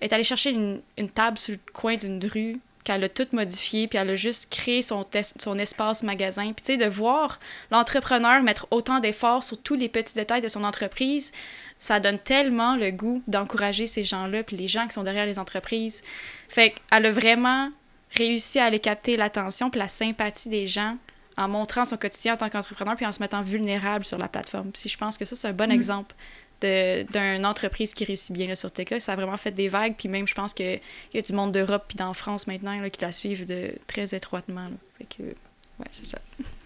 Elle 0.00 0.08
est 0.08 0.14
allée 0.14 0.24
chercher 0.24 0.50
une, 0.50 0.80
une 0.96 1.10
table 1.10 1.38
sur 1.38 1.54
le 1.54 1.72
coin 1.72 1.96
d'une 1.96 2.24
rue 2.24 2.60
qu'elle 2.88 3.04
a 3.04 3.08
tout 3.10 3.26
modifié, 3.32 3.86
puis 3.86 3.98
elle 3.98 4.08
a 4.08 4.16
juste 4.16 4.50
créé 4.50 4.80
son, 4.80 5.04
son 5.38 5.58
espace 5.58 6.02
magasin. 6.02 6.52
Puis 6.54 6.64
tu 6.64 6.72
sais, 6.72 6.76
de 6.78 6.86
voir 6.86 7.38
l'entrepreneur 7.70 8.42
mettre 8.42 8.66
autant 8.70 8.98
d'efforts 8.98 9.44
sur 9.44 9.60
tous 9.60 9.74
les 9.74 9.90
petits 9.90 10.14
détails 10.14 10.40
de 10.40 10.48
son 10.48 10.64
entreprise, 10.64 11.32
ça 11.78 12.00
donne 12.00 12.18
tellement 12.18 12.76
le 12.76 12.90
goût 12.90 13.22
d'encourager 13.26 13.86
ces 13.86 14.04
gens-là, 14.04 14.42
puis 14.42 14.56
les 14.56 14.68
gens 14.68 14.86
qui 14.86 14.94
sont 14.94 15.04
derrière 15.04 15.26
les 15.26 15.38
entreprises. 15.38 16.02
Fait 16.48 16.70
qu'elle 16.70 17.04
a 17.04 17.12
vraiment 17.12 17.70
réussi 18.16 18.58
à 18.58 18.64
aller 18.64 18.80
capter 18.80 19.18
l'attention 19.18 19.68
puis 19.68 19.78
la 19.78 19.88
sympathie 19.88 20.48
des 20.48 20.66
gens 20.66 20.96
en 21.36 21.46
montrant 21.46 21.84
son 21.84 21.98
quotidien 21.98 22.34
en 22.34 22.36
tant 22.38 22.48
qu'entrepreneur 22.48 22.96
puis 22.96 23.04
en 23.04 23.12
se 23.12 23.20
mettant 23.20 23.42
vulnérable 23.42 24.06
sur 24.06 24.16
la 24.16 24.28
plateforme. 24.28 24.72
Puis 24.72 24.88
je 24.88 24.96
pense 24.96 25.18
que 25.18 25.26
ça, 25.26 25.36
c'est 25.36 25.48
un 25.48 25.52
bon 25.52 25.68
mm. 25.68 25.72
exemple 25.72 26.14
d'une 26.60 27.46
entreprise 27.46 27.94
qui 27.94 28.04
réussit 28.04 28.32
bien 28.32 28.46
là, 28.46 28.56
sur 28.56 28.70
TikTok. 28.72 29.00
Ça 29.00 29.12
a 29.12 29.16
vraiment 29.16 29.36
fait 29.36 29.52
des 29.52 29.68
vagues. 29.68 29.94
Puis 29.96 30.08
même, 30.08 30.26
je 30.26 30.34
pense 30.34 30.54
qu'il 30.54 30.80
y 31.14 31.18
a 31.18 31.22
du 31.22 31.32
monde 31.32 31.52
d'Europe 31.52 31.84
puis 31.88 31.96
d'en 31.96 32.14
France 32.14 32.46
maintenant 32.46 32.80
là, 32.80 32.90
qui 32.90 33.00
la 33.00 33.12
suivent 33.12 33.46
de, 33.46 33.72
très 33.86 34.14
étroitement. 34.14 34.68
Fait 34.98 35.04
que, 35.04 35.22
ouais, 35.22 35.88
c'est 35.90 36.06
ça. 36.06 36.18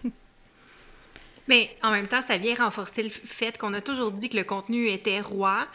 Mais 1.47 1.75
en 1.83 1.91
même 1.91 2.07
temps, 2.07 2.21
ça 2.21 2.37
vient 2.37 2.55
renforcer 2.55 3.03
le 3.03 3.09
fait 3.09 3.57
qu'on 3.57 3.73
a 3.73 3.81
toujours 3.81 4.11
dit 4.11 4.29
que 4.29 4.37
le 4.37 4.43
contenu 4.43 4.87
était 4.87 5.19
roi. 5.19 5.67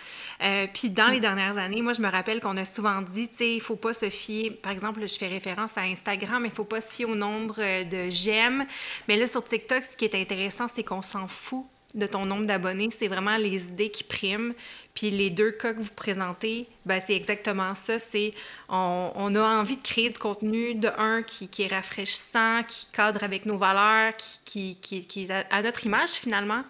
Euh, 0.43 0.67
puis 0.73 0.89
dans 0.89 1.09
les 1.09 1.19
mm. 1.19 1.23
dernières 1.23 1.59
années, 1.59 1.83
moi, 1.83 1.93
je 1.93 2.01
me 2.01 2.11
rappelle 2.11 2.41
qu'on 2.41 2.57
a 2.57 2.65
souvent 2.65 3.03
dit, 3.03 3.29
tu 3.29 3.37
sais, 3.37 3.55
il 3.55 3.61
faut 3.61 3.77
pas 3.77 3.93
se 3.93 4.09
fier, 4.09 4.51
par 4.51 4.73
exemple, 4.73 5.01
je 5.07 5.15
fais 5.15 5.29
référence 5.29 5.77
à 5.77 5.83
Instagram, 5.83 6.43
mais 6.43 6.49
il 6.49 6.55
faut 6.55 6.65
pas 6.65 6.81
se 6.81 6.95
fier 6.95 7.05
au 7.05 7.15
nombre 7.15 7.57
euh, 7.59 7.85
de 7.85 8.09
j'aime. 8.09 8.67
Mais 9.09 9.17
là, 9.17 9.27
sur 9.27 9.45
TikTok, 9.45 9.85
ce 9.85 9.97
qui 9.97 10.07
est 10.07 10.15
intéressant, 10.15 10.69
c'est 10.75 10.83
qu'on 10.83 11.03
s'en 11.03 11.29
fout 11.29 11.67
de 11.95 12.07
ton 12.07 12.27
nombre 12.27 12.45
d'abonnés, 12.45 12.91
c'est 12.91 13.09
vraiment 13.09 13.37
les 13.37 13.69
idées 13.69 13.91
qui 13.91 14.05
priment. 14.05 14.53
Puis 14.93 15.11
les 15.11 15.31
deux 15.31 15.53
cas 15.53 15.73
que 15.73 15.81
vous 15.81 15.95
présentez, 15.95 16.67
ben 16.85 17.01
c'est 17.01 17.15
exactement 17.15 17.75
ça. 17.75 17.99
C'est 17.99 18.35
on, 18.69 19.35
a 19.35 19.43
envie 19.43 19.77
de 19.77 19.83
créer 19.83 20.11
du 20.11 20.19
contenu 20.19 20.75
de 20.75 20.89
un 20.99 21.23
qui, 21.23 21.49
qui, 21.49 21.63
est 21.63 21.69
rafraîchissant, 21.69 22.63
qui 22.65 22.89
cadre 22.93 23.23
avec 23.23 23.47
nos 23.47 23.57
valeurs, 23.57 24.13
qui, 24.45 24.77
qui, 24.77 25.07
qui 25.07 25.29
à, 25.31 25.63
notre 25.63 25.87
image 25.87 26.11
finalement. 26.11 26.63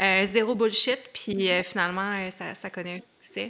Euh, 0.00 0.24
zéro 0.26 0.54
bullshit, 0.54 0.98
puis 1.12 1.50
euh, 1.50 1.62
finalement, 1.64 2.12
euh, 2.18 2.30
ça, 2.30 2.54
ça, 2.54 2.70
connaît 2.70 2.98
un. 2.98 3.48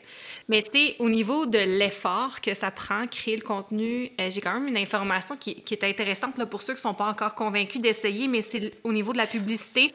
Mais 0.49 0.63
tu 0.63 0.71
sais, 0.73 0.97
au 0.99 1.09
niveau 1.09 1.47
de 1.47 1.59
l'effort 1.59 2.41
que 2.41 2.55
ça 2.55 2.71
prend, 2.71 3.07
créer 3.07 3.37
le 3.37 3.43
contenu, 3.43 4.11
j'ai 4.19 4.41
quand 4.41 4.53
même 4.55 4.69
une 4.69 4.77
information 4.77 5.37
qui, 5.37 5.63
qui 5.63 5.75
est 5.75 5.85
intéressante 5.85 6.37
là, 6.37 6.45
pour 6.45 6.61
ceux 6.63 6.75
qui 6.75 6.79
ne 6.79 6.83
sont 6.83 6.95
pas 6.95 7.07
encore 7.07 7.35
convaincus 7.35 7.81
d'essayer, 7.81 8.29
mais 8.29 8.43
c'est 8.43 8.73
au 8.85 8.93
niveau 8.93 9.13
de 9.13 9.19
la 9.19 9.27
publicité 9.27 9.95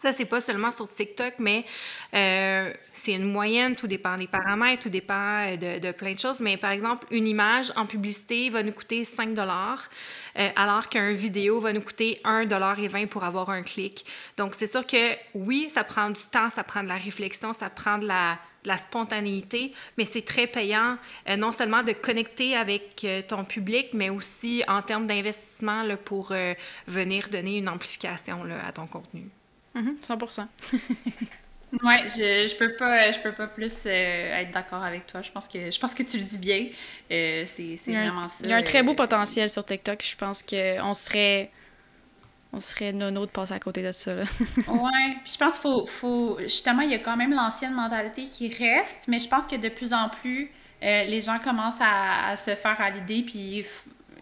ça, 0.00 0.12
c'est 0.12 0.26
pas 0.26 0.40
seulement 0.40 0.70
sur 0.70 0.88
TikTok, 0.88 1.34
mais 1.38 1.64
euh, 2.14 2.72
c'est 2.92 3.12
une 3.12 3.30
moyenne, 3.30 3.74
tout 3.74 3.86
dépend 3.86 4.16
des 4.16 4.26
paramètres, 4.26 4.84
tout 4.84 4.88
dépend 4.88 5.46
euh, 5.46 5.78
de, 5.78 5.90
plein 5.92 6.12
de 6.12 6.18
choses. 6.18 6.40
Mais 6.40 6.56
par 6.56 6.70
exemple, 6.70 7.06
une 7.10 7.26
image 7.26 7.72
en 7.76 7.86
publicité 7.86 8.50
va 8.50 8.62
nous 8.62 8.72
coûter 8.72 9.04
5 9.04 9.36
euh, 9.38 10.48
alors 10.54 10.88
qu'un 10.88 11.12
vidéo 11.12 11.60
va 11.60 11.72
nous 11.72 11.80
coûter 11.80 12.20
1,20 12.24 13.06
pour 13.06 13.24
avoir 13.24 13.50
un 13.50 13.62
clic. 13.62 14.04
Donc, 14.36 14.54
c'est 14.54 14.66
sûr 14.66 14.86
que 14.86 15.14
oui, 15.34 15.68
ça 15.70 15.84
prend 15.84 16.10
du 16.10 16.22
temps, 16.30 16.50
ça 16.50 16.62
prend 16.62 16.82
de 16.82 16.88
la 16.88 16.96
réflexion, 16.96 17.52
ça 17.52 17.70
prend 17.70 17.98
de 17.98 18.06
la, 18.06 18.38
spontanéité, 18.78 19.72
mais 19.96 20.04
c'est 20.04 20.24
très 20.24 20.48
payant, 20.48 20.98
non 21.38 21.52
seulement 21.52 21.84
de 21.84 21.92
connecter 21.92 22.56
avec 22.56 23.06
ton 23.28 23.44
public, 23.44 23.90
mais 23.92 24.10
aussi 24.10 24.64
en 24.66 24.82
termes 24.82 25.06
d'investissement 25.06 25.84
pour 26.04 26.34
venir 26.88 27.28
donner 27.28 27.58
une 27.58 27.68
amplification 27.68 28.40
à 28.66 28.72
ton 28.72 28.88
contenu. 28.88 29.30
100%. 29.80 30.46
ouais, 31.82 32.02
je, 32.08 32.48
je 32.48 32.56
peux 32.56 32.74
pas 32.76 33.12
je 33.12 33.20
peux 33.20 33.32
pas 33.32 33.46
plus 33.46 33.74
euh, 33.86 34.40
être 34.40 34.50
d'accord 34.52 34.82
avec 34.82 35.06
toi. 35.06 35.22
Je 35.22 35.30
pense 35.30 35.48
que 35.48 35.70
je 35.70 35.78
pense 35.78 35.94
que 35.94 36.02
tu 36.02 36.18
le 36.18 36.24
dis 36.24 36.38
bien. 36.38 36.66
Euh, 37.10 37.44
c'est 37.46 37.76
vraiment 37.92 38.28
ça. 38.28 38.44
Il 38.44 38.50
y 38.50 38.54
a 38.54 38.56
un 38.56 38.62
très 38.62 38.82
beau 38.82 38.92
euh, 38.92 38.96
potentiel 38.96 39.48
sur 39.48 39.64
TikTok. 39.64 40.02
Je 40.02 40.16
pense 40.16 40.42
que 40.42 40.80
on 40.82 40.94
serait 40.94 41.50
on 42.52 42.60
serait 42.60 42.92
nono 42.92 43.26
de 43.26 43.30
passer 43.30 43.52
à 43.52 43.58
côté 43.58 43.82
de 43.82 43.92
ça. 43.92 44.14
Là. 44.14 44.22
ouais, 44.68 45.16
puis 45.24 45.32
je 45.32 45.38
pense 45.38 45.54
qu'il 45.54 45.62
faut, 45.62 45.86
faut 45.86 46.38
justement 46.40 46.82
il 46.82 46.90
y 46.90 46.94
a 46.94 47.00
quand 47.00 47.16
même 47.16 47.32
l'ancienne 47.32 47.74
mentalité 47.74 48.24
qui 48.24 48.48
reste, 48.48 49.08
mais 49.08 49.18
je 49.18 49.28
pense 49.28 49.46
que 49.46 49.56
de 49.56 49.68
plus 49.68 49.92
en 49.92 50.08
plus 50.08 50.50
les 50.80 51.20
gens 51.20 51.38
commencent 51.38 51.80
à, 51.80 52.28
à 52.28 52.36
se 52.36 52.54
faire 52.54 52.80
à 52.80 52.90
l'idée 52.90 53.22
puis 53.26 53.64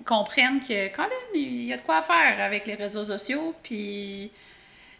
comprennent 0.06 0.60
que 0.60 0.86
quand 0.94 1.02
même 1.02 1.34
il 1.34 1.64
y 1.64 1.72
a 1.72 1.76
de 1.76 1.82
quoi 1.82 2.00
faire 2.00 2.40
avec 2.40 2.66
les 2.66 2.74
réseaux 2.74 3.04
sociaux 3.04 3.54
puis 3.62 4.30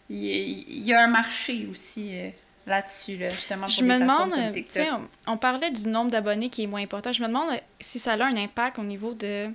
il 0.09 0.83
y 0.83 0.93
a 0.93 1.03
un 1.03 1.07
marché 1.07 1.67
aussi 1.71 2.09
euh, 2.13 2.29
là-dessus, 2.67 3.17
là, 3.17 3.29
justement. 3.29 3.61
Pour 3.61 3.69
je 3.69 3.83
me 3.83 3.99
demande, 3.99 4.33
tu 4.53 4.63
sais, 4.69 4.89
on, 5.27 5.37
parlait 5.37 5.71
du 5.71 5.87
nombre 5.87 6.11
d'abonnés 6.11 6.49
qui 6.49 6.63
est 6.63 6.67
moins 6.67 6.81
important. 6.81 7.11
Je 7.11 7.21
me 7.21 7.27
demande 7.27 7.59
si 7.79 7.99
ça 7.99 8.13
a 8.13 8.23
un 8.23 8.37
impact 8.37 8.77
au 8.79 8.83
niveau 8.83 9.13
de 9.13 9.47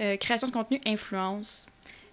euh, 0.00 0.16
création 0.16 0.48
de 0.48 0.52
contenu 0.52 0.80
influence. 0.86 1.66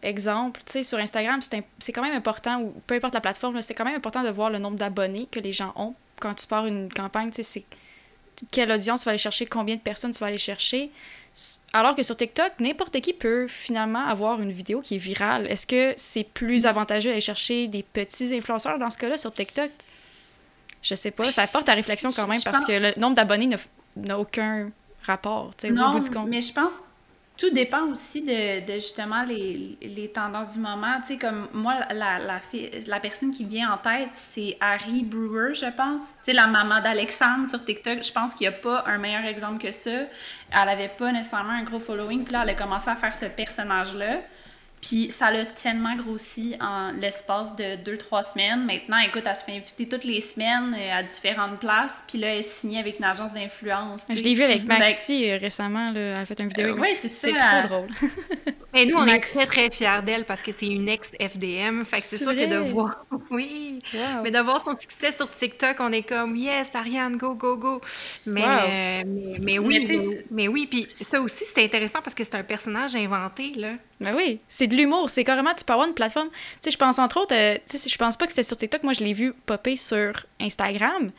Exemple, 0.03 0.61
tu 0.65 0.73
sais, 0.73 0.83
sur 0.83 0.99
Instagram, 0.99 1.39
c'est 1.41 1.91
quand 1.91 2.03
même 2.03 2.15
important, 2.15 2.61
ou 2.61 2.73
peu 2.85 2.95
importe 2.95 3.15
la 3.15 3.21
plateforme, 3.21 3.59
c'est 3.61 3.73
quand 3.73 3.85
même 3.85 3.95
important 3.95 4.21
de 4.21 4.29
voir 4.29 4.49
le 4.49 4.59
nombre 4.59 4.77
d'abonnés 4.77 5.27
que 5.31 5.39
les 5.39 5.51
gens 5.51 5.73
ont. 5.75 5.95
Quand 6.19 6.35
tu 6.35 6.45
pars 6.45 6.67
une 6.67 6.91
campagne, 6.91 7.29
tu 7.29 7.37
sais, 7.37 7.43
c'est 7.43 7.65
quelle 8.51 8.71
audience 8.71 9.01
tu 9.01 9.05
vas 9.05 9.11
aller 9.11 9.17
chercher, 9.17 9.45
combien 9.45 9.75
de 9.75 9.81
personnes 9.81 10.11
tu 10.11 10.19
vas 10.19 10.27
aller 10.27 10.37
chercher. 10.37 10.91
Alors 11.73 11.95
que 11.95 12.03
sur 12.03 12.15
TikTok, 12.15 12.53
n'importe 12.59 12.99
qui 13.01 13.13
peut 13.13 13.47
finalement 13.47 14.05
avoir 14.07 14.41
une 14.41 14.51
vidéo 14.51 14.81
qui 14.81 14.95
est 14.95 14.99
virale. 14.99 15.47
Est-ce 15.47 15.67
que 15.67 15.93
c'est 15.97 16.23
plus 16.23 16.65
avantageux 16.65 17.09
d'aller 17.09 17.21
chercher 17.21 17.67
des 17.67 17.83
petits 17.83 18.33
influenceurs 18.33 18.79
dans 18.79 18.89
ce 18.89 18.97
cas-là 18.97 19.17
sur 19.17 19.33
TikTok? 19.33 19.69
Je 20.81 20.95
sais 20.95 21.11
pas. 21.11 21.31
Ça 21.31 21.43
apporte 21.43 21.67
à 21.67 21.73
réflexion 21.73 22.09
quand 22.15 22.27
même 22.27 22.41
parce 22.43 22.63
que 22.63 22.71
le 22.71 22.99
nombre 22.99 23.15
d'abonnés 23.15 23.49
n'a 23.97 24.19
aucun 24.19 24.71
rapport 25.03 25.51
non, 25.69 25.89
au 25.89 25.91
bout 25.93 26.03
du 26.03 26.09
compte. 26.09 26.29
Mais 26.29 26.41
je 26.41 26.53
pense 26.53 26.79
tout 27.37 27.49
dépend 27.49 27.87
aussi 27.87 28.21
de, 28.21 28.73
justement 28.75 29.23
les, 29.23 29.77
les, 29.81 30.09
tendances 30.09 30.53
du 30.53 30.59
moment. 30.59 30.99
Tu 31.01 31.13
sais, 31.13 31.17
comme 31.17 31.47
moi, 31.53 31.75
la, 31.91 32.17
la, 32.19 32.39
la 32.87 32.99
personne 32.99 33.31
qui 33.31 33.43
vient 33.43 33.73
en 33.73 33.77
tête, 33.77 34.09
c'est 34.13 34.57
Harry 34.61 35.03
Brewer, 35.03 35.53
je 35.53 35.65
pense. 35.75 36.03
Tu 36.23 36.31
sais, 36.31 36.33
la 36.33 36.47
maman 36.47 36.79
d'Alexandre 36.81 37.49
sur 37.49 37.63
TikTok. 37.63 38.03
Je 38.03 38.11
pense 38.11 38.35
qu'il 38.35 38.47
n'y 38.47 38.55
a 38.55 38.57
pas 38.57 38.83
un 38.87 38.97
meilleur 38.97 39.25
exemple 39.25 39.61
que 39.61 39.71
ça. 39.71 39.91
Elle 39.91 40.65
n'avait 40.65 40.87
pas 40.87 41.11
nécessairement 41.11 41.51
un 41.53 41.63
gros 41.63 41.79
following. 41.79 42.23
Puis 42.23 42.33
là, 42.33 42.41
elle 42.43 42.51
a 42.51 42.53
commencé 42.53 42.89
à 42.89 42.95
faire 42.95 43.13
ce 43.13 43.25
personnage-là. 43.25 44.21
Puis 44.85 45.09
ça 45.09 45.31
l'a 45.31 45.45
tellement 45.45 45.95
grossi 45.95 46.55
en 46.61 46.91
l'espace 46.91 47.55
de 47.55 47.75
deux, 47.83 47.97
trois 47.97 48.21
semaines. 48.21 48.65
Maintenant, 48.65 48.97
écoute, 48.99 49.23
elle 49.25 49.35
se 49.35 49.43
fait 49.43 49.57
inviter 49.57 49.89
toutes 49.89 50.03
les 50.03 50.21
semaines 50.21 50.75
euh, 50.77 50.99
à 50.99 51.01
différentes 51.01 51.59
places. 51.59 52.03
Puis 52.07 52.19
là, 52.19 52.27
elle 52.27 52.39
est 52.39 52.43
signée 52.43 52.79
avec 52.81 52.99
une 52.99 53.05
agence 53.05 53.33
d'influence. 53.33 54.05
Je 54.07 54.21
l'ai 54.21 54.35
vu 54.35 54.43
avec 54.43 54.63
Maxi 54.65 55.27
euh, 55.27 55.39
récemment. 55.39 55.89
Là, 55.89 55.99
elle 55.99 56.19
a 56.19 56.25
fait 56.25 56.39
une 56.39 56.49
vidéo. 56.49 56.75
Euh, 56.75 56.79
oui, 56.79 56.89
c'est 56.93 57.09
ça. 57.09 57.29
C'est 57.29 57.35
trop 57.35 57.67
drôle. 57.67 57.89
Et 58.75 58.85
nous, 58.85 58.97
on 58.97 59.07
est 59.07 59.19
très, 59.19 59.45
très 59.45 59.69
fiers 59.69 60.01
d'elle 60.05 60.25
parce 60.25 60.41
que 60.41 60.51
c'est 60.51 60.67
une 60.67 60.89
ex-FDM. 60.89 61.85
Fait 61.85 61.97
que 61.97 62.03
c'est 62.03 62.17
sûr 62.17 62.35
que 62.35 62.45
de 62.45 62.71
voir... 62.71 63.05
Oui. 63.31 63.81
Mais 64.23 64.31
d'avoir 64.31 64.63
son 64.63 64.77
succès 64.77 65.11
sur 65.11 65.29
TikTok, 65.29 65.77
on 65.79 65.91
est 65.91 66.03
comme 66.03 66.35
«Yes, 66.37 66.67
Ariane, 66.73 67.17
go, 67.17 67.35
go, 67.35 67.57
go!» 67.57 67.81
Mais, 68.25 69.03
mais, 69.05 69.57
oui, 69.59 69.87
mais, 70.29 70.47
oui. 70.47 70.67
Puis 70.69 70.85
ça 70.89 71.21
aussi, 71.21 71.45
c'est 71.45 71.63
intéressant 71.63 72.01
parce 72.03 72.13
que 72.13 72.23
c'est 72.23 72.35
un 72.35 72.43
personnage 72.43 72.95
inventé, 72.95 73.53
là. 73.55 73.73
Ben 73.99 74.13
oui, 74.15 74.39
c'est 74.47 74.67
de 74.67 74.75
l'humour. 74.75 75.09
C'est 75.09 75.23
carrément, 75.23 75.53
tu 75.53 75.63
peux 75.63 75.73
avoir 75.73 75.87
une 75.87 75.93
plateforme. 75.93 76.29
Tu 76.29 76.35
sais, 76.61 76.71
je 76.71 76.77
pense 76.77 76.99
entre 76.99 77.21
autres, 77.21 77.33
euh, 77.33 77.57
tu 77.69 77.77
sais, 77.77 77.89
je 77.89 77.97
pense 77.97 78.17
pas 78.17 78.25
que 78.25 78.31
c'était 78.31 78.43
sur 78.43 78.57
TikTok. 78.57 78.83
Moi, 78.83 78.93
je 78.93 79.03
l'ai 79.03 79.13
vu 79.13 79.33
popper 79.45 79.75
sur 79.75 80.25
Instagram. 80.39 81.11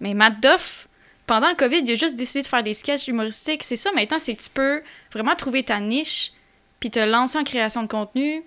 Mais 0.00 0.12
Matt 0.12 0.40
Duff, 0.40 0.88
pendant 1.26 1.48
le 1.48 1.54
COVID, 1.54 1.80
il 1.84 1.90
a 1.92 1.94
juste 1.94 2.16
décidé 2.16 2.42
de 2.42 2.48
faire 2.48 2.62
des 2.62 2.74
sketchs 2.74 3.08
humoristiques. 3.08 3.62
C'est 3.62 3.76
ça 3.76 3.90
maintenant, 3.92 4.18
c'est 4.18 4.34
que 4.34 4.42
tu 4.42 4.50
peux 4.50 4.82
vraiment 5.12 5.34
trouver 5.34 5.62
ta 5.62 5.80
niche, 5.80 6.32
puis 6.80 6.90
te 6.90 7.00
lancer 7.00 7.38
en 7.38 7.44
création 7.44 7.82
de 7.82 7.88
contenu, 7.88 8.42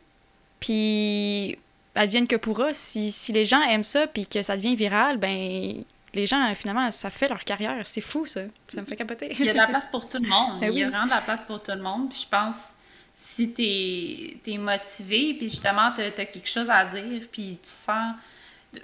puis 0.60 1.58
advienne 1.96 2.28
que 2.28 2.36
pourra. 2.36 2.74
Si, 2.74 3.12
si 3.12 3.32
les 3.32 3.46
gens 3.46 3.62
aiment 3.64 3.84
ça, 3.84 4.08
puis 4.08 4.28
que 4.28 4.42
ça 4.42 4.56
devient 4.56 4.76
viral, 4.76 5.18
ben 5.18 5.84
les 6.14 6.26
gens, 6.26 6.54
finalement, 6.56 6.90
ça 6.92 7.10
fait 7.10 7.28
leur 7.28 7.44
carrière. 7.44 7.86
C'est 7.86 8.02
fou, 8.02 8.26
ça. 8.26 8.42
Ça 8.68 8.82
me 8.82 8.86
fait 8.86 8.96
capoter. 8.96 9.30
Il 9.40 9.46
y 9.46 9.50
a 9.50 9.54
de 9.54 9.58
la 9.58 9.68
place 9.68 9.88
pour 9.88 10.08
tout 10.08 10.18
le 10.22 10.28
monde. 10.28 10.60
Ben 10.60 10.72
il 10.72 10.80
y 10.80 10.84
a 10.84 10.88
vraiment 10.88 11.06
de 11.06 11.12
la 11.12 11.22
place 11.22 11.44
pour 11.44 11.62
tout 11.62 11.72
le 11.72 11.82
monde. 11.82 12.10
Puis 12.10 12.22
je 12.24 12.30
pense 12.30 12.74
si 13.16 13.54
tu 13.54 14.52
es, 14.52 14.58
motivé, 14.58 15.36
puis 15.38 15.50
justement, 15.50 15.92
tu 15.94 16.02
as, 16.02 16.12
quelque 16.12 16.48
chose 16.48 16.70
à 16.70 16.86
dire, 16.86 17.24
puis 17.30 17.60
tu 17.62 17.70
sens. 17.70 18.16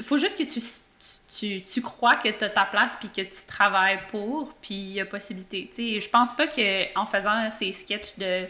faut 0.02 0.18
juste 0.18 0.38
que 0.38 0.43
tu, 0.43 0.62
tu, 1.39 1.62
tu 1.62 1.82
crois 1.82 2.18
que 2.18 2.28
tu 2.28 2.43
as 2.43 2.50
ta 2.50 2.66
place, 2.66 2.98
puis 3.00 3.10
que 3.10 3.22
tu 3.22 3.46
travailles 3.48 4.02
pour, 4.10 4.54
puis 4.56 4.76
il 4.76 4.93
y 4.93 5.00
a 5.00 5.06
possibilité. 5.06 5.70
sais 5.72 6.00
je 6.02 6.10
pense 6.10 6.36
pas 6.36 6.48
qu'en 6.48 7.06
faisant 7.06 7.50
ces 7.50 7.72
sketchs 7.72 8.18
de 8.18 8.46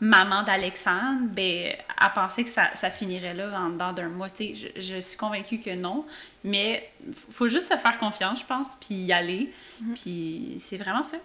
maman 0.00 0.42
d'Alexandre, 0.42 1.28
ben, 1.30 1.74
à 1.96 2.10
penser 2.10 2.44
que 2.44 2.50
ça, 2.50 2.70
ça, 2.74 2.90
finirait 2.90 3.34
là 3.34 3.50
en 3.60 3.70
dedans 3.70 3.92
d'un 3.92 4.08
mois. 4.08 4.28
Je, 4.38 4.68
je, 4.76 5.00
suis 5.00 5.16
convaincue 5.16 5.58
que 5.58 5.74
non. 5.74 6.04
Mais 6.44 6.90
faut 7.30 7.48
juste 7.48 7.68
se 7.68 7.76
faire 7.76 7.98
confiance, 7.98 8.40
je 8.40 8.46
pense, 8.46 8.76
puis 8.80 8.94
y 8.94 9.12
aller. 9.12 9.52
Mm-hmm. 9.82 9.94
Puis 10.02 10.56
c'est 10.58 10.76
vraiment 10.76 11.02
ça. 11.02 11.16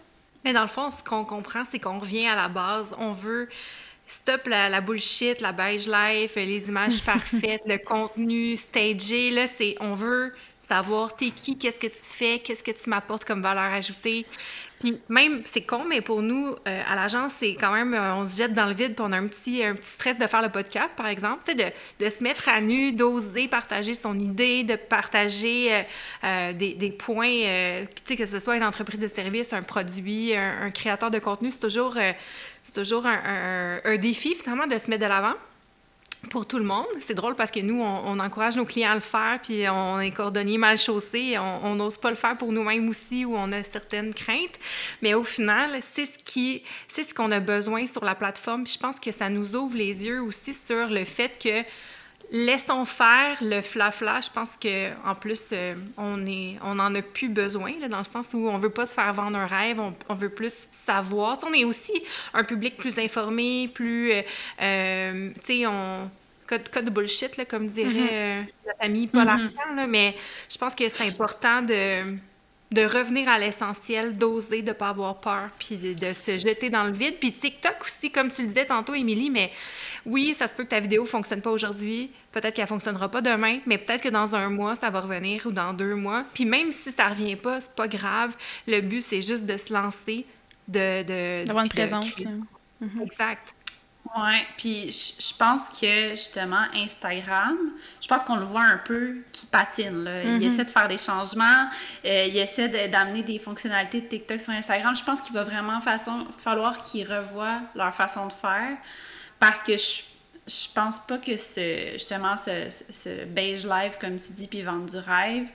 Mais 0.44 0.54
dans 0.54 0.64
le 0.64 0.68
fond, 0.68 0.92
ce 0.92 1.04
qu'on 1.04 1.24
comprend, 1.24 1.64
c'est 1.70 1.80
qu'on 1.80 2.00
revient 2.00 2.28
à 2.28 2.36
la 2.36 2.48
base. 2.48 2.96
On 2.98 3.12
veut 3.12 3.48
stop 4.08 4.48
la, 4.48 4.82
bullshit, 4.82 5.42
la 5.42 5.52
beige 5.52 5.88
life, 5.88 6.36
les 6.36 6.68
images 6.68 7.02
parfaites, 7.06 7.62
le 7.66 7.78
contenu 7.78 8.58
stagé. 8.58 9.32
Là, 9.32 9.48
c'est 9.48 9.76
on 9.80 9.94
veut 9.94 10.34
savoir 10.62 11.16
t'es 11.16 11.30
qui, 11.30 11.58
qu'est-ce 11.58 11.80
que 11.80 11.88
tu 11.88 12.16
fais, 12.16 12.40
qu'est-ce 12.40 12.64
que 12.64 12.72
tu 12.72 12.90
m'apportes 12.90 13.26
comme 13.26 13.42
valeur 13.42 13.72
ajoutée. 13.72 14.26
Puis 14.84 15.00
même, 15.08 15.44
c'est 15.46 15.62
con, 15.62 15.86
mais 15.88 16.02
pour 16.02 16.22
nous, 16.22 16.58
euh, 16.68 16.82
à 16.86 16.96
l'agence, 16.96 17.36
c'est 17.40 17.54
quand 17.54 17.72
même, 17.72 17.94
euh, 17.94 18.16
on 18.16 18.26
se 18.26 18.36
jette 18.36 18.54
dans 18.54 18.66
le 18.66 18.74
vide, 18.74 18.96
puis 18.96 19.06
on 19.08 19.14
a 19.14 19.18
un 19.18 19.28
petit, 19.28 19.62
stress 19.82 20.18
de 20.18 20.28
faire 20.28 20.42
le 20.42 20.50
podcast, 20.50 20.94
par 20.98 21.08
exemple, 21.08 21.40
tu 21.46 21.58
sais, 21.58 21.74
de, 22.00 22.10
se 22.10 22.22
mettre 22.22 22.50
à 22.50 22.60
nu, 22.60 22.92
d'oser 22.92 23.48
partager 23.48 23.94
son 23.94 24.20
idée, 24.20 24.66
de 24.66 24.76
partager 24.76 25.86
euh, 26.26 26.52
des, 26.52 26.96
points, 27.00 27.30
tu 27.30 28.02
sais, 28.04 28.18
que 28.18 28.26
ce 28.26 28.40
soit 28.40 28.58
une 28.58 28.64
entreprise 28.66 29.00
de 29.00 29.08
service, 29.08 29.54
un 29.54 29.62
produit, 29.62 30.36
un, 30.36 30.70
créateur 30.72 31.10
de 31.12 31.20
contenu, 31.20 31.52
c'est 31.52 31.62
toujours, 31.62 31.96
toujours 32.74 33.06
un, 33.06 33.80
un, 33.86 33.96
défi, 33.96 34.36
finalement, 34.36 34.68
de 34.68 34.78
se 34.78 34.90
mettre 34.90 35.04
de 35.04 35.08
l'avant 35.08 35.36
pour 36.30 36.46
tout 36.46 36.58
le 36.58 36.64
monde. 36.64 36.86
C'est 37.02 37.14
drôle 37.14 37.36
parce 37.36 37.52
que 37.52 37.60
nous, 37.60 37.82
on, 37.82 38.20
encourage 38.20 38.56
nos 38.56 38.66
clients 38.66 38.92
à 38.92 38.96
le 38.96 39.02
faire, 39.02 39.40
puis 39.42 39.68
on 39.70 40.00
est 40.00 40.12
cordonnier 40.12 40.58
mal 40.58 40.78
chaussé, 40.78 41.38
on 41.38 41.76
n'ose 41.76 41.98
pas 41.98 42.10
le 42.10 42.16
faire 42.16 42.38
pour 42.38 42.52
nous-mêmes 42.52 42.88
aussi, 42.90 43.26
où 43.26 43.36
on 43.36 43.52
a 43.52 43.64
certaines 43.64 44.14
craintes. 44.14 44.60
Mais 45.02 45.14
au 45.14 45.24
final, 45.24 45.80
c'est 45.82 46.06
ce 46.06 46.18
qui, 46.18 46.64
c'est 46.88 47.04
ce 47.04 47.14
qu'on 47.14 47.32
a 47.32 47.40
besoin 47.40 47.86
sur 47.88 48.04
la 48.04 48.16
plateforme. 48.16 48.66
je 48.68 48.78
pense 48.78 49.00
que 49.00 49.12
ça 49.12 49.30
nous 49.30 49.56
ouvre 49.56 49.78
les 49.78 50.06
yeux 50.06 50.22
aussi 50.22 50.54
sur 50.54 50.88
le 50.88 51.06
fait 51.06 51.38
que 51.42 51.64
laissons 52.32 52.86
faire 52.86 53.38
le 53.42 53.62
fla-fla. 53.62 54.20
Je 54.22 54.30
pense 54.30 54.58
qu'en 54.58 55.16
plus, 55.16 55.50
euh, 55.52 55.76
on 55.98 56.26
est, 56.26 56.58
on 56.64 56.80
en 56.80 56.94
a 56.96 57.02
plus 57.02 57.30
besoin, 57.30 57.74
dans 57.90 58.00
le 58.00 58.04
sens 58.04 58.30
où 58.34 58.48
on 58.50 58.58
veut 58.58 58.70
pas 58.70 58.86
se 58.86 58.94
faire 58.94 59.14
vendre 59.14 59.38
un 59.38 59.46
rêve, 59.46 59.80
on, 59.80 60.14
veut 60.16 60.30
plus 60.30 60.68
savoir. 60.72 61.38
on 61.46 61.54
est 61.54 61.64
aussi 61.64 61.94
un 62.34 62.44
public 62.44 62.78
plus 62.78 62.98
informé, 63.00 63.70
plus, 63.74 64.12
euh, 64.12 64.22
euh, 64.62 65.30
tu 65.36 65.42
sais, 65.42 65.68
on 65.68 66.10
code, 66.48 66.86
de 66.86 66.90
bullshit, 66.90 67.38
là, 67.38 67.46
comme 67.46 67.68
dirait 67.68 67.90
mm-hmm. 67.90 68.46
notre 68.66 68.80
ami 68.80 69.08
Paul 69.08 69.26
mm 69.26 69.88
mais 69.88 70.16
je 70.50 70.58
pense 70.58 70.76
que 70.76 70.88
c'est 70.90 71.08
important 71.08 71.62
de 71.62 72.18
de 72.74 72.82
revenir 72.82 73.30
à 73.30 73.38
l'essentiel, 73.38 74.18
d'oser, 74.18 74.64
de 74.64 74.70
ne 74.70 74.74
pas 74.74 74.90
avoir 74.90 75.20
peur, 75.20 75.50
puis 75.60 75.78
de, 75.78 76.14
se 76.14 76.40
jeter 76.40 76.72
dans 76.72 76.86
le 76.86 76.92
vide. 76.92 77.16
Puis 77.20 77.32
TikTok 77.32 77.76
aussi, 77.86 78.12
comme 78.12 78.32
tu 78.32 78.42
le 78.42 78.48
disais 78.48 78.66
tantôt, 78.66 78.96
Émilie, 78.96 79.30
mais 79.30 79.52
oui, 80.08 80.34
ça 80.34 80.48
se 80.48 80.56
peut 80.56 80.64
que 80.64 80.70
ta 80.70 80.80
vidéo 80.80 81.04
ne 81.04 81.08
fonctionne 81.08 81.42
pas 81.42 81.52
aujourd'hui, 81.52 82.10
peut-être 82.32 82.56
qu'elle 82.56 82.66
ne 82.66 82.70
fonctionnera 82.70 83.10
pas 83.10 83.22
demain, 83.22 83.60
mais 83.68 83.78
peut-être 83.78 84.02
que 84.02 84.10
dans 84.10 84.34
un 84.34 84.50
mois, 84.50 84.76
ça 84.76 84.90
va 84.90 85.02
revenir 85.02 85.46
ou 85.46 85.52
dans 85.52 85.72
deux 85.72 85.94
mois. 85.94 86.26
Puis 86.34 86.46
même 86.46 86.72
si 86.72 86.92
ça 86.92 87.06
ne 87.06 87.10
revient 87.12 87.36
pas, 87.36 87.62
c'est 87.62 87.76
pas 87.76 87.88
grave. 87.88 88.36
Le 88.68 88.82
but, 88.82 89.02
c'est 89.02 89.22
juste 89.22 89.46
de 89.46 89.58
se 89.58 89.72
lancer, 89.72 90.26
de... 90.68 91.46
D'avoir 91.46 91.66
une 91.66 91.70
présence. 91.70 92.26
Mhm. 92.82 93.02
Exact. 93.04 93.54
Oui, 94.16 94.46
puis 94.58 94.92
je 94.92 95.36
pense 95.38 95.70
que 95.70 96.12
justement, 96.12 96.66
Instagram, 96.74 97.58
je 98.02 98.08
pense 98.08 98.22
qu'on 98.24 98.36
le 98.36 98.46
voit 98.46 98.64
un 98.64 98.78
peu 98.78 99.18
qui 99.32 99.46
patine. 99.46 100.04
Là. 100.04 100.24
Il 100.24 100.30
mm-hmm. 100.30 100.44
essaie 100.44 100.66
de 100.66 100.70
faire 100.70 100.88
des 100.88 100.98
changements, 100.98 101.70
euh, 102.06 102.26
il 102.28 102.38
essaie 102.38 102.90
d'amener 102.90 103.24
des 103.24 103.40
fonctionnalités 103.40 104.02
de 104.02 104.08
TikTok 104.08 104.42
sur 104.42 104.54
Instagram. 104.54 104.96
Je 104.96 105.04
pense 105.04 105.22
qu'il 105.22 105.34
va 105.34 105.44
vraiment 105.44 105.80
façon, 105.82 106.28
falloir 106.38 106.82
qu'ils 106.84 107.12
revoient 107.12 107.62
leur 107.76 107.94
façon 107.94 108.28
de 108.28 108.34
faire 108.34 108.78
parce 109.40 109.64
que 109.64 109.78
je, 109.78 110.04
je 110.48 110.68
pense 110.76 111.00
pas 111.00 111.18
que 111.18 111.38
ce, 111.38 111.94
justement 111.94 112.36
ce, 112.38 112.70
ce 112.70 113.26
beige 113.26 113.66
live, 113.66 113.94
comme 114.00 114.18
tu 114.18 114.34
dis, 114.34 114.48
puis 114.48 114.62
vendre 114.62 114.86
du 114.86 114.98
rêve, 114.98 115.48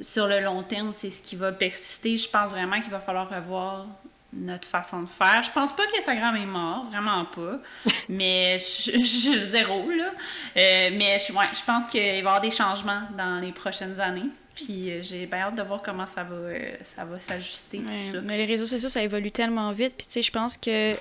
sur 0.00 0.26
le 0.26 0.40
long 0.40 0.62
terme, 0.62 0.92
c'est 0.92 1.10
ce 1.10 1.20
qui 1.20 1.34
va 1.34 1.50
persister. 1.50 2.16
Je 2.16 2.28
pense 2.28 2.50
vraiment 2.50 2.80
qu'il 2.80 2.90
va 2.90 3.00
falloir 3.00 3.28
revoir 3.28 3.86
notre 4.32 4.66
façon 4.66 5.02
de 5.02 5.08
faire. 5.08 5.42
Je 5.42 5.50
pense 5.50 5.74
pas 5.74 5.86
qu'Instagram 5.86 6.36
est 6.36 6.46
mort, 6.46 6.84
vraiment 6.84 7.24
pas. 7.24 7.58
mais 8.08 8.58
je, 8.58 9.48
zéro, 9.50 9.90
là. 9.90 10.12
Euh, 10.56 10.90
mais 10.92 11.18
je, 11.26 11.32
ouais, 11.32 11.46
je 11.52 11.64
pense 11.64 11.86
qu'il 11.88 12.00
va 12.00 12.06
y 12.06 12.18
avoir 12.18 12.40
des 12.40 12.50
changements 12.50 13.02
dans 13.16 13.40
les 13.40 13.52
prochaines 13.52 13.98
années. 14.00 14.30
Puis 14.54 14.90
euh, 14.90 15.02
j'ai 15.02 15.26
bien 15.26 15.40
hâte 15.40 15.56
de 15.56 15.62
voir 15.62 15.82
comment 15.82 16.06
ça 16.06 16.22
va, 16.22 16.34
euh, 16.34 16.76
ça 16.82 17.04
va 17.04 17.18
s'ajuster. 17.18 17.82
mais 18.22 18.36
les 18.36 18.44
réseaux 18.44 18.66
sociaux, 18.66 18.88
ça 18.88 19.02
évolue 19.02 19.30
tellement 19.30 19.72
vite. 19.72 19.94
Puis 19.96 20.06
tu 20.06 20.12
sais, 20.14 20.22
je 20.22 20.30
pense 20.30 20.56
que 20.56 20.92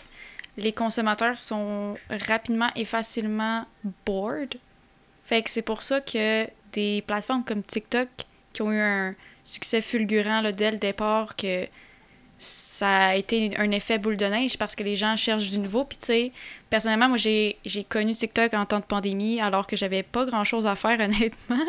les 0.57 0.73
consommateurs 0.73 1.38
sont 1.38 1.97
rapidement 2.09 2.69
et 2.75 2.86
facilement 2.86 3.65
bored. 4.05 4.55
Fait 5.25 5.43
que 5.43 5.49
c'est 5.49 5.61
pour 5.61 5.84
ça 5.84 6.01
que 6.01 6.47
des 6.73 7.03
plateformes 7.05 7.43
comme 7.43 7.63
TikTok, 7.63 8.07
qui 8.53 8.61
ont 8.61 8.71
eu 8.71 8.80
un 8.80 9.15
succès 9.43 9.82
fulgurant 9.82 10.41
là, 10.41 10.51
dès 10.51 10.71
le 10.71 10.77
départ, 10.77 11.36
que 11.36 11.67
ça 12.40 13.08
a 13.08 13.16
été 13.16 13.52
un 13.58 13.70
effet 13.72 13.98
boule 13.98 14.16
de 14.16 14.26
neige 14.26 14.58
parce 14.58 14.74
que 14.74 14.84
les 14.84 14.96
gens 14.96 15.18
cherchent 15.18 15.50
du 15.50 15.60
nouveau. 15.60 15.84
Puis, 15.84 16.32
personnellement, 16.70 17.10
moi, 17.10 17.18
j'ai 17.18 17.58
connu 17.90 18.14
TikTok 18.14 18.54
en 18.54 18.66
temps 18.66 18.80
de 18.80 18.86
pandémie 18.86 19.42
alors 19.42 19.68
que 19.68 19.76
j'avais 19.76 20.04
pas 20.04 20.26
grand 20.26 20.46
chose 20.46 20.66
à 20.66 20.78
faire, 20.78 20.98
honnêtement. 21.00 21.66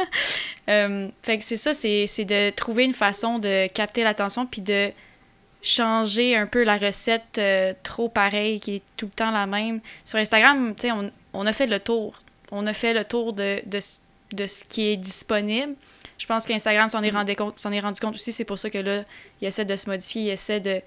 Euh, 0.68 1.08
fait 1.22 1.38
que 1.38 1.44
c'est 1.44 1.56
ça, 1.56 1.74
c'est 1.74 2.24
de 2.24 2.50
trouver 2.50 2.84
une 2.84 2.94
façon 2.94 3.40
de 3.40 3.66
capter 3.66 4.04
l'attention 4.04 4.46
puis 4.46 4.62
de 4.62 4.92
changer 5.60 6.36
un 6.36 6.46
peu 6.46 6.62
la 6.62 6.78
recette 6.78 7.38
euh, 7.38 7.74
trop 7.82 8.08
pareille 8.08 8.60
qui 8.60 8.76
est 8.76 8.82
tout 8.96 9.06
le 9.06 9.12
temps 9.12 9.32
la 9.32 9.46
même. 9.46 9.80
Sur 10.04 10.20
Instagram, 10.20 10.74
tu 10.78 10.90
on, 10.92 11.10
on, 11.32 11.46
a 11.46 11.52
fait 11.52 11.66
le 11.66 11.80
tour. 11.80 12.16
On 12.52 12.66
a 12.68 12.72
fait 12.72 12.94
le 12.94 13.04
tour 13.04 13.32
de, 13.32 13.60
de 13.66 14.46
ce 14.46 14.64
qui 14.64 14.88
est 14.88 14.96
disponible. 14.96 15.74
Je 16.20 16.26
pense 16.26 16.46
qu'Instagram 16.46 16.90
s'en 16.90 17.02
est, 17.02 17.10
rendu 17.10 17.34
compte, 17.34 17.58
s'en 17.58 17.72
est 17.72 17.80
rendu 17.80 17.98
compte 17.98 18.14
aussi. 18.14 18.30
C'est 18.30 18.44
pour 18.44 18.58
ça 18.58 18.68
que 18.68 18.76
là, 18.76 19.04
il 19.40 19.48
essaie 19.48 19.64
de 19.64 19.74
se 19.74 19.88
modifier, 19.88 20.24
il 20.24 20.28
essaie 20.28 20.60
de, 20.60 20.82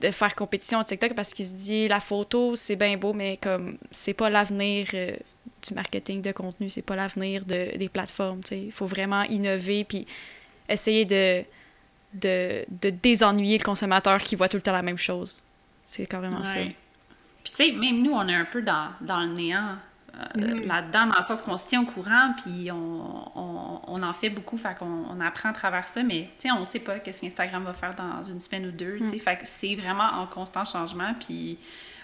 de 0.00 0.10
faire 0.10 0.34
compétition 0.34 0.78
à 0.80 0.84
TikTok 0.84 1.14
parce 1.14 1.34
qu'il 1.34 1.44
se 1.44 1.52
dit 1.52 1.88
la 1.88 2.00
photo, 2.00 2.56
c'est 2.56 2.74
bien 2.74 2.96
beau, 2.96 3.12
mais 3.12 3.36
comme 3.36 3.76
c'est 3.90 4.14
pas 4.14 4.30
l'avenir 4.30 4.86
euh, 4.94 5.14
du 5.68 5.74
marketing 5.74 6.22
de 6.22 6.32
contenu, 6.32 6.70
c'est 6.70 6.80
pas 6.80 6.96
l'avenir 6.96 7.44
de, 7.44 7.76
des 7.76 7.90
plateformes. 7.90 8.40
Il 8.50 8.72
faut 8.72 8.86
vraiment 8.86 9.24
innover 9.24 9.84
puis 9.84 10.06
essayer 10.70 11.04
de, 11.04 11.44
de, 12.14 12.64
de, 12.80 12.88
désennuyer 12.88 13.58
le 13.58 13.64
consommateur 13.64 14.22
qui 14.22 14.36
voit 14.36 14.48
tout 14.48 14.56
le 14.56 14.62
temps 14.62 14.72
la 14.72 14.80
même 14.80 14.96
chose. 14.96 15.42
C'est 15.84 16.06
carrément 16.06 16.42
ça. 16.42 16.60
Puis 16.60 16.74
tu 17.44 17.56
sais, 17.56 17.72
même 17.72 18.02
nous, 18.02 18.12
on 18.12 18.26
est 18.26 18.34
un 18.34 18.46
peu 18.46 18.62
dans, 18.62 18.88
dans 19.02 19.20
le 19.20 19.34
néant 19.34 19.76
mm-hmm. 20.34 20.66
là-dedans, 20.66 21.06
dans 21.06 21.18
le 21.18 21.26
sens 21.26 21.42
qu'on 21.42 21.56
se 21.56 21.66
tient 21.66 21.82
au 21.82 21.86
courant, 21.86 22.34
puis 22.42 22.70
on, 22.70 23.88
on, 23.88 24.02
en 24.02 24.12
fait 24.12 24.30
beaucoup, 24.30 24.56
fait 24.56 24.76
qu'on 24.78 25.04
on 25.10 25.20
apprend 25.20 25.50
à 25.50 25.52
travers 25.52 25.88
ça, 25.88 26.02
mais 26.02 26.30
on 26.54 26.60
ne 26.60 26.64
sait 26.64 26.80
pas 26.80 26.98
qu'est-ce 26.98 27.20
qu'Instagram 27.20 27.64
va 27.64 27.72
faire 27.72 27.94
dans 27.94 28.22
une 28.22 28.40
semaine 28.40 28.66
ou 28.66 28.70
deux, 28.70 28.98
mm. 28.98 29.08
fait 29.18 29.36
que 29.36 29.42
c'est 29.44 29.74
vraiment 29.74 30.20
en 30.20 30.26
constant 30.26 30.64
changement, 30.64 31.14
puis 31.14 31.58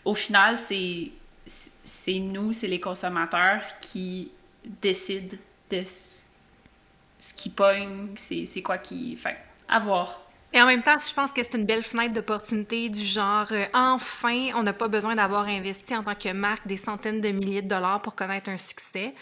au 0.05 0.15
final, 0.15 0.57
c'est, 0.57 1.11
c'est 1.47 2.19
nous, 2.19 2.53
c'est 2.53 2.69
les 2.69 2.81
consommateurs 2.81 3.63
qui 3.81 4.31
décident 4.65 5.37
de 5.71 5.83
ce 5.85 7.35
qui 7.35 7.51
pogne, 7.51 8.09
c'est, 8.17 8.47
c'est 8.47 8.63
quoi 8.63 8.79
qui... 8.79 9.17
Fait 9.17 9.37
à 9.73 9.79
voir. 9.79 10.21
Et 10.55 10.61
en 10.61 10.67
même 10.67 10.83
temps, 10.83 10.97
je 10.99 11.15
pense 11.15 11.33
que 11.33 11.43
c'est 11.43 11.57
une 11.57 11.65
belle 11.65 11.83
fenêtre 11.83 12.13
d'opportunité 12.13 12.91
du 12.91 13.03
genre, 13.03 13.47
euh, 13.53 13.65
enfin, 13.73 14.51
on 14.55 14.63
n'a 14.63 14.75
pas 14.75 14.89
besoin 14.89 15.15
d'avoir 15.15 15.47
investi 15.47 15.97
en 15.97 16.03
tant 16.03 16.15
que 16.15 16.31
marque 16.33 16.67
des 16.67 16.77
centaines 16.77 17.23
de 17.23 17.31
milliers 17.31 17.63
de 17.63 17.69
dollars 17.69 18.03
pour 18.03 18.15
connaître 18.15 18.51
un 18.51 18.59
succès. 18.59 19.15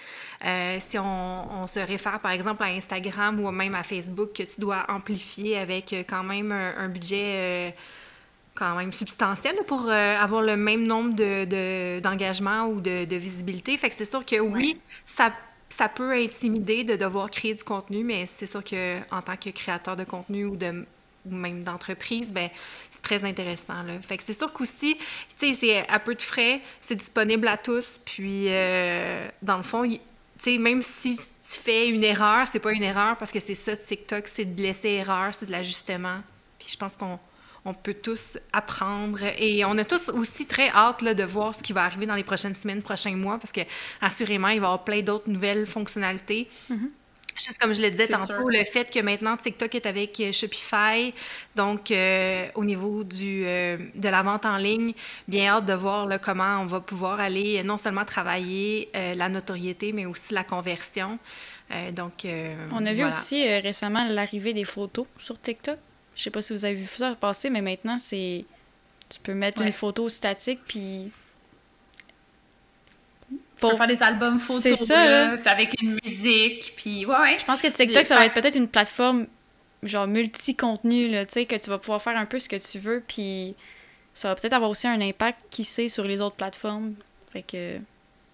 Euh, 0.45 0.79
si 0.81 0.99
on, 0.99 1.67
se 1.69 1.79
réfère 1.79 2.19
par 2.19 2.33
exemple 2.33 2.65
à 2.65 2.67
Instagram 2.67 3.39
ou 3.39 3.49
même 3.53 3.77
à 3.77 3.85
Facebook, 3.85 4.33
que 4.33 4.43
tu 4.43 4.61
dois 4.61 4.85
amplifier 4.89 5.59
avec 5.59 5.93
euh, 5.93 6.03
quand 6.09 6.25
même 6.25 6.51
un, 6.51 6.89
budget 6.89 7.77
quand 8.55 8.75
même 8.75 8.93
substantiel 8.93 9.55
pour 9.69 9.89
avoir 9.89 10.43
le 10.43 10.57
même 10.57 10.85
nombre 10.85 11.15
d'engagements 12.01 12.67
de, 12.67 12.73
ou 12.73 12.81
de, 12.81 13.05
de, 13.05 13.17
visibilité. 13.17 13.77
Fait 13.77 13.89
que 13.89 13.95
c'est 13.95 14.11
sûr 14.11 14.25
que 14.25 14.41
oui, 14.41 14.81
ça 15.05 15.33
ça 15.69 15.89
peut 15.89 16.13
intimider 16.13 16.83
de 16.83 16.97
devoir 16.97 17.31
créer 17.31 17.55
du 17.55 17.63
contenu, 17.63 18.03
mais 18.03 18.27
c'est 18.27 18.47
sûr 18.47 18.63
que 18.65 18.99
en 19.13 19.23
tant 19.23 19.37
que 19.37 19.51
créateur 19.51 19.95
de 19.97 20.05
contenu 20.05 20.45
ou 20.45 20.57
de 20.57 20.85
ou 21.27 21.35
même 21.35 21.63
d'entreprise, 21.63 22.31
ben 22.31 22.49
c'est 22.91 23.03
très 23.03 23.25
intéressant. 23.25 23.83
Là. 23.83 23.95
C'est 24.25 24.33
sûr 24.33 24.53
qu'aussi, 24.53 24.97
tu 25.39 25.55
sais, 25.55 25.55
c'est 25.55 25.89
à 25.89 25.99
peu 25.99 26.15
de 26.15 26.23
frais, 26.23 26.61
c'est 26.81 26.97
disponible 26.97 27.49
à 27.49 27.57
tous, 27.57 28.01
puis 28.05 28.47
euh, 28.49 29.29
dans 29.43 29.57
le 29.57 29.63
fond, 29.63 29.85
tu 29.89 29.99
sais, 30.39 30.59
même 30.59 30.83
si 30.83 31.17
tu 31.17 31.61
fais 31.61 31.89
une 31.89 32.05
erreur, 32.05 32.47
c'est 32.51 32.61
pas 32.61 32.73
une 32.73 32.83
erreur 32.83 33.17
parce 33.17 33.31
que 33.31 33.41
c'est 33.41 33.55
ça, 33.55 33.77
TikTok, 33.77 34.29
c'est 34.29 34.45
de 34.45 34.63
laisser 34.63 34.89
erreur, 34.89 35.33
c'est 35.39 35.47
de 35.47 35.53
l'ajustement. 35.53 36.21
Puis 36.59 36.69
je 36.71 36.77
pense 36.77 36.97
qu'on 36.97 37.19
on 37.65 37.75
peut 37.75 37.95
tous 37.95 38.39
apprendre 38.53 39.21
et 39.39 39.65
on 39.65 39.77
a 39.77 39.85
tous 39.85 40.09
aussi 40.09 40.47
très 40.47 40.71
hâte 40.71 41.05
de 41.05 41.25
voir 41.25 41.55
ce 41.55 41.63
qui 41.63 41.73
va 41.73 41.85
arriver 41.85 42.07
dans 42.07 42.15
les 42.15 42.25
prochaines 42.25 42.55
semaines, 42.55 42.83
prochains 42.83 43.17
mois, 43.17 43.39
parce 43.39 43.53
que 43.53 43.61
assurément, 44.01 44.49
il 44.49 44.61
va 44.61 44.67
y 44.67 44.69
avoir 44.69 44.85
plein 44.85 45.03
d'autres 45.03 45.29
nouvelles 45.29 45.67
fonctionnalités. 45.67 46.49
Mm-hmm. 46.71 46.91
Juste 47.41 47.59
comme 47.59 47.73
je 47.73 47.81
le 47.81 47.91
disais 47.91 48.07
tantôt, 48.07 48.51
le 48.51 48.65
fait 48.65 48.91
que 48.91 49.01
maintenant 49.01 49.35
TikTok 49.35 49.75
est 49.75 49.87
avec 49.87 50.21
euh, 50.21 50.31
Shopify, 50.31 51.15
donc 51.57 51.91
euh, 51.91 52.47
au 52.55 52.65
niveau 52.65 53.03
du, 53.03 53.45
euh, 53.47 53.79
de 53.95 54.09
la 54.11 54.23
vente 54.23 54.45
en 54.45 54.59
ligne, 54.59 54.93
bien 55.27 55.55
hâte 55.55 55.65
de 55.65 55.73
voir 55.73 56.07
comment 56.21 56.61
on 56.61 56.67
va 56.67 56.81
pouvoir 56.81 57.19
aller 57.19 57.63
non 57.63 57.79
seulement 57.79 58.05
travailler 58.05 58.91
la 58.93 59.29
notoriété, 59.31 59.93
mais 59.93 60.05
aussi 60.05 60.35
la 60.35 60.45
conversion. 60.45 61.19
donc, 61.93 62.27
on 62.73 62.85
a 62.85 62.93
vu 62.93 63.05
aussi 63.05 63.49
récemment 63.61 64.07
l'arrivée 64.09 64.53
des 64.53 64.65
photos 64.65 65.07
sur 65.17 65.41
TikTok. 65.41 65.79
Je 66.15 66.23
sais 66.23 66.31
pas 66.31 66.43
si 66.43 66.53
vous 66.53 66.65
avez 66.65 66.75
vu 66.75 66.87
ça 66.87 67.15
passer, 67.15 67.49
mais 67.49 67.63
maintenant, 67.63 67.97
c'est 67.97 68.45
tu 69.09 69.19
peux 69.21 69.35
mettre 69.35 69.63
une 69.63 69.73
photo 69.73 70.09
statique, 70.09 70.61
puis 70.67 71.11
Tu 73.61 73.69
peux 73.69 73.77
faire 73.77 73.87
des 73.87 74.03
albums 74.03 74.39
photos 74.39 74.63
C'est 74.63 74.77
ça, 74.77 75.05
là, 75.05 75.39
avec 75.47 75.81
une 75.81 75.99
musique, 76.03 76.75
puis 76.77 77.07
ouais, 77.07 77.17
ouais. 77.17 77.39
Je 77.39 77.45
pense 77.45 77.61
que 77.61 77.69
TikTok, 77.69 78.07
ça 78.07 78.17
va 78.17 78.27
être 78.27 78.35
peut-être 78.35 78.57
une 78.57 78.69
plateforme 78.69 79.27
genre 79.83 80.07
multi-contenu, 80.07 81.09
là, 81.09 81.25
tu 81.25 81.33
sais, 81.33 81.47
que 81.47 81.57
tu 81.57 81.71
vas 81.71 81.79
pouvoir 81.79 82.03
faire 82.03 82.17
un 82.17 82.27
peu 82.27 82.39
ce 82.39 82.49
que 82.49 82.57
tu 82.57 82.79
veux, 82.79 83.03
puis 83.07 83.55
ça 84.13 84.29
va 84.29 84.35
peut-être 84.35 84.53
avoir 84.53 84.71
aussi 84.71 84.87
un 84.87 85.01
impact, 85.01 85.41
qui 85.51 85.65
sait, 85.65 85.89
sur 85.89 86.05
les 86.05 86.21
autres 86.21 86.37
plateformes. 86.37 86.95
Fait 87.33 87.43
que, 87.43 87.79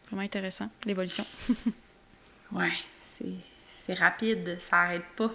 vraiment 0.08 0.22
intéressant, 0.22 0.68
l'évolution. 0.84 1.24
ouais, 2.52 2.72
c'est, 3.18 3.26
c'est 3.84 3.94
rapide, 3.94 4.58
ça 4.60 4.78
arrête 4.78 5.04
pas. 5.16 5.30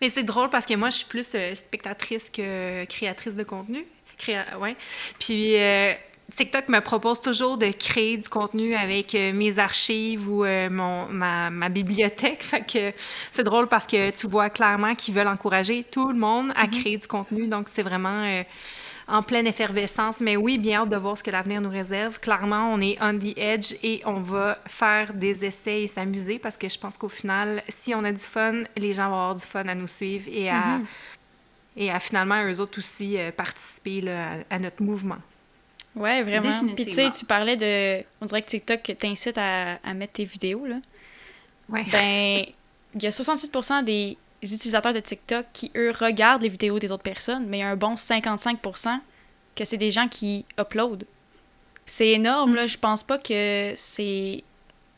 Mais 0.00 0.08
c'est 0.08 0.22
drôle 0.22 0.50
parce 0.50 0.66
que 0.66 0.74
moi, 0.74 0.90
je 0.90 0.96
suis 0.96 1.06
plus 1.06 1.28
euh, 1.34 1.54
spectatrice 1.54 2.30
que 2.30 2.84
créatrice 2.86 3.34
de 3.34 3.44
contenu. 3.44 3.84
Créa... 4.16 4.58
Ouais. 4.58 4.76
Puis 5.18 5.56
euh, 5.56 5.92
TikTok 6.34 6.68
me 6.68 6.80
propose 6.80 7.20
toujours 7.20 7.56
de 7.56 7.70
créer 7.70 8.16
du 8.18 8.28
contenu 8.28 8.74
avec 8.74 9.14
euh, 9.14 9.32
mes 9.32 9.58
archives 9.58 10.28
ou 10.28 10.44
mon, 10.44 11.08
ma, 11.08 11.50
ma, 11.50 11.68
bibliothèque. 11.68 12.42
Fait 12.44 12.60
que 12.60 12.92
c'est 13.32 13.44
drôle 13.44 13.66
parce 13.66 13.86
que 13.86 14.10
tu 14.10 14.26
vois 14.26 14.50
clairement 14.50 14.94
qu'ils 14.94 15.14
veulent 15.14 15.28
encourager 15.28 15.84
tout 15.84 16.08
le 16.08 16.18
monde 16.18 16.52
à 16.54 16.66
mm-hmm. 16.66 16.80
créer 16.80 16.98
du 16.98 17.06
contenu. 17.06 17.46
Donc, 17.46 17.68
c'est 17.72 17.82
vraiment 17.82 18.44
en 19.08 19.22
pleine 19.22 19.46
effervescence. 19.46 20.20
Mais 20.20 20.36
oui, 20.36 20.58
bien 20.58 20.82
hâte 20.82 20.90
de 20.90 20.96
voir 20.96 21.16
ce 21.16 21.24
que 21.24 21.30
l'avenir 21.30 21.60
nous 21.60 21.70
réserve. 21.70 22.20
Clairement, 22.20 22.72
on 22.72 22.80
est 22.80 22.98
on 23.00 23.18
the 23.18 23.36
edge 23.36 23.74
et 23.82 24.02
on 24.04 24.20
va 24.20 24.58
faire 24.66 25.14
des 25.14 25.44
essais 25.44 25.82
et 25.82 25.86
s'amuser 25.86 26.38
parce 26.38 26.56
que 26.56 26.68
je 26.68 26.78
pense 26.78 26.96
qu'au 26.96 27.08
final, 27.08 27.62
si 27.68 27.94
on 27.94 28.04
a 28.04 28.12
du 28.12 28.22
fun, 28.22 28.62
les 28.76 28.92
gens 28.92 29.08
vont 29.08 29.16
avoir 29.16 29.34
du 29.34 29.44
fun 29.44 29.66
à 29.66 29.74
nous 29.74 29.88
suivre 29.88 30.26
et 30.30 30.50
à, 30.50 30.80
et 31.76 31.90
à 31.90 31.98
finalement, 31.98 32.44
eux 32.44 32.60
autres 32.60 32.78
aussi, 32.78 33.18
euh, 33.18 33.32
participer 33.32 34.04
à, 34.50 34.58
notre 34.58 34.82
mouvement. 34.82 35.18
Ouais, 35.98 36.22
vraiment. 36.22 36.74
Puis 36.74 36.86
tu 36.86 36.92
sais, 36.92 37.10
tu 37.10 37.24
parlais 37.24 37.56
de. 37.56 38.04
On 38.20 38.26
dirait 38.26 38.42
que 38.42 38.48
TikTok 38.48 38.96
t'incite 38.98 39.38
à, 39.38 39.78
à 39.84 39.94
mettre 39.94 40.14
tes 40.14 40.24
vidéos, 40.24 40.66
là. 40.66 40.76
Ouais. 41.68 41.84
Ben, 41.92 42.46
il 42.94 43.02
y 43.02 43.06
a 43.06 43.12
68 43.12 43.84
des 43.84 44.16
les 44.42 44.54
utilisateurs 44.54 44.94
de 44.94 45.00
TikTok 45.00 45.46
qui, 45.52 45.72
eux, 45.76 45.92
regardent 45.98 46.42
les 46.42 46.48
vidéos 46.48 46.78
des 46.78 46.92
autres 46.92 47.02
personnes, 47.02 47.46
mais 47.48 47.58
il 47.58 47.60
y 47.60 47.64
a 47.64 47.70
un 47.70 47.76
bon 47.76 47.94
55% 47.94 49.00
que 49.56 49.64
c'est 49.64 49.76
des 49.76 49.90
gens 49.90 50.08
qui 50.08 50.46
uploadent. 50.58 51.04
C'est 51.84 52.10
énorme, 52.10 52.54
là. 52.54 52.66
Je 52.66 52.78
pense 52.78 53.02
pas 53.02 53.18
que 53.18 53.72
c'est 53.74 54.44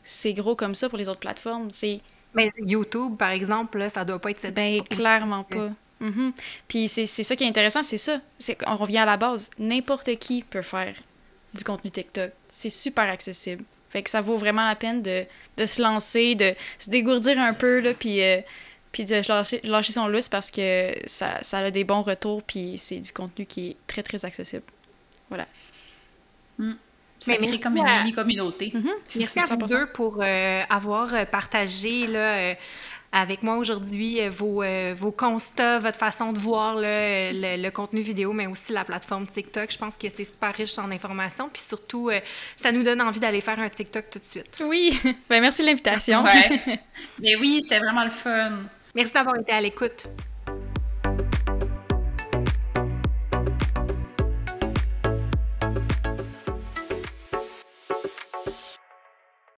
c'est 0.03 0.33
gros 0.33 0.55
comme 0.55 0.75
ça 0.75 0.89
pour 0.89 0.97
les 0.97 1.09
autres 1.09 1.19
plateformes. 1.19 1.69
C'est... 1.71 2.01
Mais 2.33 2.51
YouTube, 2.57 3.17
par 3.17 3.29
exemple, 3.29 3.77
là, 3.77 3.89
ça 3.89 4.03
doit 4.03 4.19
pas 4.19 4.31
être 4.31 4.39
cette... 4.39 4.55
Ben, 4.55 4.81
clairement 4.83 5.43
pas. 5.43 5.69
Mm-hmm. 6.01 6.31
Puis 6.67 6.87
c'est, 6.87 7.05
c'est 7.05 7.23
ça 7.23 7.35
qui 7.35 7.43
est 7.43 7.47
intéressant, 7.47 7.83
c'est 7.83 7.97
ça. 7.97 8.19
C'est 8.39 8.55
qu'on 8.55 8.75
revient 8.75 8.99
à 8.99 9.05
la 9.05 9.17
base. 9.17 9.49
N'importe 9.59 10.15
qui 10.17 10.43
peut 10.43 10.61
faire 10.61 10.95
du 11.53 11.63
contenu 11.63 11.91
TikTok. 11.91 12.31
C'est 12.49 12.69
super 12.69 13.09
accessible. 13.09 13.63
Fait 13.89 14.01
que 14.01 14.09
ça 14.09 14.21
vaut 14.21 14.37
vraiment 14.37 14.67
la 14.67 14.75
peine 14.75 15.01
de, 15.01 15.25
de 15.57 15.65
se 15.65 15.81
lancer, 15.81 16.35
de 16.35 16.53
se 16.79 16.89
dégourdir 16.89 17.39
un 17.39 17.53
peu, 17.53 17.79
là, 17.79 17.93
puis... 17.93 18.21
Euh, 18.21 18.41
puis 18.91 19.05
de 19.05 19.21
lâcher, 19.27 19.61
lâcher 19.63 19.93
son 19.93 20.07
lousse 20.07 20.27
parce 20.27 20.51
que 20.51 20.93
ça, 21.05 21.41
ça 21.41 21.59
a 21.59 21.71
des 21.71 21.85
bons 21.85 22.01
retours, 22.01 22.43
puis 22.43 22.77
c'est 22.77 22.99
du 22.99 23.13
contenu 23.13 23.45
qui 23.45 23.69
est 23.69 23.77
très, 23.87 24.03
très 24.03 24.25
accessible. 24.25 24.63
Voilà. 25.29 25.47
Mm. 26.57 26.73
Ça 27.21 27.37
crée 27.37 27.59
comme 27.59 27.77
une 27.77 27.85
mini-communauté. 27.85 28.73
Mm-hmm. 28.75 29.17
Merci 29.17 29.39
à 29.39 29.45
vous 29.45 29.65
deux 29.65 29.85
pour 29.85 30.17
euh, 30.19 30.63
avoir 30.69 31.25
partagé 31.27 32.07
là, 32.07 32.19
euh, 32.35 32.55
avec 33.11 33.43
moi 33.43 33.57
aujourd'hui 33.57 34.19
vos, 34.29 34.63
vos 34.95 35.11
constats, 35.11 35.79
votre 35.79 35.97
façon 35.97 36.33
de 36.33 36.39
voir 36.39 36.75
le, 36.75 37.57
le, 37.61 37.69
contenu 37.69 38.01
vidéo, 38.01 38.33
mais 38.33 38.47
aussi 38.47 38.71
la 38.71 38.85
plateforme 38.85 39.27
TikTok. 39.27 39.71
Je 39.71 39.77
pense 39.77 39.97
que 39.97 40.07
c'est 40.09 40.23
super 40.23 40.53
riche 40.53 40.77
en 40.77 40.89
informations. 40.91 41.49
Puis 41.49 41.61
surtout, 41.61 42.09
ça 42.55 42.71
nous 42.71 42.83
donne 42.83 43.01
envie 43.01 43.19
d'aller 43.19 43.41
faire 43.41 43.59
un 43.59 43.69
TikTok 43.69 44.09
tout 44.09 44.19
de 44.19 44.25
suite. 44.25 44.63
Oui, 44.65 44.99
ben, 45.29 45.41
merci 45.41 45.61
de 45.61 45.67
l'invitation. 45.67 46.23
Ouais. 46.23 46.79
mais 47.19 47.35
oui, 47.35 47.59
c'était 47.61 47.79
vraiment 47.79 48.05
le 48.05 48.11
fun. 48.11 48.51
Merci 48.95 49.13
d'avoir 49.13 49.37
été 49.37 49.51
à 49.51 49.61
l'écoute. 49.61 50.07